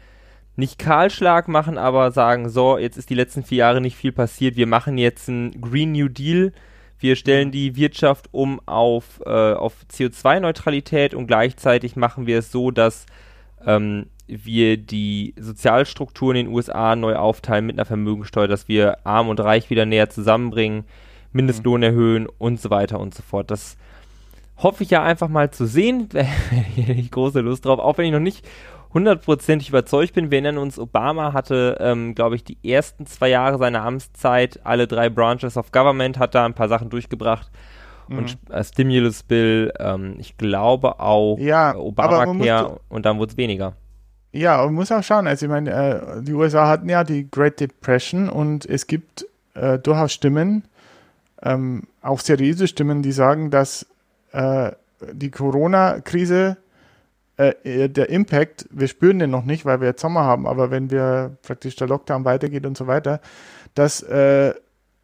nicht 0.58 0.80
Kahlschlag 0.80 1.48
machen, 1.48 1.78
aber 1.78 2.12
sagen, 2.12 2.50
so, 2.50 2.78
jetzt 2.78 2.98
ist 2.98 3.10
die 3.10 3.16
letzten 3.16 3.44
vier 3.44 3.60
Jahre 3.60 3.80
nicht 3.80 3.96
viel 3.96 4.12
passiert, 4.12 4.58
wir 4.58 4.68
machen 4.68 4.98
jetzt 4.98 5.30
einen 5.30 5.62
Green 5.62 5.92
New 5.92 6.10
Deal, 6.10 6.52
wir 7.00 7.16
stellen 7.16 7.52
die 7.52 7.76
Wirtschaft 7.76 8.28
um 8.32 8.60
auf, 8.66 9.22
äh, 9.26 9.54
auf 9.54 9.76
CO2-Neutralität 9.94 11.14
und 11.14 11.28
gleichzeitig 11.28 11.96
machen 11.96 12.26
wir 12.26 12.40
es 12.40 12.52
so, 12.52 12.72
dass 12.72 13.06
ähm, 13.66 14.08
wir 14.26 14.78
die 14.78 15.36
Sozialstrukturen 15.40 16.36
in 16.36 16.46
den 16.48 16.56
USA 16.56 16.96
neu 16.96 17.16
aufteilen 17.16 17.68
mit 17.68 17.78
einer 17.78 17.86
Vermögensteuer, 17.86 18.48
dass 18.48 18.68
wir 18.68 19.06
Arm 19.06 19.30
und 19.30 19.40
Reich 19.40 19.70
wieder 19.70 19.86
näher 19.86 20.10
zusammenbringen, 20.10 20.86
Mindestlohn 21.32 21.82
mhm. 21.82 21.84
erhöhen 21.84 22.28
und 22.40 22.60
so 22.60 22.72
weiter 22.72 23.00
und 23.00 23.14
so 23.14 23.22
fort. 23.22 23.52
Das 23.52 23.78
hoffe 24.58 24.82
ich 24.82 24.90
ja 24.90 25.04
einfach 25.04 25.28
mal 25.28 25.52
zu 25.52 25.68
sehen. 25.68 26.10
Ich 26.76 27.12
große 27.12 27.42
Lust 27.42 27.66
drauf, 27.66 27.80
auch 27.80 27.98
wenn 27.98 28.06
ich 28.06 28.12
noch 28.12 28.20
nicht 28.20 28.44
hundertprozentig 28.94 29.70
überzeugt 29.70 30.14
bin. 30.14 30.32
Wir 30.32 30.38
erinnern 30.38 30.58
uns, 30.58 30.80
Obama 30.80 31.34
hatte, 31.34 31.78
ähm, 31.80 32.16
glaube 32.16 32.36
ich, 32.36 32.44
die 32.44 32.58
ersten 32.64 33.06
zwei 33.06 33.30
Jahre 33.30 33.58
seiner 33.58 33.84
Amtszeit 33.84 34.60
alle 34.64 34.88
drei 34.88 35.10
Branches 35.10 35.58
of 35.58 35.72
Government, 35.72 36.20
hat 36.20 36.36
da 36.36 36.46
ein 36.46 36.54
paar 36.54 36.70
Sachen 36.70 36.90
durchgebracht. 36.90 37.52
Mhm. 38.08 38.18
Und 38.18 38.38
äh, 38.50 38.64
Stimulus 38.64 39.24
Bill, 39.24 39.74
ähm, 39.80 40.16
ich 40.20 40.38
glaube 40.38 41.00
auch 41.00 41.38
ja, 41.40 41.76
Obamacare 41.76 42.80
und 42.90 43.06
dann 43.06 43.18
wurde 43.20 43.32
es 43.32 43.38
weniger. 43.38 43.74
Ja, 44.32 44.64
man 44.64 44.74
muss 44.74 44.92
auch 44.92 45.04
schauen. 45.04 45.28
Also 45.28 45.46
ich 45.46 45.50
meine, 45.50 45.72
äh, 45.72 46.22
die 46.22 46.34
USA 46.34 46.68
hatten 46.68 46.90
ja 46.90 47.04
die 47.04 47.30
Great 47.30 47.60
Depression 47.60 48.30
und 48.30 48.66
es 48.66 48.88
gibt 48.88 49.26
äh, 49.56 49.80
durchaus 49.80 50.14
Stimmen, 50.14 50.64
ähm, 51.42 51.84
auch 52.02 52.20
seriöse 52.20 52.68
Stimmen, 52.68 53.02
die 53.02 53.12
sagen, 53.12 53.52
dass 53.52 53.86
äh, 54.32 54.72
die 55.12 55.32
Corona-Krise 55.32 56.58
äh, 57.38 57.54
äh, 57.64 57.88
der 57.88 58.10
Impact, 58.10 58.68
wir 58.72 58.88
spüren 58.88 59.20
den 59.20 59.30
noch 59.30 59.46
nicht, 59.46 59.66
weil 59.66 59.80
wir 59.80 59.88
jetzt 59.90 60.02
Sommer 60.02 60.24
haben, 60.24 60.48
aber 60.48 60.72
wenn 60.72 60.90
wir 60.90 61.38
praktisch 61.44 61.76
der 61.76 61.88
Lockdown 61.88 62.26
weitergeht 62.26 62.66
und 62.66 62.76
so 62.76 62.88
weiter, 62.88 63.22
dass, 63.76 64.02
äh, 64.02 64.54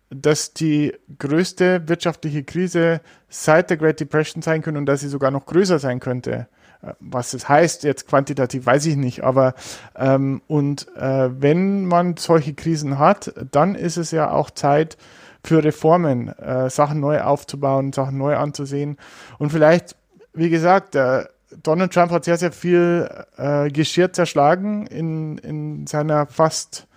dass 0.09 0.53
die 0.53 0.93
größte 1.19 1.87
wirtschaftliche 1.87 2.43
Krise 2.43 3.01
seit 3.29 3.69
der 3.69 3.77
Great 3.77 3.99
Depression 3.99 4.41
sein 4.41 4.61
könnte 4.61 4.79
und 4.79 4.87
dass 4.87 5.01
sie 5.01 5.09
sogar 5.09 5.31
noch 5.31 5.45
größer 5.45 5.79
sein 5.79 5.99
könnte. 5.99 6.47
was 6.99 7.33
es 7.33 7.47
heißt, 7.47 7.85
jetzt 7.85 8.09
quantitativ, 8.09 8.65
weiß 8.65 8.87
ich 8.87 8.97
nicht, 8.97 9.23
aber 9.23 9.53
ähm, 9.95 10.41
und 10.47 10.87
äh, 10.97 11.29
wenn 11.41 11.85
man 11.85 12.17
solche 12.17 12.53
Krisen 12.55 12.99
hat, 12.99 13.33
dann 13.51 13.75
ist 13.75 13.95
es 13.95 14.11
ja 14.11 14.31
auch 14.31 14.49
Zeit 14.49 14.97
für 15.45 15.63
Reformen, 15.63 16.27
äh, 16.39 16.69
Sachen 16.69 16.99
neu 16.99 17.21
aufzubauen, 17.21 17.93
Sachen 17.93 18.17
neu 18.17 18.35
anzusehen. 18.35 18.97
Und 19.37 19.51
vielleicht, 19.51 19.95
wie 20.33 20.49
gesagt, 20.49 20.95
äh, 20.95 21.23
Donald 21.61 21.93
Trump 21.93 22.11
hat 22.11 22.25
sehr, 22.25 22.37
sehr 22.37 22.51
viel 22.51 23.09
äh, 23.37 23.69
Geschirr 23.69 24.11
zerschlagen 24.13 24.87
in, 24.87 25.37
in 25.37 25.87
seiner 25.87 26.25
fast, 26.25 26.87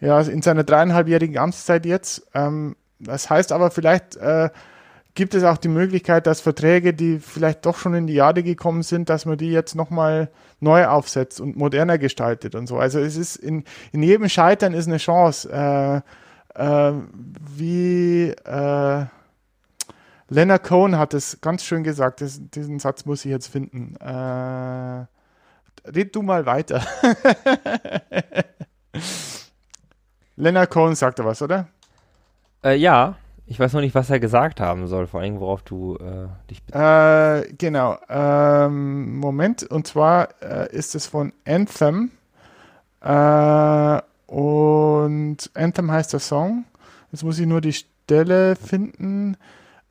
ja, 0.00 0.20
in 0.20 0.42
seiner 0.42 0.64
dreieinhalbjährigen 0.64 1.38
Amtszeit 1.38 1.86
jetzt. 1.86 2.26
Ähm, 2.34 2.76
das 2.98 3.30
heißt 3.30 3.52
aber 3.52 3.70
vielleicht, 3.70 4.16
äh, 4.16 4.50
gibt 5.14 5.34
es 5.34 5.44
auch 5.44 5.58
die 5.58 5.68
Möglichkeit, 5.68 6.26
dass 6.26 6.40
Verträge, 6.40 6.94
die 6.94 7.18
vielleicht 7.18 7.66
doch 7.66 7.76
schon 7.76 7.94
in 7.94 8.06
die 8.06 8.14
Jahre 8.14 8.42
gekommen 8.42 8.82
sind, 8.82 9.10
dass 9.10 9.26
man 9.26 9.36
die 9.36 9.50
jetzt 9.50 9.74
nochmal 9.74 10.30
neu 10.60 10.86
aufsetzt 10.86 11.40
und 11.40 11.56
moderner 11.56 11.98
gestaltet 11.98 12.54
und 12.54 12.66
so. 12.66 12.78
Also 12.78 12.98
es 13.00 13.16
ist 13.16 13.36
in, 13.36 13.64
in 13.92 14.02
jedem 14.02 14.28
Scheitern 14.28 14.72
ist 14.72 14.86
eine 14.86 14.98
Chance. 14.98 15.50
Äh, 15.50 16.00
äh, 16.54 16.92
wie 17.56 18.28
äh, 18.28 19.06
Leonard 20.32 20.62
Cohen 20.62 20.96
hat 20.96 21.12
es 21.12 21.42
ganz 21.42 21.62
schön 21.62 21.84
gesagt, 21.84 22.22
das, 22.22 22.40
diesen 22.40 22.78
Satz 22.78 23.04
muss 23.04 23.22
ich 23.26 23.30
jetzt 23.30 23.48
finden. 23.48 23.96
Äh, 23.96 25.04
red 25.90 26.16
du 26.16 26.22
mal 26.22 26.46
weiter. 26.46 26.82
Leonard 30.36 30.70
Cohen 30.70 30.94
sagte 30.94 31.26
was, 31.26 31.42
oder? 31.42 31.68
Äh, 32.64 32.76
ja, 32.76 33.16
ich 33.44 33.60
weiß 33.60 33.74
noch 33.74 33.82
nicht, 33.82 33.94
was 33.94 34.08
er 34.08 34.20
gesagt 34.20 34.58
haben 34.58 34.86
soll, 34.86 35.06
vor 35.06 35.20
allem 35.20 35.38
worauf 35.38 35.60
du 35.64 35.96
äh, 35.96 36.28
dich 36.48 36.62
äh, 36.74 37.52
Genau. 37.58 37.98
Ähm, 38.08 39.18
Moment. 39.18 39.64
Und 39.64 39.86
zwar 39.86 40.30
äh, 40.40 40.74
ist 40.74 40.94
es 40.94 41.06
von 41.06 41.34
Anthem. 41.46 42.10
Äh, 43.02 44.00
und 44.28 45.50
Anthem 45.52 45.92
heißt 45.92 46.14
der 46.14 46.20
Song. 46.20 46.64
Jetzt 47.10 47.22
muss 47.22 47.38
ich 47.38 47.46
nur 47.46 47.60
die 47.60 47.74
Stelle 47.74 48.56
finden. 48.56 49.36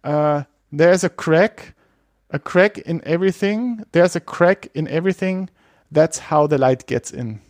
Uh, 0.03 0.43
there's 0.71 1.03
a 1.03 1.09
crack, 1.09 1.75
a 2.29 2.39
crack 2.39 2.77
in 2.77 3.01
everything. 3.05 3.83
There's 3.91 4.15
a 4.15 4.19
crack 4.19 4.69
in 4.73 4.87
everything. 4.87 5.49
That's 5.91 6.19
how 6.19 6.47
the 6.47 6.57
light 6.57 6.87
gets 6.87 7.11
in. 7.11 7.41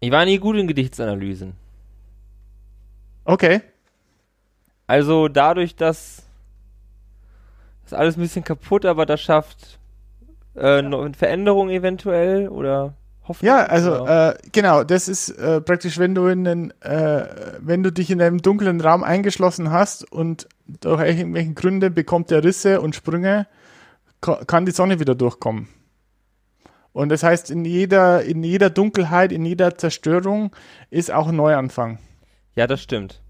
Ich 0.00 0.10
war 0.10 0.24
nie 0.26 0.38
gut 0.38 0.56
in 0.56 0.66
Gedichtsanalysen. 0.66 1.54
Okay. 3.24 3.62
Also 4.86 5.28
dadurch, 5.28 5.76
dass 5.76 6.22
das 7.84 7.94
alles 7.94 8.16
ein 8.16 8.20
bisschen 8.20 8.44
kaputt, 8.44 8.84
aber 8.84 9.06
das 9.06 9.22
schafft 9.22 9.78
äh, 10.56 10.82
ja. 10.82 11.12
Veränderung 11.16 11.70
eventuell 11.70 12.48
oder 12.48 12.94
Hoffnung? 13.26 13.46
Ja, 13.46 13.64
also 13.64 14.06
äh, 14.06 14.34
genau, 14.52 14.84
das 14.84 15.08
ist 15.08 15.30
äh, 15.30 15.60
praktisch, 15.60 15.98
wenn 15.98 16.14
du 16.14 16.26
in 16.26 16.44
den, 16.44 16.70
äh, 16.82 17.26
wenn 17.60 17.82
du 17.82 17.90
dich 17.90 18.10
in 18.10 18.20
einem 18.20 18.42
dunklen 18.42 18.80
Raum 18.80 19.02
eingeschlossen 19.02 19.70
hast 19.70 20.10
und 20.10 20.48
durch 20.66 21.00
irgendwelchen 21.00 21.54
Gründe 21.54 21.90
bekommt 21.90 22.30
der 22.30 22.44
Risse 22.44 22.80
und 22.80 22.94
Sprünge, 22.94 23.46
kann 24.20 24.64
die 24.64 24.72
Sonne 24.72 25.00
wieder 25.00 25.14
durchkommen. 25.14 25.68
Und 26.92 27.08
das 27.08 27.22
heißt, 27.22 27.50
in 27.50 27.64
jeder, 27.64 28.22
in 28.22 28.44
jeder 28.44 28.70
Dunkelheit, 28.70 29.32
in 29.32 29.44
jeder 29.44 29.76
Zerstörung 29.76 30.54
ist 30.90 31.10
auch 31.10 31.28
ein 31.28 31.36
Neuanfang. 31.36 31.98
Ja, 32.54 32.66
das 32.68 32.80
stimmt. 32.80 33.20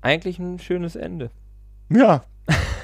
Eigentlich 0.00 0.40
ein 0.40 0.58
schönes 0.58 0.96
Ende. 0.96 1.30
Ja. 1.88 2.24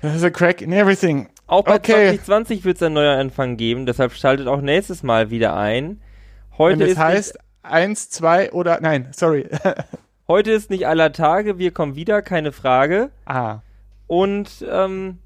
There's 0.00 0.22
a 0.22 0.30
crack 0.30 0.62
in 0.62 0.72
everything. 0.72 1.28
Auch 1.46 1.64
bei 1.64 1.76
okay. 1.76 2.16
2020 2.16 2.64
wird 2.64 2.76
es 2.76 2.82
einen 2.82 2.94
Neuanfang 2.94 3.56
geben, 3.56 3.84
deshalb 3.84 4.12
schaltet 4.12 4.46
auch 4.46 4.60
nächstes 4.60 5.02
Mal 5.02 5.30
wieder 5.30 5.56
ein. 5.56 6.00
Heute 6.56 6.84
Und 6.84 6.90
das 6.90 6.98
heißt, 6.98 7.38
eins, 7.62 8.08
zwei 8.10 8.52
oder, 8.52 8.80
nein, 8.80 9.08
sorry. 9.12 9.48
Heute 10.28 10.52
ist 10.52 10.70
nicht 10.70 10.86
aller 10.86 11.12
Tage, 11.12 11.58
wir 11.58 11.72
kommen 11.72 11.96
wieder, 11.96 12.22
keine 12.22 12.52
Frage. 12.52 13.10
Ah. 13.26 13.62
Und 14.06 14.64
ähm, 14.70 15.18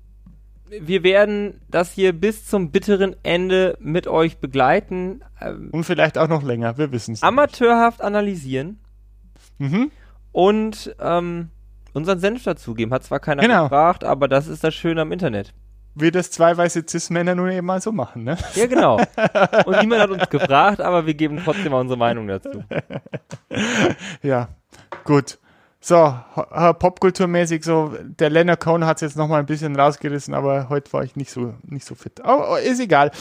wir 0.68 1.02
werden 1.02 1.60
das 1.70 1.92
hier 1.92 2.12
bis 2.12 2.46
zum 2.46 2.70
bitteren 2.70 3.14
Ende 3.22 3.76
mit 3.80 4.06
euch 4.06 4.38
begleiten. 4.38 5.20
Ähm, 5.40 5.68
und 5.72 5.84
vielleicht 5.84 6.16
auch 6.16 6.28
noch 6.28 6.42
länger, 6.42 6.78
wir 6.78 6.90
wissen 6.90 7.12
es. 7.12 7.22
Amateurhaft 7.22 7.98
nicht. 7.98 8.06
analysieren. 8.06 8.78
Mhm. 9.58 9.90
Und 10.32 10.96
ähm, 11.00 11.50
unseren 11.95 12.18
Senf 12.18 12.45
dazugeben. 12.45 12.92
Hat 12.92 13.05
zwar 13.05 13.20
keiner 13.20 13.40
genau. 13.40 13.64
gefragt, 13.64 14.05
aber 14.05 14.28
das 14.28 14.47
ist 14.47 14.62
das 14.62 14.74
Schöne 14.74 15.01
am 15.01 15.12
Internet. 15.12 15.55
Wie 15.97 16.11
das 16.11 16.30
zwei 16.30 16.57
weiße 16.57 16.84
Cis-Männer 16.88 17.36
nun 17.36 17.51
eben 17.53 17.66
mal 17.66 17.80
so 17.80 17.92
machen, 17.92 18.24
ne? 18.24 18.36
Ja, 18.55 18.66
genau. 18.66 18.97
Und 19.64 19.80
niemand 19.80 20.03
hat 20.03 20.11
uns 20.11 20.28
gefragt, 20.28 20.80
aber 20.80 21.07
wir 21.07 21.14
geben 21.14 21.40
trotzdem 21.42 21.70
mal 21.70 21.80
unsere 21.80 21.99
Meinung 21.99 22.26
dazu. 22.26 22.64
ja, 24.22 24.49
gut. 25.05 25.38
So, 25.80 26.18
popkulturmäßig 26.78 27.62
so, 27.62 27.95
der 28.01 28.30
Leonard 28.30 28.59
Cohen 28.59 28.86
hat 28.86 28.97
es 28.97 29.03
jetzt 29.03 29.16
nochmal 29.16 29.40
ein 29.40 29.47
bisschen 29.47 29.78
rausgerissen, 29.78 30.34
aber 30.34 30.68
heute 30.70 30.92
war 30.95 31.05
ich 31.05 31.14
nicht 31.14 31.30
so, 31.30 31.55
nicht 31.62 31.84
so 31.84 31.95
fit. 31.95 32.22
Aber 32.22 32.61
ist 32.61 32.80
egal. 32.80 33.12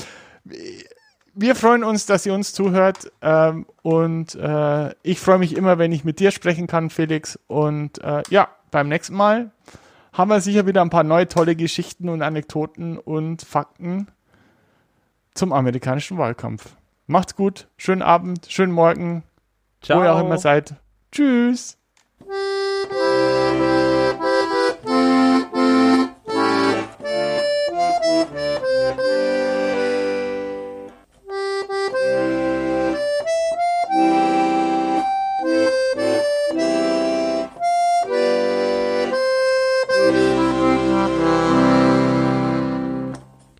Wir 1.35 1.55
freuen 1.55 1.83
uns, 1.83 2.05
dass 2.05 2.25
ihr 2.25 2.33
uns 2.33 2.53
zuhört 2.53 3.11
ähm, 3.21 3.65
und 3.81 4.35
äh, 4.35 4.95
ich 5.03 5.19
freue 5.19 5.39
mich 5.39 5.57
immer, 5.57 5.77
wenn 5.77 5.91
ich 5.91 6.05
mit 6.05 6.19
dir 6.19 6.31
sprechen 6.31 6.65
kann, 6.65 6.89
Felix. 6.89 7.37
Und 7.47 8.01
äh, 8.01 8.23
ja, 8.29 8.47
beim 8.73 8.89
nächsten 8.89 9.15
Mal 9.15 9.51
haben 10.11 10.29
wir 10.29 10.41
sicher 10.41 10.67
wieder 10.67 10.81
ein 10.81 10.89
paar 10.89 11.03
neue 11.03 11.27
tolle 11.27 11.55
Geschichten 11.55 12.09
und 12.09 12.21
Anekdoten 12.21 12.97
und 12.97 13.41
Fakten 13.41 14.07
zum 15.33 15.53
amerikanischen 15.53 16.17
Wahlkampf. 16.17 16.75
Macht's 17.07 17.35
gut, 17.35 17.67
schönen 17.77 18.01
Abend, 18.01 18.47
schönen 18.49 18.73
Morgen, 18.73 19.23
Ciao. 19.81 19.99
wo 19.99 20.03
ihr 20.03 20.13
auch 20.13 20.19
immer 20.19 20.37
seid. 20.37 20.75
Tschüss. 21.11 21.77